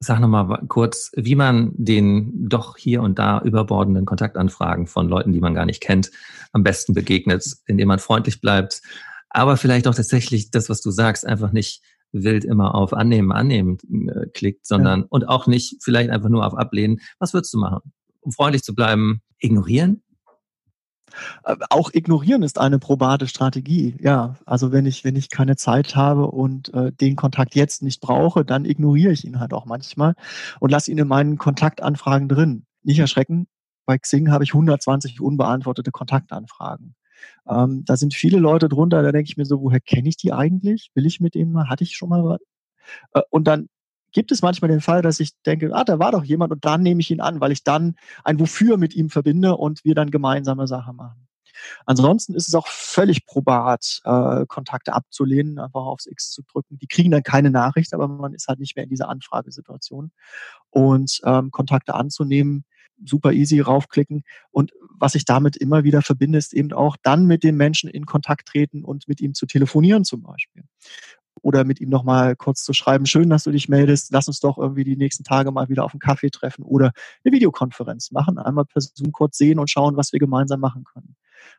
Sag 0.00 0.20
nochmal 0.20 0.64
kurz, 0.68 1.10
wie 1.16 1.34
man 1.34 1.72
den 1.74 2.48
doch 2.48 2.76
hier 2.76 3.02
und 3.02 3.18
da 3.18 3.40
überbordenden 3.40 4.04
Kontaktanfragen 4.04 4.86
von 4.86 5.08
Leuten, 5.08 5.32
die 5.32 5.40
man 5.40 5.54
gar 5.54 5.66
nicht 5.66 5.80
kennt, 5.80 6.10
am 6.52 6.62
besten 6.62 6.94
begegnet, 6.94 7.44
indem 7.66 7.88
man 7.88 7.98
freundlich 7.98 8.40
bleibt, 8.40 8.82
aber 9.30 9.56
vielleicht 9.56 9.86
auch 9.88 9.94
tatsächlich 9.94 10.50
das, 10.50 10.68
was 10.68 10.80
du 10.80 10.90
sagst, 10.90 11.26
einfach 11.26 11.52
nicht 11.52 11.82
wild 12.12 12.44
immer 12.44 12.74
auf 12.74 12.92
Annehmen, 12.92 13.32
Annehmen 13.32 13.78
äh, 14.08 14.26
klickt, 14.28 14.66
sondern 14.66 15.00
ja. 15.00 15.06
und 15.10 15.28
auch 15.28 15.46
nicht 15.46 15.76
vielleicht 15.82 16.10
einfach 16.10 16.28
nur 16.28 16.46
auf 16.46 16.54
Ablehnen. 16.54 17.00
Was 17.18 17.34
würdest 17.34 17.52
du 17.54 17.58
machen? 17.58 17.92
Um 18.20 18.32
freundlich 18.32 18.62
zu 18.62 18.74
bleiben, 18.74 19.22
ignorieren? 19.38 20.02
Äh, 21.44 21.56
auch 21.70 21.90
ignorieren 21.92 22.42
ist 22.42 22.58
eine 22.58 22.78
probate 22.78 23.28
Strategie. 23.28 23.96
Ja, 24.00 24.36
also 24.46 24.72
wenn 24.72 24.86
ich 24.86 25.04
wenn 25.04 25.16
ich 25.16 25.30
keine 25.30 25.56
Zeit 25.56 25.96
habe 25.96 26.26
und 26.26 26.72
äh, 26.74 26.92
den 26.92 27.16
Kontakt 27.16 27.54
jetzt 27.54 27.82
nicht 27.82 28.00
brauche, 28.00 28.44
dann 28.44 28.64
ignoriere 28.64 29.12
ich 29.12 29.24
ihn 29.24 29.40
halt 29.40 29.52
auch 29.52 29.66
manchmal 29.66 30.14
und 30.60 30.70
lasse 30.70 30.90
ihn 30.90 30.98
in 30.98 31.08
meinen 31.08 31.38
Kontaktanfragen 31.38 32.28
drin. 32.28 32.64
Nicht 32.82 32.98
erschrecken. 32.98 33.48
Bei 33.86 33.98
Xing 33.98 34.30
habe 34.30 34.44
ich 34.44 34.52
120 34.52 35.20
unbeantwortete 35.20 35.90
Kontaktanfragen. 35.90 36.94
Ähm, 37.48 37.84
da 37.84 37.96
sind 37.96 38.14
viele 38.14 38.38
Leute 38.38 38.68
drunter, 38.68 39.02
da 39.02 39.12
denke 39.12 39.30
ich 39.30 39.36
mir 39.36 39.44
so, 39.44 39.60
woher 39.62 39.80
kenne 39.80 40.08
ich 40.08 40.16
die 40.16 40.32
eigentlich? 40.32 40.90
Will 40.94 41.06
ich 41.06 41.20
mit 41.20 41.34
denen 41.34 41.52
mal? 41.52 41.68
Hatte 41.68 41.84
ich 41.84 41.96
schon 41.96 42.08
mal 42.08 42.24
was? 42.24 42.40
Äh, 43.14 43.22
und 43.30 43.46
dann 43.46 43.68
gibt 44.12 44.32
es 44.32 44.42
manchmal 44.42 44.70
den 44.70 44.80
Fall, 44.80 45.02
dass 45.02 45.20
ich 45.20 45.32
denke, 45.46 45.70
ah, 45.74 45.84
da 45.84 45.98
war 45.98 46.12
doch 46.12 46.24
jemand 46.24 46.52
und 46.52 46.64
dann 46.64 46.82
nehme 46.82 47.00
ich 47.00 47.10
ihn 47.10 47.20
an, 47.20 47.40
weil 47.40 47.52
ich 47.52 47.64
dann 47.64 47.96
ein 48.24 48.40
Wofür 48.40 48.76
mit 48.76 48.94
ihm 48.94 49.10
verbinde 49.10 49.56
und 49.56 49.84
wir 49.84 49.94
dann 49.94 50.10
gemeinsame 50.10 50.66
Sachen 50.66 50.96
machen. 50.96 51.27
Ansonsten 51.86 52.34
ist 52.34 52.48
es 52.48 52.54
auch 52.54 52.66
völlig 52.68 53.26
probat, 53.26 54.00
äh, 54.04 54.46
Kontakte 54.46 54.92
abzulehnen, 54.92 55.58
einfach 55.58 55.84
aufs 55.84 56.06
X 56.06 56.30
zu 56.30 56.42
drücken. 56.42 56.78
Die 56.78 56.86
kriegen 56.86 57.10
dann 57.10 57.22
keine 57.22 57.50
Nachricht, 57.50 57.94
aber 57.94 58.08
man 58.08 58.34
ist 58.34 58.48
halt 58.48 58.58
nicht 58.58 58.76
mehr 58.76 58.84
in 58.84 58.90
dieser 58.90 59.08
Anfragesituation. 59.08 60.12
Und 60.70 61.20
ähm, 61.24 61.50
Kontakte 61.50 61.94
anzunehmen, 61.94 62.64
super 63.04 63.32
easy 63.32 63.60
raufklicken. 63.60 64.24
Und 64.50 64.72
was 64.98 65.14
ich 65.14 65.24
damit 65.24 65.56
immer 65.56 65.84
wieder 65.84 66.02
verbinde, 66.02 66.38
ist 66.38 66.52
eben 66.52 66.72
auch 66.72 66.96
dann 67.02 67.26
mit 67.26 67.44
dem 67.44 67.56
Menschen 67.56 67.88
in 67.88 68.06
Kontakt 68.06 68.48
treten 68.48 68.84
und 68.84 69.08
mit 69.08 69.20
ihm 69.20 69.34
zu 69.34 69.46
telefonieren 69.46 70.04
zum 70.04 70.22
Beispiel. 70.22 70.64
Oder 71.40 71.64
mit 71.64 71.80
ihm 71.80 71.88
nochmal 71.88 72.34
kurz 72.34 72.64
zu 72.64 72.72
schreiben, 72.72 73.06
schön, 73.06 73.30
dass 73.30 73.44
du 73.44 73.52
dich 73.52 73.68
meldest, 73.68 74.10
lass 74.12 74.26
uns 74.26 74.40
doch 74.40 74.58
irgendwie 74.58 74.82
die 74.82 74.96
nächsten 74.96 75.22
Tage 75.22 75.52
mal 75.52 75.68
wieder 75.68 75.84
auf 75.84 75.92
einen 75.92 76.00
Kaffee 76.00 76.30
treffen 76.30 76.64
oder 76.64 76.92
eine 77.24 77.32
Videokonferenz 77.32 78.10
machen, 78.10 78.38
einmal 78.38 78.64
per 78.64 78.80
Zoom 78.80 79.12
kurz 79.12 79.38
sehen 79.38 79.60
und 79.60 79.70
schauen, 79.70 79.96
was 79.96 80.12
wir 80.12 80.18
gemeinsam 80.18 80.58
machen 80.58 80.82
können. 80.82 81.14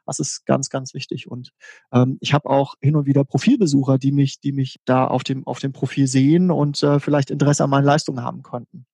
Das 0.05 0.19
ist 0.19 0.45
ganz, 0.45 0.69
ganz 0.69 0.93
wichtig. 0.93 1.29
Und 1.29 1.51
ähm, 1.91 2.17
ich 2.21 2.33
habe 2.33 2.49
auch 2.49 2.75
hin 2.81 2.95
und 2.95 3.05
wieder 3.05 3.23
Profilbesucher, 3.23 3.97
die 3.97 4.11
mich, 4.11 4.39
die 4.39 4.51
mich 4.51 4.79
da 4.85 5.05
auf 5.05 5.23
dem, 5.23 5.45
auf 5.45 5.59
dem 5.59 5.71
Profil 5.71 6.07
sehen 6.07 6.51
und 6.51 6.81
äh, 6.83 6.99
vielleicht 6.99 7.31
Interesse 7.31 7.63
an 7.63 7.69
meinen 7.69 7.85
Leistungen 7.85 8.23
haben 8.23 8.43
konnten. 8.43 8.85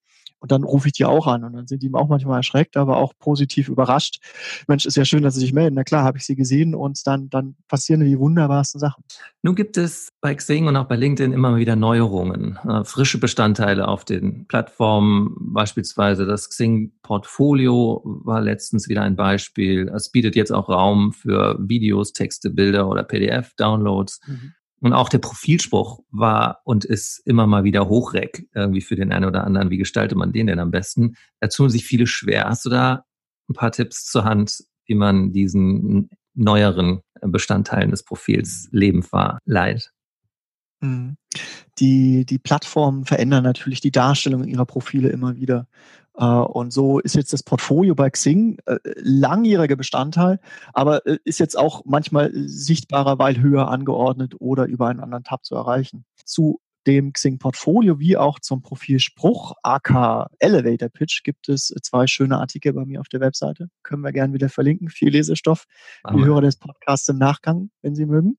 Und 0.45 0.51
dann 0.51 0.63
rufe 0.63 0.89
ich 0.89 0.93
die 0.93 1.05
auch 1.05 1.25
an 1.25 1.43
und 1.43 1.53
dann 1.53 1.65
sind 1.65 1.81
die 1.81 1.91
auch 1.91 2.07
manchmal 2.07 2.37
erschreckt, 2.37 2.77
aber 2.77 2.97
auch 2.97 3.13
positiv 3.17 3.67
überrascht. 3.67 4.19
Mensch, 4.67 4.85
ist 4.85 4.95
ja 4.95 5.03
schön, 5.03 5.23
dass 5.23 5.33
sie 5.33 5.39
sich 5.39 5.53
melden. 5.53 5.73
Na 5.75 5.83
klar, 5.83 6.03
habe 6.03 6.19
ich 6.19 6.25
sie 6.27 6.35
gesehen 6.35 6.75
und 6.75 7.01
dann, 7.07 7.31
dann 7.31 7.55
passieren 7.67 8.01
die 8.01 8.19
wunderbarsten 8.19 8.79
Sachen. 8.79 9.03
Nun 9.41 9.55
gibt 9.55 9.75
es 9.75 10.09
bei 10.21 10.35
Xing 10.35 10.67
und 10.67 10.75
auch 10.75 10.85
bei 10.85 10.97
LinkedIn 10.97 11.33
immer 11.33 11.55
wieder 11.55 11.75
Neuerungen, 11.75 12.59
äh, 12.63 12.83
frische 12.83 13.17
Bestandteile 13.17 13.87
auf 13.87 14.05
den 14.05 14.45
Plattformen, 14.45 15.35
beispielsweise 15.39 16.27
das 16.27 16.47
Xing-Portfolio 16.49 18.03
war 18.03 18.39
letztens 18.39 18.87
wieder 18.87 19.01
ein 19.01 19.15
Beispiel. 19.15 19.91
Es 19.95 20.11
bietet 20.11 20.35
jetzt 20.35 20.51
auch 20.51 20.69
Raum 20.69 21.11
für 21.11 21.57
Videos, 21.59 22.13
Texte, 22.13 22.51
Bilder 22.51 22.87
oder 22.87 23.01
PDF-Downloads. 23.01 24.19
Mhm. 24.27 24.53
Und 24.81 24.93
auch 24.93 25.09
der 25.09 25.19
Profilspruch 25.19 26.01
war 26.11 26.61
und 26.63 26.85
ist 26.85 27.19
immer 27.25 27.47
mal 27.47 27.63
wieder 27.63 27.87
hochreck, 27.87 28.47
irgendwie 28.53 28.81
für 28.81 28.95
den 28.95 29.11
einen 29.11 29.25
oder 29.25 29.43
anderen. 29.43 29.69
Wie 29.69 29.77
gestaltet 29.77 30.17
man 30.17 30.31
den 30.31 30.47
denn 30.47 30.59
am 30.59 30.71
besten? 30.71 31.15
Da 31.39 31.47
tun 31.47 31.69
sich 31.69 31.85
viele 31.85 32.07
schwer. 32.07 32.45
Hast 32.45 32.65
du 32.65 32.69
da 32.69 33.05
ein 33.49 33.53
paar 33.53 33.71
Tipps 33.71 34.05
zur 34.05 34.25
Hand, 34.25 34.63
wie 34.85 34.95
man 34.95 35.31
diesen 35.31 36.09
neueren 36.33 37.01
Bestandteilen 37.21 37.91
des 37.91 38.03
Profils 38.03 38.67
Leben 38.71 39.01
verleiht? 39.01 39.91
Mhm. 40.81 41.17
Die, 41.79 42.25
die 42.25 42.39
Plattformen 42.39 43.05
verändern 43.05 43.43
natürlich 43.43 43.81
die 43.81 43.91
Darstellung 43.91 44.43
ihrer 44.45 44.65
Profile 44.65 45.09
immer 45.09 45.35
wieder. 45.35 45.67
Äh, 46.17 46.25
und 46.25 46.71
so 46.71 46.99
ist 46.99 47.15
jetzt 47.15 47.33
das 47.33 47.43
Portfolio 47.43 47.95
bei 47.95 48.09
Xing 48.09 48.57
äh, 48.65 48.77
langjähriger 48.95 49.75
Bestandteil, 49.75 50.39
aber 50.73 51.05
äh, 51.05 51.17
ist 51.23 51.39
jetzt 51.39 51.57
auch 51.57 51.83
manchmal 51.85 52.31
sichtbarer, 52.33 53.19
weil 53.19 53.39
höher 53.39 53.69
angeordnet 53.69 54.35
oder 54.39 54.65
über 54.65 54.87
einen 54.87 54.99
anderen 54.99 55.23
Tab 55.23 55.45
zu 55.45 55.55
erreichen. 55.55 56.05
Zu 56.25 56.59
dem 56.87 57.13
Xing 57.13 57.39
Portfolio 57.39 57.99
wie 57.99 58.15
auch 58.15 58.39
zum 58.39 58.61
Profil 58.61 58.99
Spruch, 58.99 59.53
AK 59.63 60.27
Elevator 60.39 60.89
Pitch, 60.89 61.23
gibt 61.23 61.49
es 61.49 61.73
zwei 61.81 62.05
schöne 62.05 62.37
Artikel 62.37 62.73
bei 62.73 62.85
mir 62.85 62.99
auf 62.99 63.07
der 63.07 63.21
Webseite. 63.21 63.69
Können 63.81 64.03
wir 64.03 64.11
gerne 64.11 64.33
wieder 64.33 64.49
verlinken. 64.49 64.89
Viel 64.89 65.09
Lesestoff. 65.09 65.65
Die 66.13 66.23
Hörer 66.23 66.41
des 66.41 66.57
Podcasts 66.57 67.09
im 67.09 67.17
Nachgang, 67.17 67.71
wenn 67.81 67.95
Sie 67.95 68.05
mögen. 68.05 68.37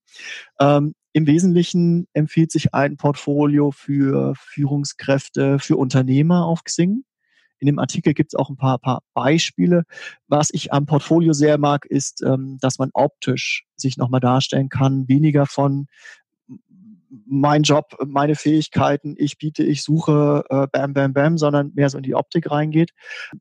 Ähm, 0.60 0.94
Im 1.12 1.26
Wesentlichen 1.26 2.06
empfiehlt 2.12 2.52
sich 2.52 2.72
ein 2.72 2.96
Portfolio 2.96 3.72
für 3.72 4.34
Führungskräfte, 4.36 5.58
für 5.58 5.76
Unternehmer 5.76 6.44
auf 6.44 6.62
Xing. 6.62 7.02
In 7.58 7.66
dem 7.66 7.78
Artikel 7.78 8.14
gibt 8.14 8.32
es 8.32 8.38
auch 8.38 8.50
ein 8.50 8.56
paar, 8.56 8.78
paar 8.78 9.02
Beispiele. 9.14 9.84
Was 10.28 10.50
ich 10.52 10.72
am 10.72 10.86
Portfolio 10.86 11.32
sehr 11.32 11.58
mag, 11.58 11.86
ist, 11.86 12.22
ähm, 12.22 12.58
dass 12.60 12.78
man 12.78 12.90
optisch 12.92 13.64
sich 13.76 13.96
nochmal 13.96 14.20
darstellen 14.20 14.68
kann, 14.68 15.08
weniger 15.08 15.46
von 15.46 15.86
mein 17.26 17.62
Job, 17.62 17.96
meine 18.04 18.34
Fähigkeiten, 18.34 19.14
ich 19.16 19.38
biete, 19.38 19.62
ich 19.62 19.82
suche, 19.82 20.44
äh, 20.50 20.66
bam, 20.70 20.92
bam, 20.92 21.12
bam, 21.12 21.38
sondern 21.38 21.72
mehr 21.74 21.88
so 21.88 21.98
in 21.98 22.02
die 22.02 22.14
Optik 22.14 22.50
reingeht. 22.50 22.90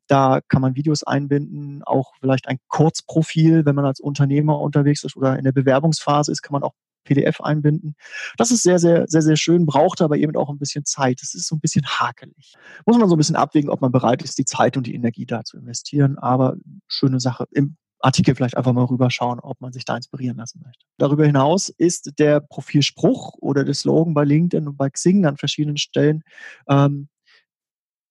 Da 0.08 0.40
kann 0.48 0.62
man 0.62 0.76
Videos 0.76 1.04
einbinden, 1.04 1.84
auch 1.84 2.14
vielleicht 2.20 2.48
ein 2.48 2.60
Kurzprofil, 2.68 3.66
wenn 3.66 3.76
man 3.76 3.86
als 3.86 4.00
Unternehmer 4.00 4.60
unterwegs 4.60 5.04
ist 5.04 5.16
oder 5.18 5.38
in 5.38 5.44
der 5.44 5.52
Bewerbungsphase 5.52 6.32
ist, 6.32 6.42
kann 6.42 6.54
man 6.54 6.64
auch 6.64 6.74
PDF 7.06 7.40
einbinden. 7.40 7.96
Das 8.38 8.52
ist 8.52 8.64
sehr, 8.64 8.80
sehr, 8.80 9.06
sehr, 9.08 9.22
sehr 9.22 9.38
schön, 9.38 9.66
braucht 9.66 10.02
aber 10.02 10.18
eben 10.18 10.36
auch 10.36 10.50
ein 10.50 10.60
bisschen 10.60 10.84
Zeit. 10.84 11.22
Es 11.22 11.34
ist 11.34 11.48
so 11.48 11.56
ein 11.56 11.62
bisschen 11.62 11.86
hakelig. 11.86 12.54
Muss 12.86 12.98
man 12.98 13.08
so 13.08 13.16
ein 13.16 13.18
bisschen 13.18 13.38
abwägen, 13.38 13.70
ob 13.70 13.80
man 13.80 13.92
bereit 13.92 14.22
ist, 14.22 14.38
die 14.38 14.46
Zeit 14.46 14.76
und 14.76 14.88
die 14.88 14.96
Energie 14.96 15.26
da 15.26 15.44
zu 15.44 15.58
investieren. 15.58 16.18
Aber 16.18 16.58
schöne 16.88 17.20
Sache. 17.20 17.46
Im 17.52 17.78
Artikel 18.00 18.36
vielleicht 18.36 18.58
einfach 18.58 18.74
mal 18.74 18.86
rüberschauen, 18.86 19.40
ob 19.40 19.60
man 19.62 19.74
sich 19.74 19.86
da 19.86 19.96
inspirieren 19.96 20.38
lassen 20.38 20.62
möchte. 20.64 20.86
Darüber 20.98 21.26
hinaus 21.26 21.70
ist 21.70 22.20
der 22.20 22.40
Profilspruch 22.40 23.36
oder 23.40 23.64
der 23.64 23.74
Slogan 23.74 24.14
bei 24.14 24.24
LinkedIn 24.24 24.68
und 24.68 24.78
bei 24.78 24.90
Xing 24.90 25.26
an 25.26 25.38
verschiedenen 25.38 25.78
Stellen 25.78 26.24
ähm, 26.70 27.08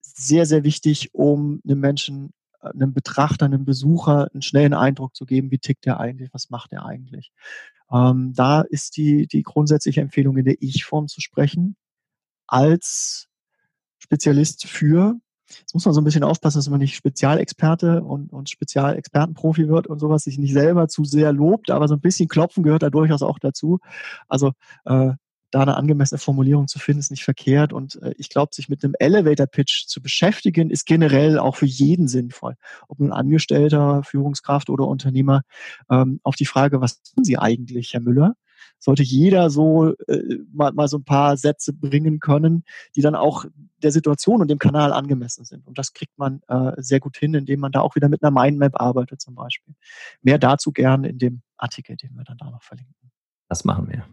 sehr, 0.03 0.47
sehr 0.47 0.65
wichtig, 0.65 1.11
um 1.13 1.61
einem 1.65 1.81
Menschen, 1.81 2.33
einem 2.61 2.95
Betrachter, 2.95 3.47
einem 3.47 3.65
Besucher 3.65 4.29
einen 4.33 4.43
schnellen 4.43 4.75
Eindruck 4.75 5.15
zu 5.15 5.27
geben, 5.27 5.51
wie 5.51 5.59
tickt 5.59 5.85
der 5.85 6.01
eigentlich, 6.01 6.31
was 6.33 6.51
macht 6.51 6.73
er 6.73 6.87
eigentlich. 6.87 7.31
Ähm, 7.95 8.33
da 8.35 8.63
ist 8.63 8.97
die, 8.97 9.29
die 9.29 9.43
grundsätzliche 9.43 10.01
Empfehlung, 10.01 10.37
in 10.37 10.45
der 10.45 10.57
Ich-Form 10.61 11.07
zu 11.07 11.21
sprechen, 11.21 11.77
als 12.47 13.29
Spezialist 13.99 14.67
für. 14.67 15.15
Jetzt 15.49 15.75
muss 15.75 15.85
man 15.85 15.95
so 15.95 16.01
ein 16.01 16.05
bisschen 16.05 16.25
aufpassen, 16.25 16.59
dass 16.59 16.69
man 16.69 16.81
nicht 16.81 16.97
Spezialexperte 16.97 18.03
und, 18.03 18.33
und 18.33 18.51
Spezialexpertenprofi 18.51 19.69
wird 19.69 19.87
und 19.87 20.01
sowas, 20.01 20.25
sich 20.25 20.39
nicht 20.39 20.53
selber 20.53 20.89
zu 20.89 21.05
sehr 21.05 21.33
lobt, 21.33 21.71
aber 21.71 21.87
so 21.87 21.95
ein 21.95 22.01
bisschen 22.01 22.29
klopfen 22.29 22.65
gehört 22.65 22.83
da 22.83 22.91
durchaus 22.91 23.23
auch 23.23 23.39
dazu. 23.39 23.79
Also 24.29 24.53
äh, 24.87 25.13
da 25.55 25.63
eine 25.63 25.77
angemessene 25.77 26.19
Formulierung 26.19 26.67
zu 26.67 26.79
finden, 26.79 27.01
ist 27.01 27.13
nicht 27.13 27.25
verkehrt. 27.25 27.73
Und 27.73 28.03
äh, 28.03 28.15
ich 28.19 28.29
glaube, 28.29 28.55
sich 28.55 28.69
mit 28.69 28.83
einem 28.83 28.95
Elevator-Pitch 28.99 29.87
zu 29.87 30.03
beschäftigen, 30.03 30.71
ist 30.71 30.85
generell 30.85 31.39
auch 31.39 31.57
für 31.57 31.67
jeden 31.67 32.09
sinnvoll. 32.09 32.57
Ob 32.89 32.99
nun 32.99 33.13
Angestellter, 33.13 34.03
Führungskraft 34.03 34.69
oder 34.69 34.87
Unternehmer, 34.89 35.43
ähm, 35.91 36.21
auf 36.25 36.35
die 36.35 36.47
Frage, 36.47 36.81
was 36.81 37.03
tun 37.03 37.25
Sie 37.25 37.39
eigentlich, 37.39 37.95
Herr 37.95 38.01
Müller? 38.01 38.35
Sollte 38.81 39.05
jeder 39.05 39.49
so 39.49 39.95
äh, 40.09 40.39
mal, 40.53 40.73
mal 40.73 40.89
so 40.89 40.99
ein 40.99 41.05
paar 41.05 41.37
Sätze 41.37 41.73
bringen 41.73 42.19
können, 42.19 42.65
die 42.97 43.01
dann 43.01 43.15
auch 43.15 43.45
der 43.83 43.93
Situation 43.93 44.41
und 44.41 44.51
dem 44.51 44.59
Kanal 44.59 44.93
angemessen 44.93 45.45
sind. 45.45 45.67
Und 45.67 45.79
das 45.79 45.93
kriegt 45.93 46.19
man 46.19 46.41
äh, 46.49 46.73
sehr 46.79 46.99
gut 46.99 47.17
hin, 47.17 47.35
indem 47.35 47.61
man 47.61 47.71
da 47.71 47.81
auch 47.81 47.95
wieder 47.95 48.09
mit 48.09 48.25
einer 48.25 48.33
Mindmap 48.33 48.81
arbeitet 48.81 49.21
zum 49.21 49.37
Beispiel. 49.37 49.75
Mehr 50.23 50.39
dazu 50.39 50.73
gerne 50.73 51.09
in 51.09 51.19
dem 51.19 51.43
Artikel, 51.57 51.97
den 51.97 52.15
wir 52.17 52.25
dann 52.25 52.39
da 52.39 52.51
noch 52.51 52.63
verlinken. 52.63 53.13
Das 53.49 53.65
machen 53.65 53.89
wir. 53.89 54.05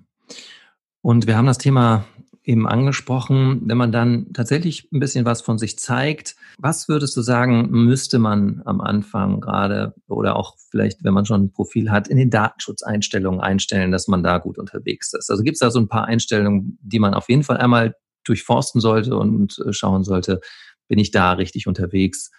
Und 1.02 1.28
wir 1.28 1.36
haben 1.36 1.48
das 1.48 1.58
Thema 1.58 2.06
eben 2.44 2.68
angesprochen, 2.68 3.62
wenn 3.66 3.78
man 3.78 3.92
dann 3.92 4.34
tatsächlich 4.34 4.92
ein 4.92 5.00
bisschen 5.00 5.26
was 5.26 5.42
von 5.42 5.60
sich 5.60 5.78
zeigt, 5.78 6.36
was 6.58 6.88
würdest 6.88 7.16
du 7.16 7.22
sagen, 7.22 7.70
müsste 7.70 8.18
man 8.18 8.62
am 8.66 8.82
Anfang 8.82 9.42
gerade 9.42 9.94
oder 10.08 10.36
auch 10.36 10.56
vielleicht, 10.72 11.04
wenn 11.04 11.14
man 11.14 11.26
schon 11.26 11.44
ein 11.44 11.52
Profil 11.52 11.92
hat, 11.92 12.08
in 12.08 12.18
den 12.18 12.32
Datenschutzeinstellungen 12.32 13.42
einstellen, 13.42 13.92
dass 13.92 14.08
man 14.08 14.24
da 14.24 14.40
gut 14.40 14.58
unterwegs 14.58 15.14
ist? 15.14 15.30
Also 15.30 15.44
gibt 15.44 15.56
es 15.56 15.60
da 15.60 15.70
so 15.70 15.80
ein 15.80 15.88
paar 15.88 16.06
Einstellungen, 16.06 16.80
die 16.82 17.00
man 17.00 17.14
auf 17.14 17.30
jeden 17.30 17.44
Fall 17.44 17.58
einmal 17.58 17.96
durchforsten 18.24 18.82
sollte 18.82 19.16
und 19.16 19.60
äh, 19.60 19.74
schauen 19.74 20.04
sollte, 20.04 20.42
bin 20.88 21.00
ich 21.00 21.12
da 21.12 21.34
richtig 21.34 21.68
unterwegs? 21.68 22.32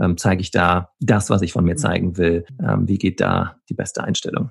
Ähm, 0.00 0.16
zeige 0.16 0.40
ich 0.40 0.50
da 0.50 0.90
das, 1.00 1.28
was 1.28 1.42
ich 1.42 1.52
von 1.52 1.64
mir 1.64 1.74
mhm. 1.74 1.78
zeigen 1.78 2.16
will? 2.16 2.46
Ähm, 2.62 2.88
wie 2.88 2.98
geht 2.98 3.20
da 3.20 3.56
die 3.68 3.74
beste 3.74 4.02
Einstellung? 4.02 4.50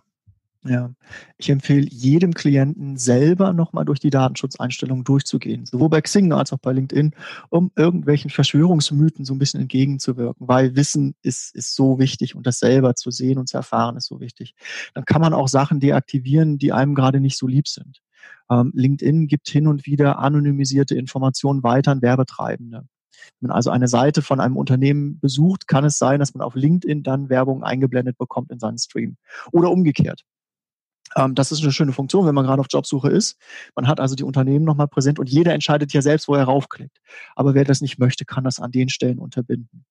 Ja, 0.66 0.92
ich 1.38 1.50
empfehle 1.50 1.88
jedem 1.90 2.34
Klienten 2.34 2.98
selber 2.98 3.54
nochmal 3.54 3.86
durch 3.86 4.02
die 4.02 4.10
Datenschutzeinstellungen 4.10 5.06
durchzugehen, 5.06 5.66
sowohl 5.66 5.88
bei 5.88 6.02
Xing 6.02 6.34
als 6.34 6.52
auch 6.52 6.58
bei 6.58 6.74
LinkedIn, 6.74 7.16
um 7.50 7.72
irgendwelchen 7.78 8.30
Verschwörungsmythen 8.30 9.24
so 9.24 9.34
ein 9.34 9.40
bisschen 9.40 9.62
entgegenzuwirken, 9.62 10.50
weil 10.50 10.76
Wissen 10.76 11.16
ist, 11.22 11.56
ist 11.56 11.76
so 11.76 11.98
wichtig 11.98 12.36
und 12.36 12.46
das 12.46 12.60
selber 12.60 12.96
zu 12.96 13.10
sehen 13.10 13.38
und 13.38 13.48
zu 13.48 13.56
erfahren 13.56 13.96
ist 13.96 14.08
so 14.08 14.20
wichtig. 14.20 14.54
Dann 14.94 15.06
kann 15.06 15.22
man 15.22 15.34
auch 15.34 15.48
Sachen 15.48 15.80
deaktivieren, 15.80 16.58
die 16.58 16.74
einem 16.74 16.94
gerade 16.94 17.22
nicht 17.22 17.38
so 17.38 17.48
lieb 17.48 17.70
sind. 17.70 18.02
Ähm, 18.52 18.74
LinkedIn 18.76 19.28
gibt 19.28 19.48
hin 19.48 19.66
und 19.66 19.86
wieder 19.86 20.20
anonymisierte 20.20 20.96
Informationen 20.96 21.64
weiter 21.64 21.92
an 21.94 22.02
Werbetreibende. 22.02 22.86
Wenn 23.40 23.48
man 23.48 23.56
also 23.56 23.70
eine 23.70 23.88
Seite 23.88 24.22
von 24.22 24.42
einem 24.42 24.58
Unternehmen 24.58 25.20
besucht, 25.22 25.68
kann 25.68 25.86
es 25.86 25.98
sein, 25.98 26.20
dass 26.20 26.34
man 26.34 26.46
auf 26.46 26.56
LinkedIn 26.56 27.04
dann 27.04 27.30
Werbung 27.30 27.64
eingeblendet 27.64 28.18
bekommt 28.18 28.52
in 28.52 28.60
seinen 28.60 28.78
Stream. 28.78 29.16
Oder 29.54 29.72
umgekehrt. 29.72 30.26
Ähm, 31.16 31.36
das 31.36 31.52
ist 31.52 31.64
eine 31.64 31.72
schöne 31.72 31.94
Funktion, 31.94 32.26
wenn 32.26 32.36
man 32.36 32.46
gerade 32.46 32.60
auf 32.60 32.68
Jobsuche 32.70 33.10
ist. 33.10 33.38
Man 33.76 33.88
hat 33.88 34.00
also 34.00 34.16
die 34.16 34.24
Unternehmen 34.24 34.66
nochmal 34.66 34.88
präsent 34.88 35.20
und 35.20 35.30
jeder 35.30 35.54
entscheidet 35.54 35.94
ja 35.94 36.02
selbst, 36.02 36.28
wo 36.28 36.36
er 36.36 36.44
raufklickt. 36.44 37.00
Aber 37.36 37.54
wer 37.54 37.64
das 37.64 37.82
nicht 37.82 38.00
möchte, 38.00 38.26
kann 38.26 38.44
das 38.44 38.60
an 38.60 38.72
den 38.72 38.90
Stellen 38.90 39.20
unterbinden. 39.20 39.86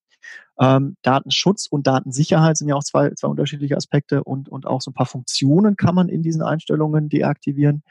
Ähm, 0.59 0.97
Datenschutz 1.01 1.67
und 1.67 1.87
Datensicherheit 1.87 2.57
sind 2.57 2.67
ja 2.67 2.75
auch 2.75 2.83
zwei, 2.83 3.11
zwei 3.11 3.29
unterschiedliche 3.29 3.77
Aspekte 3.77 4.23
und, 4.23 4.49
und 4.49 4.65
auch 4.65 4.81
so 4.81 4.91
ein 4.91 4.93
paar 4.93 5.05
Funktionen 5.05 5.77
kann 5.77 5.95
man 5.95 6.09
in 6.09 6.21
diesen 6.21 6.41
Einstellungen 6.41 7.09
deaktivieren. 7.09 7.83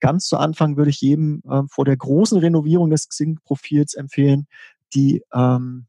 Ganz 0.00 0.26
zu 0.26 0.36
Anfang 0.36 0.76
würde 0.76 0.90
ich 0.90 1.00
jedem 1.00 1.42
ähm, 1.50 1.68
vor 1.68 1.84
der 1.84 1.96
großen 1.96 2.38
Renovierung 2.38 2.90
des 2.90 3.08
Xing-Profils 3.08 3.94
empfehlen, 3.94 4.46
die 4.94 5.22
ähm, 5.34 5.86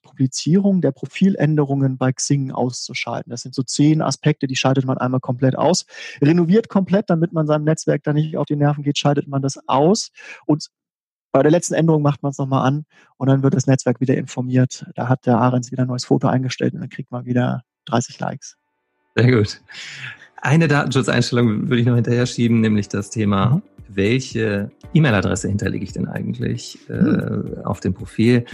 Publizierung 0.00 0.80
der 0.80 0.92
Profiländerungen 0.92 1.98
bei 1.98 2.12
Xing 2.12 2.50
auszuschalten. 2.50 3.30
Das 3.30 3.42
sind 3.42 3.54
so 3.54 3.62
zehn 3.62 4.02
Aspekte, 4.02 4.46
die 4.46 4.56
schaltet 4.56 4.84
man 4.84 4.98
einmal 4.98 5.20
komplett 5.20 5.56
aus. 5.56 5.86
Renoviert 6.20 6.68
komplett, 6.68 7.10
damit 7.10 7.32
man 7.32 7.46
seinem 7.46 7.64
Netzwerk 7.64 8.02
da 8.04 8.12
nicht 8.12 8.36
auf 8.36 8.46
die 8.46 8.56
Nerven 8.56 8.82
geht, 8.82 8.98
schaltet 8.98 9.28
man 9.28 9.42
das 9.42 9.58
aus 9.68 10.10
und 10.46 10.68
bei 11.32 11.42
der 11.42 11.50
letzten 11.50 11.74
Änderung 11.74 12.02
macht 12.02 12.22
man 12.22 12.30
es 12.30 12.38
nochmal 12.38 12.66
an 12.66 12.84
und 13.16 13.28
dann 13.28 13.42
wird 13.42 13.54
das 13.54 13.66
Netzwerk 13.66 14.00
wieder 14.00 14.16
informiert. 14.16 14.86
Da 14.94 15.08
hat 15.08 15.24
der 15.24 15.38
Ahrens 15.38 15.72
wieder 15.72 15.82
ein 15.82 15.88
neues 15.88 16.04
Foto 16.04 16.28
eingestellt 16.28 16.74
und 16.74 16.80
dann 16.80 16.90
kriegt 16.90 17.10
man 17.10 17.24
wieder 17.24 17.62
30 17.86 18.20
Likes. 18.20 18.58
Sehr 19.16 19.30
gut. 19.32 19.60
Eine 20.36 20.68
Datenschutzeinstellung 20.68 21.68
würde 21.68 21.80
ich 21.80 21.86
noch 21.86 21.94
hinterher 21.94 22.26
schieben, 22.26 22.60
nämlich 22.60 22.88
das 22.88 23.10
Thema, 23.10 23.46
mhm. 23.46 23.62
welche 23.88 24.70
E-Mail-Adresse 24.92 25.48
hinterlege 25.48 25.84
ich 25.84 25.92
denn 25.92 26.06
eigentlich 26.06 26.78
äh, 26.90 26.94
mhm. 26.94 27.64
auf 27.64 27.80
dem 27.80 27.94
Profil? 27.94 28.44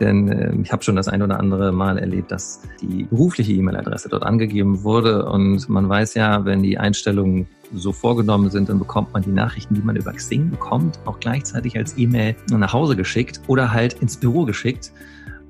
Denn 0.00 0.28
äh, 0.28 0.54
ich 0.62 0.72
habe 0.72 0.82
schon 0.82 0.96
das 0.96 1.08
ein 1.08 1.22
oder 1.22 1.40
andere 1.40 1.72
Mal 1.72 1.98
erlebt, 1.98 2.30
dass 2.30 2.62
die 2.80 3.04
berufliche 3.04 3.52
E-Mail-Adresse 3.52 4.08
dort 4.08 4.22
angegeben 4.22 4.84
wurde. 4.84 5.26
Und 5.26 5.68
man 5.68 5.88
weiß 5.88 6.14
ja, 6.14 6.44
wenn 6.44 6.62
die 6.62 6.78
Einstellungen 6.78 7.48
so 7.74 7.92
vorgenommen 7.92 8.50
sind, 8.50 8.68
dann 8.68 8.78
bekommt 8.78 9.12
man 9.12 9.22
die 9.22 9.30
Nachrichten, 9.30 9.74
die 9.74 9.82
man 9.82 9.96
über 9.96 10.12
Xing 10.12 10.50
bekommt, 10.50 10.98
auch 11.04 11.20
gleichzeitig 11.20 11.76
als 11.76 11.98
E-Mail 11.98 12.34
nach 12.50 12.72
Hause 12.72 12.96
geschickt 12.96 13.40
oder 13.46 13.72
halt 13.72 13.94
ins 13.94 14.16
Büro 14.16 14.44
geschickt. 14.44 14.92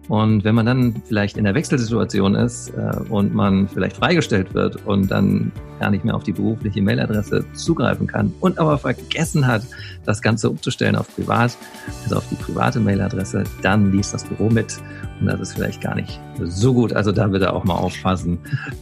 Und 0.08 0.42
wenn 0.42 0.54
man 0.54 0.64
dann 0.64 1.02
vielleicht 1.06 1.36
in 1.36 1.44
der 1.44 1.54
Wechselsituation 1.54 2.34
ist 2.34 2.70
äh, 2.70 2.96
und 3.10 3.34
man 3.34 3.68
vielleicht 3.68 3.96
freigestellt 3.96 4.54
wird 4.54 4.86
und 4.86 5.10
dann 5.10 5.52
gar 5.78 5.90
nicht 5.90 6.04
mehr 6.04 6.14
auf 6.14 6.24
die 6.24 6.32
berufliche 6.32 6.80
Mailadresse 6.80 7.44
zugreifen 7.52 8.06
kann 8.06 8.32
und 8.40 8.58
aber 8.58 8.78
vergessen 8.78 9.46
hat, 9.46 9.62
das 10.06 10.22
Ganze 10.22 10.48
umzustellen 10.48 10.96
auf 10.96 11.14
privat, 11.14 11.56
also 12.04 12.16
auf 12.16 12.28
die 12.30 12.36
private 12.36 12.80
Mailadresse, 12.80 13.44
dann 13.62 13.92
liest 13.92 14.14
das 14.14 14.24
Büro 14.24 14.48
mit 14.48 14.78
und 15.20 15.26
das 15.26 15.40
ist 15.40 15.54
vielleicht 15.54 15.82
gar 15.82 15.94
nicht 15.94 16.18
so 16.42 16.72
gut. 16.72 16.94
Also 16.94 17.12
da 17.12 17.26
bitte 17.26 17.52
auch 17.52 17.64
mal 17.64 17.74
aufpassen. 17.74 18.38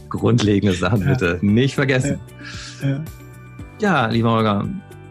Grundlegende 0.09 0.75
Sachen 0.75 1.05
bitte 1.05 1.39
nicht 1.41 1.75
vergessen. 1.75 2.19
Ja, 2.81 2.87
ja. 2.87 3.03
ja 3.79 4.07
lieber 4.07 4.31
Holger, 4.31 4.67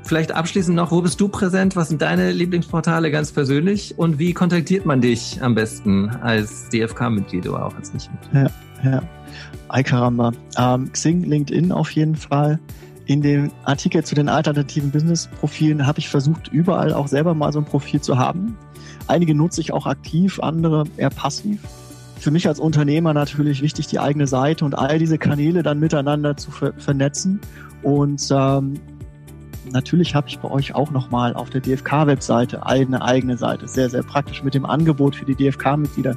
Vielleicht 0.07 0.31
abschließend 0.31 0.77
noch, 0.77 0.93
wo 0.93 1.03
bist 1.03 1.21
du 1.21 1.29
präsent? 1.29 1.75
Was 1.75 1.89
sind 1.89 2.01
deine 2.01 2.31
Lieblingsportale 2.31 3.11
ganz 3.11 3.33
persönlich? 3.33 3.99
Und 3.99 4.21
wie 4.21 4.33
kontaktiert 4.33 4.87
man 4.87 5.01
dich 5.01 5.43
am 5.43 5.57
besten 5.57 6.11
als 6.23 6.69
DFK-Mitglied 6.69 7.49
oder 7.49 7.67
auch 7.67 7.75
als 7.75 7.93
Nicht-Mitglied? 7.93 8.51
Ja, 8.85 8.91
ja. 8.91 9.03
Ay 9.67 9.83
caramba. 9.83 10.31
Ähm, 10.57 10.93
Xing, 10.93 11.25
LinkedIn 11.25 11.73
auf 11.73 11.91
jeden 11.91 12.15
Fall. 12.15 12.61
In 13.07 13.21
dem 13.21 13.51
Artikel 13.65 14.05
zu 14.05 14.15
den 14.15 14.29
alternativen 14.29 14.93
Business-Profilen 14.93 15.89
habe 15.89 15.99
ich 15.99 16.09
versucht, 16.09 16.49
überall 16.53 16.93
auch 16.93 17.09
selber 17.09 17.35
mal 17.35 17.53
so 17.53 17.59
ein 17.59 17.65
Profil 17.65 18.01
zu 18.01 18.17
haben. 18.17 18.57
Einige 19.09 19.35
nutze 19.35 19.61
ich 19.61 19.73
auch 19.73 19.87
aktiv, 19.87 20.39
andere 20.39 20.85
eher 20.97 21.11
passiv. 21.11 21.61
Für 22.21 22.31
mich 22.31 22.47
als 22.47 22.61
Unternehmer 22.61 23.13
natürlich 23.13 23.61
wichtig, 23.61 23.89
die 23.89 23.99
eigene 23.99 24.29
Seite 24.29 24.65
und 24.65 24.79
all 24.79 25.01
diese 25.01 25.19
Kanäle 25.19 25.65
dann 25.65 25.81
miteinander 25.81 26.37
zu 26.37 26.53
ver 26.53 26.75
vernetzen. 26.79 27.41
Und 27.83 28.29
ähm, 28.31 28.75
Natürlich 29.73 30.15
habe 30.15 30.29
ich 30.29 30.39
bei 30.39 30.51
euch 30.51 30.75
auch 30.75 30.91
nochmal 30.91 31.35
auf 31.35 31.51
der 31.51 31.61
DFK-Webseite 31.61 32.65
eine 32.65 33.03
eigene 33.03 33.37
Seite. 33.37 33.67
Sehr, 33.69 33.91
sehr 33.91 34.03
praktisch 34.03 34.43
mit 34.43 34.55
dem 34.55 34.65
Angebot 34.65 35.17
für 35.17 35.25
die 35.25 35.35
DFK-Mitglieder, 35.35 36.17